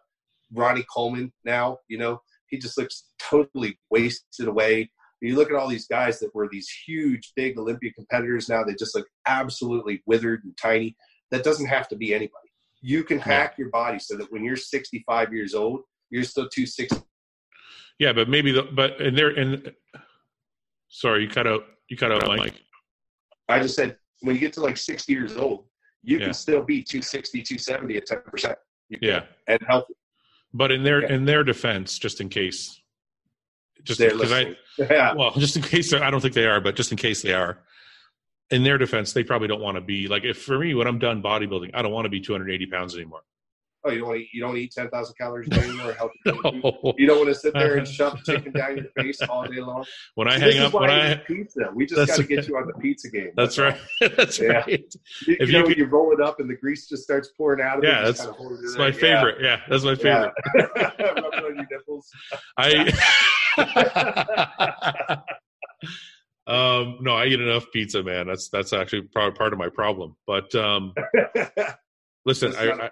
[0.54, 1.80] Ronnie Coleman now?
[1.88, 4.92] You know, he just looks totally wasted away.
[5.22, 8.76] You look at all these guys that were these huge, big Olympia competitors now, they
[8.76, 10.96] just look absolutely withered and tiny.
[11.32, 12.50] That doesn't have to be anybody.
[12.82, 16.98] You can hack your body so that when you're 65 years old, you're still 260.
[18.00, 19.74] Yeah, but maybe the but and there and
[20.88, 22.62] sorry, you cut out you cut out Mike.
[23.50, 25.66] I just said when you get to like 60 years old,
[26.02, 26.26] you yeah.
[26.26, 28.58] can still be 260, 270 at 10 percent.
[29.02, 29.94] Yeah, and healthy.
[30.54, 31.14] But in their yeah.
[31.14, 32.82] in their defense, just in case,
[33.84, 35.14] just because I yeah.
[35.14, 37.60] well, just in case I don't think they are, but just in case they are,
[38.52, 41.00] in their defense, they probably don't want to be like if for me when I'm
[41.00, 43.22] done bodybuilding, I don't want to be 280 pounds anymore.
[43.86, 45.94] Oh, you don't want to eat, you don't eat ten thousand calories a day anymore.
[45.94, 46.94] Healthy no.
[46.98, 49.86] You don't want to sit there and shove chicken down your face all day long.
[50.16, 52.74] When I hang up, when I pizza, we just got to get you on the
[52.74, 53.32] pizza game.
[53.38, 53.78] That's, right.
[54.18, 54.48] that's yeah.
[54.48, 54.94] right.
[55.26, 57.62] You, if you, know, you, you roll it up and the grease just starts pouring
[57.62, 58.04] out of yeah, it.
[58.04, 59.38] That's, kind of that's my favorite.
[59.42, 59.62] Yeah.
[59.70, 60.34] that's my favorite.
[60.56, 60.66] Yeah.
[61.46, 62.12] on your nipples.
[62.58, 62.92] I.
[66.48, 68.28] um, no, I eat enough pizza, man.
[68.28, 70.18] That's that's actually part part of my problem.
[70.28, 70.94] But um,
[72.30, 72.90] Listen, I,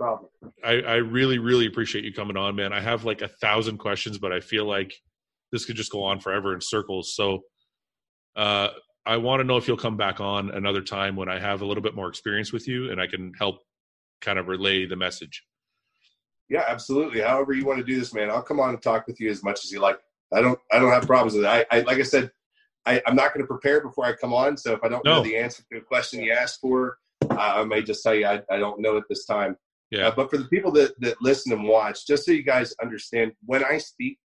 [0.64, 2.74] I, I really, really appreciate you coming on, man.
[2.74, 4.92] I have like a thousand questions, but I feel like
[5.52, 7.14] this could just go on forever in circles.
[7.16, 7.42] So,
[8.36, 8.70] uh,
[9.06, 11.66] I want to know if you'll come back on another time when I have a
[11.66, 13.60] little bit more experience with you and I can help
[14.22, 15.44] kind of relay the message.
[16.50, 17.22] Yeah, absolutely.
[17.22, 19.44] However you want to do this, man, I'll come on and talk with you as
[19.44, 20.00] much as you like.
[20.34, 21.48] I don't, I don't have problems with it.
[21.48, 22.32] I, I like I said,
[22.88, 24.58] I, I'm not going to prepare before I come on.
[24.58, 25.18] So if I don't no.
[25.18, 26.98] know the answer to a question you asked for,
[27.30, 29.56] I may just tell you I, I don't know at this time.
[29.92, 30.08] Yeah.
[30.08, 33.32] Uh, but for the people that, that listen and watch, just so you guys understand,
[33.46, 34.20] when I speak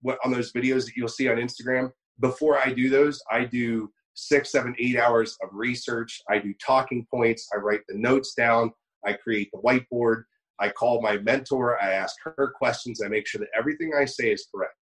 [0.00, 1.90] what, on those videos that you'll see on Instagram,
[2.20, 6.20] before I do those, I do six, seven, eight hours of research.
[6.28, 7.48] I do talking points.
[7.52, 8.70] I write the notes down.
[9.04, 10.24] I create the whiteboard.
[10.60, 11.82] I call my mentor.
[11.82, 13.00] I ask her questions.
[13.04, 14.74] I make sure that everything I say is correct.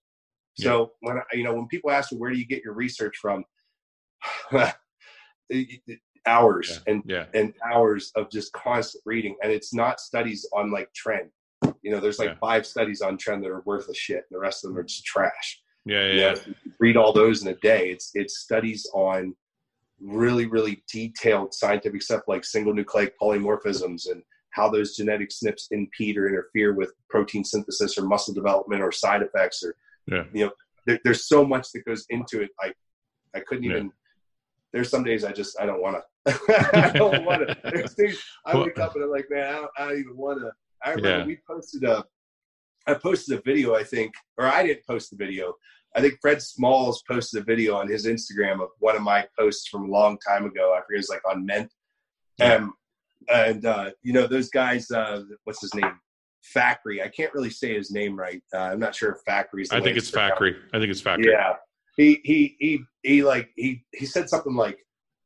[0.59, 1.13] So yeah.
[1.13, 3.45] when you know when people ask me where do you get your research from,
[6.27, 6.93] hours yeah.
[6.93, 7.25] and yeah.
[7.35, 11.31] and hours of just constant reading and it's not studies on like trend
[11.83, 12.39] you know there's like yeah.
[12.41, 14.83] five studies on trend that are worth a shit and the rest of them are
[14.83, 16.35] just trash yeah yeah,
[16.79, 19.35] read all those in a day it's it's studies on
[20.01, 26.17] really really detailed scientific stuff like single nucleic polymorphisms and how those genetic SNPs impede
[26.19, 29.75] or interfere with protein synthesis or muscle development or side effects or
[30.07, 30.25] yeah.
[30.33, 30.53] you know
[30.87, 32.73] there, there's so much that goes into it i
[33.35, 33.91] i couldn't even
[34.73, 36.41] there's some days I just I don't want to.
[36.75, 37.57] I don't want to.
[37.65, 40.41] There's days I wake up and I'm like, man, I don't, I don't even want
[40.41, 40.51] to.
[40.85, 41.27] I remember yeah.
[41.27, 42.05] we posted a,
[42.87, 45.55] I posted a video, I think, or I didn't post the video.
[45.97, 49.69] I think Fred Smalls posted a video on his Instagram of one of my posts
[49.69, 50.73] from a long time ago.
[50.73, 51.73] I forget it was like on Ment.
[52.39, 52.55] Yeah.
[52.55, 52.75] Um,
[53.29, 54.91] and uh, you know those guys.
[54.91, 55.93] Uh, what's his name?
[56.43, 57.03] Factory.
[57.03, 58.43] I can't really say his name right.
[58.55, 59.71] Uh, I'm not sure if Factory's.
[59.71, 60.57] I think it's Factory.
[60.73, 61.33] I think it's Factory.
[61.33, 61.55] Yeah,
[61.97, 64.79] he he he he like he he said something like,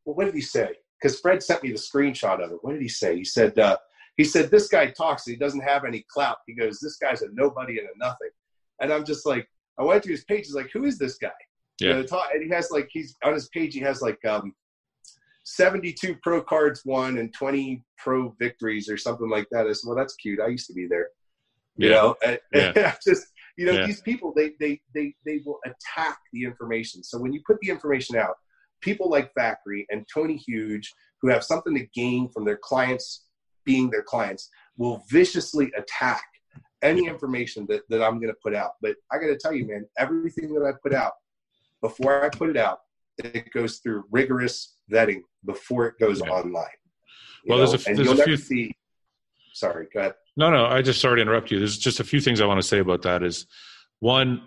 [0.05, 0.71] well, what did he say?
[1.01, 2.59] Because Fred sent me the screenshot of it.
[2.63, 3.17] What did he say?
[3.17, 3.77] He said uh,
[4.17, 5.25] he said this guy talks.
[5.25, 6.39] He doesn't have any clout.
[6.47, 8.31] He goes, this guy's a nobody and a nothing.
[8.81, 10.47] And I'm just like, I went through his page.
[10.47, 11.31] He's like, who is this guy?
[11.81, 11.89] Yeah.
[11.89, 13.75] You know, talk, and he has like he's on his page.
[13.75, 14.55] He has like um,
[15.45, 19.67] 72 pro cards won and 20 pro victories or something like that.
[19.67, 20.41] I said, well, that's cute.
[20.41, 21.09] I used to be there.
[21.77, 21.95] You yeah.
[21.95, 22.73] know, and, yeah.
[22.77, 23.87] and I just you know, yeah.
[23.87, 27.03] these people they they they they will attack the information.
[27.03, 28.37] So when you put the information out,
[28.81, 33.27] people like Factory and Tony Huge, who have something to gain from their clients
[33.65, 36.25] being their clients, will viciously attack
[36.83, 38.73] any information that, that I'm gonna put out.
[38.83, 41.13] But I gotta tell you, man, everything that I put out,
[41.81, 42.81] before I put it out,
[43.19, 46.31] it goes through rigorous vetting before it goes yeah.
[46.31, 46.67] online.
[47.47, 47.67] Well, know?
[47.67, 48.37] there's a, there's a few.
[48.37, 48.77] See,
[49.53, 50.15] sorry, go ahead.
[50.37, 51.59] No, no, I just sorry to interrupt you.
[51.59, 53.23] There's just a few things I want to say about that.
[53.23, 53.47] Is
[54.01, 54.43] one,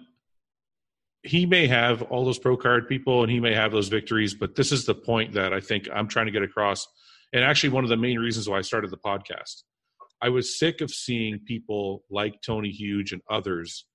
[1.23, 4.55] he may have all those pro card people and he may have those victories, but
[4.55, 6.87] this is the point that I think I'm trying to get across.
[7.33, 9.63] And actually, one of the main reasons why I started the podcast.
[10.21, 13.85] I was sick of seeing people like Tony Huge and others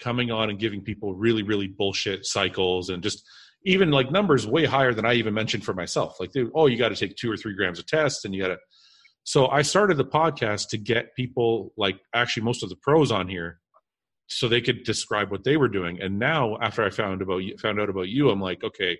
[0.00, 3.22] coming on and giving people really, really bullshit cycles and just
[3.64, 6.18] even like numbers way higher than I even mentioned for myself.
[6.18, 8.48] Like, oh, you got to take two or three grams of test and you got
[8.48, 8.58] to
[9.24, 13.28] So I started the podcast to get people, like actually most of the pros on
[13.28, 13.60] here,
[14.28, 16.00] so they could describe what they were doing.
[16.00, 18.98] And now, after I found about you, found out about you, I'm like, okay,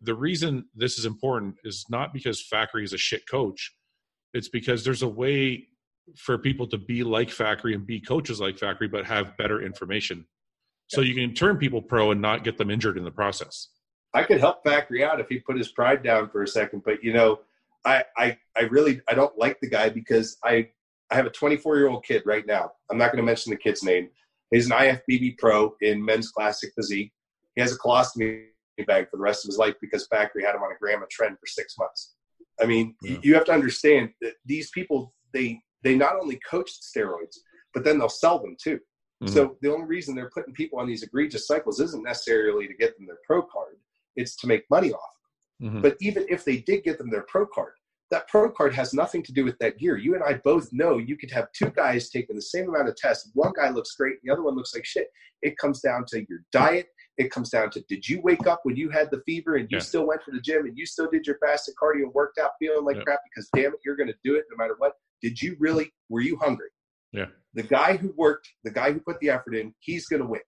[0.00, 3.74] the reason this is important is not because Fackery is a shit coach.
[4.34, 5.68] It's because there's a way
[6.16, 10.26] for people to be like Fackery and be coaches like Fackery, but have better information.
[10.88, 13.68] So you can turn people pro and not get them injured in the process.
[14.14, 17.04] I could help Fackery out if he put his pride down for a second, but
[17.04, 17.40] you know,
[17.88, 20.68] I I, I really I don't like the guy because I
[21.10, 22.70] I have a 24 year old kid right now.
[22.90, 24.08] I'm not going to mention the kid's name.
[24.50, 27.12] He's an IFBB pro in men's classic physique.
[27.54, 28.44] He has a colostomy
[28.86, 31.08] bag for the rest of his life because Fackery had him on a gram of
[31.08, 32.14] tren for six months.
[32.60, 33.18] I mean, yeah.
[33.22, 37.36] you have to understand that these people they they not only coach steroids,
[37.74, 38.78] but then they'll sell them too.
[39.22, 39.34] Mm-hmm.
[39.34, 42.96] So the only reason they're putting people on these egregious cycles isn't necessarily to get
[42.96, 43.76] them their pro card;
[44.16, 45.17] it's to make money off.
[45.62, 45.80] Mm-hmm.
[45.80, 47.74] But even if they did get them their pro card,
[48.10, 49.96] that pro card has nothing to do with that gear.
[49.96, 52.96] You and I both know you could have two guys taking the same amount of
[52.96, 53.30] tests.
[53.34, 55.08] One guy looks great, the other one looks like shit.
[55.42, 56.88] It comes down to your diet.
[57.18, 59.78] It comes down to did you wake up when you had the fever and you
[59.78, 59.82] yeah.
[59.82, 62.52] still went to the gym and you still did your fasted cardio and worked out
[62.60, 63.02] feeling like yeah.
[63.02, 64.92] crap because damn it, you're going to do it no matter what.
[65.20, 65.92] Did you really?
[66.08, 66.68] Were you hungry?
[67.12, 67.26] Yeah.
[67.54, 70.40] The guy who worked, the guy who put the effort in, he's going to win.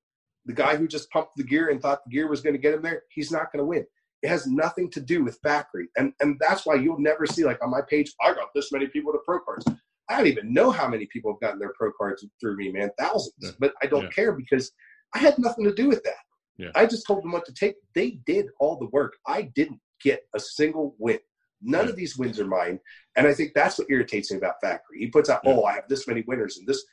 [0.46, 2.74] The guy who just pumped the gear and thought the gear was going to get
[2.74, 3.84] him there, he's not going to win.
[4.22, 5.88] It has nothing to do with Fackery.
[5.96, 8.86] And, and that's why you'll never see, like on my page, I got this many
[8.86, 9.66] people to pro cards.
[10.08, 12.90] I don't even know how many people have gotten their pro cards through me, man,
[12.98, 13.34] thousands.
[13.40, 13.50] Yeah.
[13.58, 14.10] But I don't yeah.
[14.10, 14.72] care because
[15.14, 16.14] I had nothing to do with that.
[16.58, 16.70] Yeah.
[16.74, 17.76] I just told them what to take.
[17.94, 19.16] They did all the work.
[19.26, 21.20] I didn't get a single win.
[21.62, 22.80] None of these wins are mine.
[23.16, 24.98] And I think that's what irritates me about Fackery.
[24.98, 26.84] He puts out, oh, I have this many winners and this.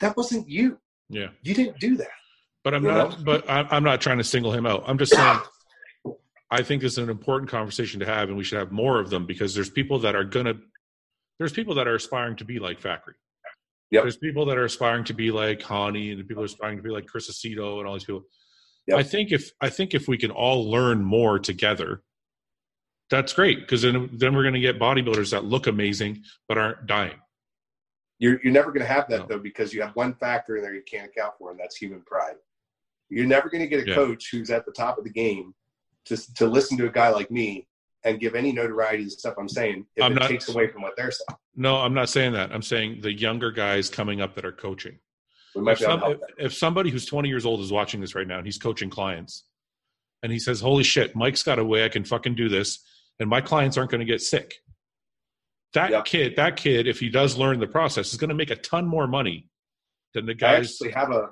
[0.00, 0.78] That wasn't you.
[1.08, 1.28] Yeah.
[1.42, 2.08] You didn't do that.
[2.62, 3.10] But I'm not.
[3.10, 3.24] Know?
[3.24, 4.84] But I'm not trying to single him out.
[4.86, 5.40] I'm just saying.
[6.50, 9.10] I think this is an important conversation to have, and we should have more of
[9.10, 10.54] them because there's people that are gonna.
[11.38, 13.14] There's people that are aspiring to be like Factory.
[13.90, 14.02] Yep.
[14.02, 16.90] There's people that are aspiring to be like Hani, and people are aspiring to be
[16.90, 18.24] like Chris Aceto and all these people.
[18.86, 18.98] Yep.
[18.98, 22.02] I think if I think if we can all learn more together,
[23.10, 26.86] that's great because then then we're going to get bodybuilders that look amazing but aren't
[26.86, 27.16] dying.
[28.18, 29.26] You're you're never going to have that no.
[29.26, 32.02] though because you have one factor in there you can't account for, and that's human
[32.02, 32.36] pride.
[33.08, 33.94] You're never going to get a yeah.
[33.94, 35.54] coach who's at the top of the game
[36.06, 37.66] to to listen to a guy like me
[38.04, 40.68] and give any notoriety to the stuff I'm saying if I'm it not, takes away
[40.68, 41.38] from what they're saying.
[41.56, 42.52] No, I'm not saying that.
[42.52, 44.98] I'm saying the younger guys coming up that are coaching.
[45.56, 48.44] If, some, if, if, somebody who's 20 years old is watching this right now and
[48.44, 49.44] he's coaching clients
[50.22, 52.80] and he says, Holy shit, Mike's got a way I can fucking do this
[53.20, 54.54] and my clients aren't going to get sick.
[55.72, 56.04] That yep.
[56.04, 58.86] kid, that kid, if he does learn the process, is going to make a ton
[58.86, 59.48] more money
[60.14, 60.82] than the guys.
[60.82, 61.28] I actually have a,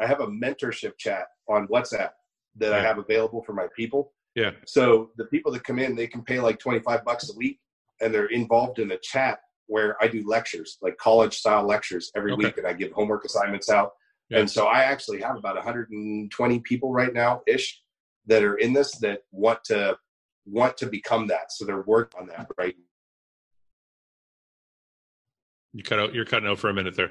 [0.00, 2.10] I have a mentorship chat on WhatsApp
[2.58, 2.78] that yeah.
[2.78, 4.12] I have available for my people.
[4.34, 4.52] Yeah.
[4.66, 7.58] So the people that come in, they can pay like 25 bucks a week
[8.00, 12.32] and they're involved in a chat where I do lectures, like college style lectures every
[12.32, 12.46] okay.
[12.46, 13.92] week and I give homework assignments out.
[14.30, 14.40] Yeah.
[14.40, 17.80] And so I actually have about 120 people right now ish
[18.26, 19.96] that are in this that want to
[20.46, 21.52] want to become that.
[21.52, 22.74] So they're working on that right.
[25.72, 26.14] You cut out.
[26.14, 27.10] You're cutting out for a minute there.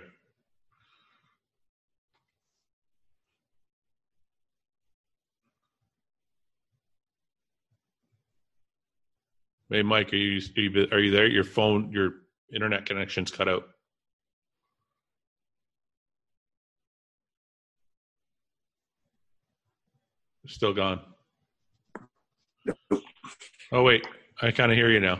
[9.70, 11.28] Hey, Mike, are you, are you are you there?
[11.28, 12.12] Your phone, your
[12.54, 13.68] internet connection's cut out.
[20.48, 21.02] Still gone.
[23.74, 24.08] Oh wait,
[24.42, 25.20] I kind of hear you now.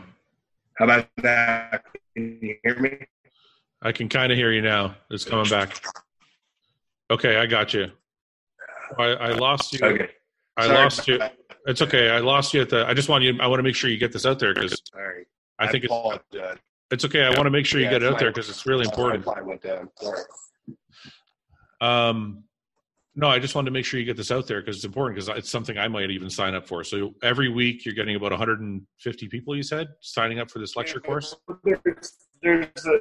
[0.78, 1.84] How about that?
[2.16, 2.96] Can you hear me?
[3.82, 4.94] I can kind of hear you now.
[5.10, 5.82] It's coming back.
[7.10, 7.90] Okay, I got you.
[8.98, 9.86] I, I lost you.
[9.86, 10.08] Okay.
[10.56, 11.18] I Sorry lost you.
[11.18, 11.37] That.
[11.66, 12.10] It's okay.
[12.10, 12.86] I lost you at the.
[12.86, 13.38] I just want you.
[13.40, 16.58] I want to make sure you get this out there because I, I think it's.
[16.90, 17.24] It's okay.
[17.24, 19.26] I want to make sure you yeah, get it out there because it's really important.
[21.80, 22.44] Um,
[23.14, 25.16] no, I just wanted to make sure you get this out there because it's important
[25.16, 26.84] because it's something I might even sign up for.
[26.84, 29.56] So every week you're getting about 150 people.
[29.56, 31.36] You said signing up for this lecture course.
[31.64, 31.80] There's,
[32.42, 32.98] there's, a,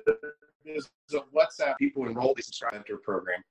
[0.66, 3.44] there's a WhatsApp people enroll the subscriber program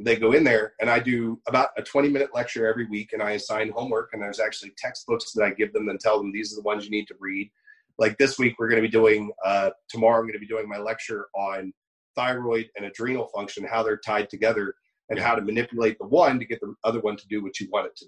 [0.00, 3.22] they go in there and I do about a 20 minute lecture every week and
[3.22, 6.52] I assign homework and there's actually textbooks that I give them and tell them these
[6.52, 7.50] are the ones you need to read.
[7.98, 10.68] Like this week, we're going to be doing, uh, tomorrow, I'm going to be doing
[10.68, 11.72] my lecture on
[12.14, 14.74] thyroid and adrenal function, how they're tied together
[15.10, 17.68] and how to manipulate the one to get the other one to do what you
[17.72, 18.06] want it to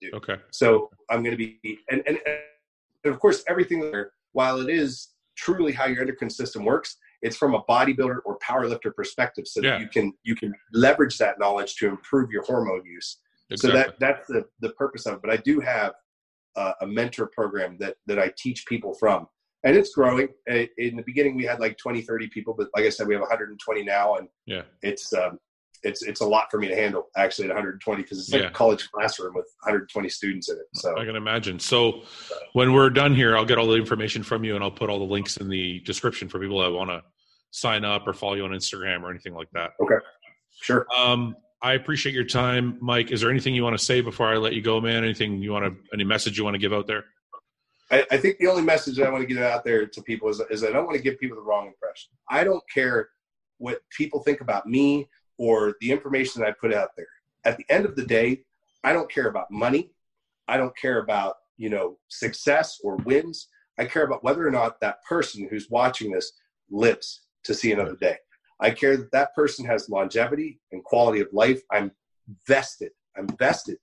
[0.00, 0.16] do.
[0.16, 0.36] Okay.
[0.52, 1.58] So I'm going to be,
[1.90, 2.18] and, and,
[3.04, 7.36] and of course, everything there, while it is truly how your endocrine system works, it's
[7.36, 9.70] from a bodybuilder or powerlifter perspective so yeah.
[9.70, 13.18] that you can you can leverage that knowledge to improve your hormone use
[13.50, 13.70] exactly.
[13.70, 15.92] so that that's the the purpose of it but i do have
[16.56, 19.26] uh, a mentor program that that i teach people from
[19.64, 20.28] and it's growing.
[20.48, 23.20] In the beginning, we had like 20, 30 people, but like I said, we have
[23.20, 25.38] 120 now, and yeah, it's um,
[25.82, 28.48] it's it's a lot for me to handle actually at 120 because it's like Yeah.
[28.48, 30.66] a college classroom with 120 students in it.
[30.74, 31.58] So I can imagine.
[31.58, 32.02] So
[32.52, 34.98] when we're done here, I'll get all the information from you and I'll put all
[34.98, 37.02] the links in the description for people that want to
[37.50, 39.72] sign up or follow you on Instagram or anything like that.
[39.82, 39.96] Okay,
[40.60, 40.86] sure.
[40.96, 43.12] Um, I appreciate your time, Mike.
[43.12, 45.04] Is there anything you want to say before I let you go, man?
[45.04, 47.04] Anything you want to, any message you want to give out there?
[47.90, 50.40] I, I think the only message I want to get out there to people is,
[50.50, 52.10] is I don't want to give people the wrong impression.
[52.28, 53.10] I don't care
[53.58, 57.06] what people think about me or the information that I put out there.
[57.44, 58.42] At the end of the day,
[58.84, 59.90] I don't care about money.
[60.48, 63.48] I don't care about, you know, success or wins.
[63.78, 66.32] I care about whether or not that person who's watching this
[66.70, 68.16] lives to see another day.
[68.60, 71.60] I care that that person has longevity and quality of life.
[71.70, 71.90] I'm
[72.46, 72.92] vested.
[73.16, 73.78] I'm vested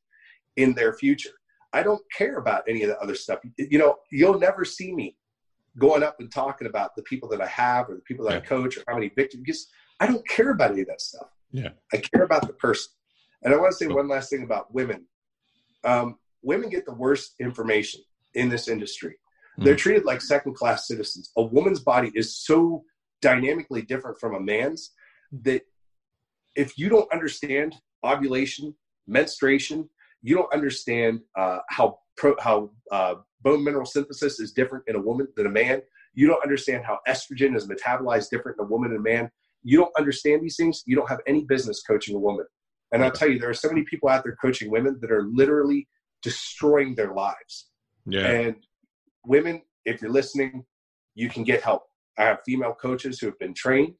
[0.55, 1.31] in their future.
[1.73, 3.39] I don't care about any of the other stuff.
[3.57, 5.17] You know, you'll never see me
[5.77, 8.39] going up and talking about the people that I have or the people that I
[8.39, 9.43] coach or how many victims.
[9.45, 9.67] Because
[9.99, 11.27] I don't care about any of that stuff.
[11.51, 11.69] Yeah.
[11.93, 12.91] I care about the person.
[13.43, 15.05] And I want to say one last thing about women.
[15.83, 18.01] Um, women get the worst information
[18.33, 19.17] in this industry.
[19.57, 19.79] They're Mhm.
[19.79, 21.31] treated like second class citizens.
[21.35, 22.85] A woman's body is so
[23.21, 24.93] dynamically different from a man's
[25.31, 25.63] that
[26.55, 28.75] if you don't understand ovulation,
[29.07, 29.89] menstruation,
[30.21, 35.01] you don't understand uh, how pro, how uh, bone mineral synthesis is different in a
[35.01, 35.81] woman than a man.
[36.13, 39.31] You don't understand how estrogen is metabolized different in a woman and a man.
[39.63, 40.83] You don't understand these things.
[40.85, 42.45] You don't have any business coaching a woman.
[42.91, 45.27] And I'll tell you, there are so many people out there coaching women that are
[45.31, 45.87] literally
[46.23, 47.69] destroying their lives.
[48.05, 48.27] Yeah.
[48.27, 48.55] And
[49.25, 50.65] women, if you're listening,
[51.15, 51.83] you can get help.
[52.17, 53.93] I have female coaches who have been trained.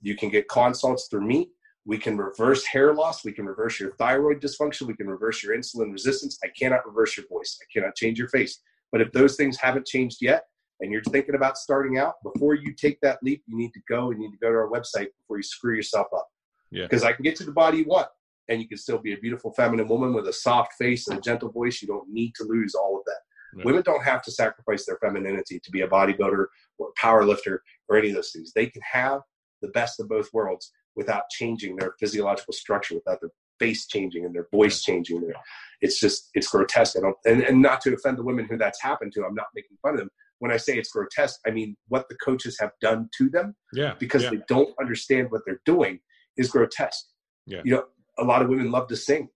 [0.00, 1.50] You can get consults through me.
[1.86, 3.24] We can reverse hair loss.
[3.24, 4.86] We can reverse your thyroid dysfunction.
[4.86, 6.38] We can reverse your insulin resistance.
[6.44, 7.58] I cannot reverse your voice.
[7.62, 8.60] I cannot change your face.
[8.92, 10.44] But if those things haven't changed yet
[10.80, 14.10] and you're thinking about starting out, before you take that leap, you need to go
[14.10, 16.28] and you need to go to our website before you screw yourself up.
[16.70, 16.84] Yeah.
[16.84, 18.08] Because I can get you the body you want
[18.48, 21.20] and you can still be a beautiful feminine woman with a soft face and a
[21.20, 21.80] gentle voice.
[21.80, 23.20] You don't need to lose all of that.
[23.56, 23.64] Yeah.
[23.64, 26.46] Women don't have to sacrifice their femininity to be a bodybuilder
[26.78, 28.52] or a power lifter or any of those things.
[28.52, 29.20] They can have
[29.62, 34.34] the best of both worlds without changing their physiological structure, without their face changing and
[34.34, 35.20] their voice changing.
[35.20, 35.34] Their,
[35.80, 36.96] it's just it's grotesque.
[36.96, 39.24] I don't and, and not to offend the women who that's happened to.
[39.24, 40.10] I'm not making fun of them.
[40.40, 43.94] When I say it's grotesque, I mean what the coaches have done to them yeah.
[43.98, 44.30] because yeah.
[44.30, 46.00] they don't understand what they're doing
[46.36, 47.06] is grotesque.
[47.46, 47.62] Yeah.
[47.64, 47.84] You know,
[48.18, 49.28] a lot of women love to sing.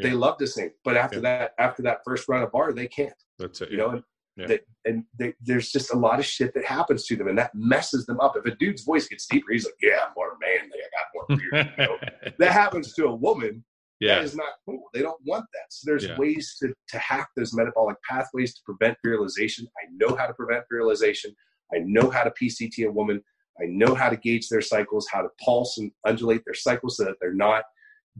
[0.00, 1.22] They love to sing, but after Yeah.
[1.22, 3.12] that, after that first run of bar, they can't.
[3.38, 3.70] That's it.
[3.72, 4.04] You know, and,
[4.36, 4.46] Yeah.
[4.46, 7.52] they, and they, there's just a lot of shit that happens to them, and that
[7.54, 8.36] messes them up.
[8.36, 10.78] If a dude's voice gets deeper, he's like, "Yeah, I'm more manly.
[10.78, 12.32] I got more beard." You know?
[12.38, 13.64] that happens to a woman.
[14.00, 14.20] That yeah.
[14.22, 14.84] is not cool.
[14.94, 15.70] They don't want that.
[15.70, 16.16] So there's Yeah.
[16.18, 19.66] ways to, to hack those metabolic pathways to prevent virilization.
[19.76, 21.34] I know how to prevent virilization.
[21.74, 23.22] I know how to PCT a woman.
[23.60, 27.04] I know how to gauge their cycles, how to pulse and undulate their cycles so
[27.04, 27.64] that they're not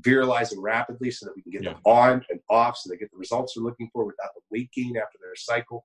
[0.00, 3.16] virilizing rapidly so that we can get them on and off so they get the
[3.16, 5.84] results they're looking for without the weight gain after their cycle.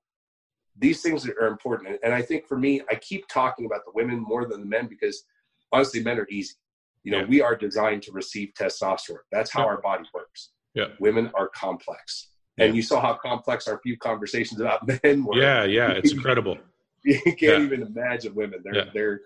[0.78, 1.90] These things are important.
[1.90, 4.66] And- And I think for me, I keep talking about the women more than the
[4.66, 5.24] men because
[5.72, 6.56] honestly, men are easy.
[7.04, 7.26] You know, Yeah.
[7.26, 9.18] we are designed to receive testosterone.
[9.32, 9.66] That's how Yeah.
[9.68, 10.52] our body works.
[10.74, 10.88] Yeah.
[11.00, 12.30] Women are complex.
[12.58, 12.66] Yeah.
[12.66, 15.38] And you saw how complex our few conversations about men were.
[15.38, 15.64] Yeah.
[15.66, 15.92] Yeah.
[15.92, 16.58] It's incredible.
[17.04, 18.62] You can't even imagine women.
[18.64, 18.90] They're Yeah.
[18.94, 19.22] they're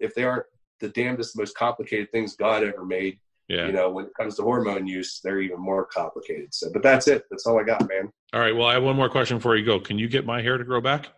[0.00, 0.46] if they aren't
[0.80, 3.18] the damnedest, most complicated things God ever made,
[3.48, 3.66] Yeah.
[3.66, 6.52] you know, when it comes to hormone use, they're even more complicated.
[6.54, 7.24] So but that's it.
[7.30, 8.12] That's all I got, man.
[8.32, 8.54] All right.
[8.54, 9.80] Well, I have one more question before you go.
[9.80, 11.08] Can you get my hair to grow back?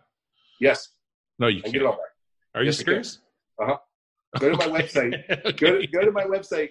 [0.59, 0.89] Yes,
[1.39, 1.73] No, you I can can't.
[1.73, 2.11] get it all back.
[2.55, 3.19] Are you serious?
[3.59, 3.71] I can.
[3.73, 3.79] Uh-huh.
[4.41, 5.13] Go to my website.
[5.45, 5.51] okay.
[5.53, 6.69] go to, go to my website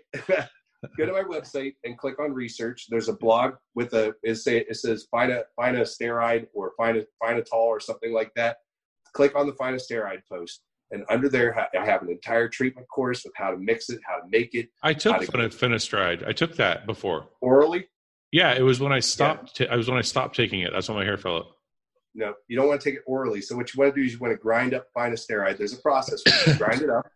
[0.98, 4.59] go to my website and click on research there's a blog with a it, say,
[4.59, 8.12] it says find a find a steroid or find a find a tall or something
[8.12, 8.59] like that
[9.14, 10.60] click on the find a steroid post
[10.93, 14.16] and under there i have an entire treatment course with how to mix it how
[14.16, 15.40] to make it I took to- fin-
[15.70, 16.26] Finastride.
[16.28, 17.26] I took that before.
[17.40, 17.88] orally
[18.30, 19.56] Yeah, it was when I stopped.
[19.56, 20.70] ta- I was when I stopped taking it.
[20.72, 21.47] That's when my hair fell out.
[22.14, 24.12] no you don't want to take it orally so what you want to do is
[24.12, 26.22] you want to grind up steroid there's a process
[26.59, 27.06] grind it up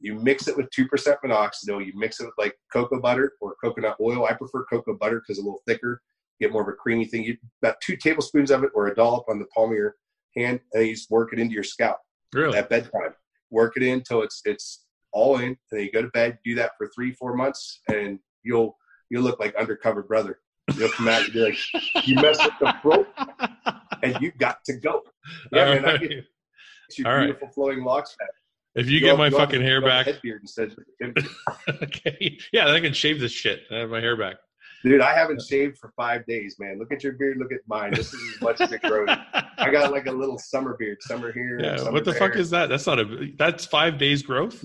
[0.00, 0.88] you mix it with 2%
[1.24, 4.26] minoxidil you mix it with like cocoa butter or coconut oil.
[4.26, 6.02] I prefer cocoa butter because it's a little thicker
[6.40, 7.24] get more of a creamy thing.
[7.24, 9.94] You about two tablespoons of it or a dollop on the palm of your
[10.36, 11.98] hand and you just work it into your scalp
[12.34, 12.58] Really?
[12.58, 13.14] at bedtime.
[13.50, 16.54] Work it in until it's it's all in and then you go to bed do
[16.56, 18.76] that for three four months and you'll
[19.08, 20.40] you'll look like undercover brother.
[20.76, 21.58] You'll come out and be like
[22.04, 23.06] you messed up the throat
[24.02, 25.02] and you got to go.
[25.52, 26.00] Yeah All man I right.
[26.00, 26.10] get
[26.98, 27.24] your All right.
[27.26, 28.28] beautiful flowing locks back
[28.76, 30.76] If you Go- get my fucking hair put on a back, headbeard instead
[31.82, 32.38] okay.
[32.52, 33.62] Yeah, then I can shave this shit.
[33.70, 34.36] I have my hair back.
[34.84, 36.78] Dude, I haven't shaved for five days, man.
[36.78, 37.38] Look at your beard.
[37.38, 37.94] Look at mine.
[37.94, 39.08] This is as much as it grows.
[39.58, 40.98] I got like a little summer beard.
[41.00, 41.58] Summer here.
[41.60, 42.20] Yeah, summer what the there.
[42.20, 42.68] fuck is that?
[42.68, 43.32] That's not a.
[43.38, 44.62] That's five days growth.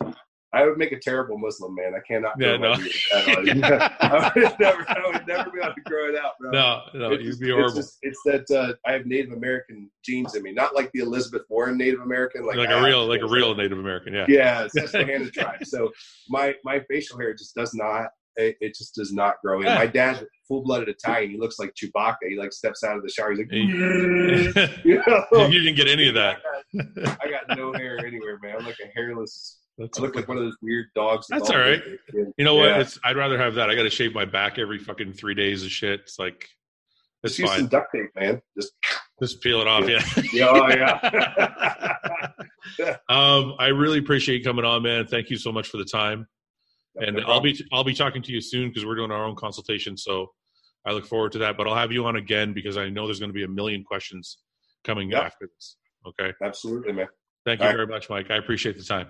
[0.53, 1.93] I would make a terrible Muslim, man.
[1.95, 2.33] I cannot.
[2.37, 2.83] Yeah, grow no.
[3.13, 4.85] I would never.
[4.89, 6.51] I would never be able to grow it out, bro.
[6.51, 7.79] No, no, It's you'd be horrible.
[7.79, 10.99] It's, just, it's that uh, I have Native American genes in me, not like the
[10.99, 14.13] Elizabeth Warren Native American, like, Like, I a real, like a real Native American.
[14.13, 14.25] Yeah.
[14.27, 15.63] yeah, it's Susquehanna tribe.
[15.63, 15.91] So
[16.27, 18.09] my my facial hair just does not.
[18.37, 19.65] It, it just does not grow in.
[19.65, 21.31] My dad's full blooded Italian.
[21.31, 22.15] He looks like Chewbacca.
[22.29, 23.31] He like steps out of the shower.
[23.31, 23.51] He's like,
[24.85, 25.01] you
[25.49, 26.37] you didn't get any of that.
[27.21, 28.55] I got no hair anywhere, man.
[28.59, 29.59] I'm like a hairless.
[29.77, 31.27] That's I look like one of those weird dogs.
[31.29, 31.81] That's all right.
[32.13, 32.65] You know what?
[32.69, 32.79] Yeah.
[32.81, 33.69] It's I'd rather have that.
[33.69, 36.01] I got to shave my back every fucking three days of shit.
[36.01, 36.47] It's like
[37.23, 37.59] it's Just use fine.
[37.59, 38.41] some duct tape, man.
[38.57, 38.73] Just
[39.21, 39.87] Just peel it off.
[39.89, 40.03] Yeah.
[40.33, 40.67] yeah, oh
[42.79, 42.95] yeah.
[43.09, 45.07] um, I really appreciate you coming on, man.
[45.07, 46.27] Thank you so much for the time.
[46.95, 49.35] And No I'll be I'll be talking to you soon because we're doing our own
[49.35, 49.97] consultation.
[49.97, 50.27] So
[50.85, 51.57] I look forward to that.
[51.57, 53.83] But I'll have you on again because I know there's going to be a million
[53.83, 54.39] questions
[54.83, 55.23] coming Yep.
[55.23, 55.77] after this.
[56.07, 56.33] Okay.
[56.43, 57.07] absolutely, man.
[57.45, 57.75] Thank you All right.
[57.77, 58.29] very much, Mike.
[58.31, 59.07] I appreciate the time.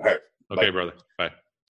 [0.00, 0.20] All right.
[0.50, 0.70] Okay, Bye.
[0.70, 0.92] brother.
[1.16, 1.30] Bye.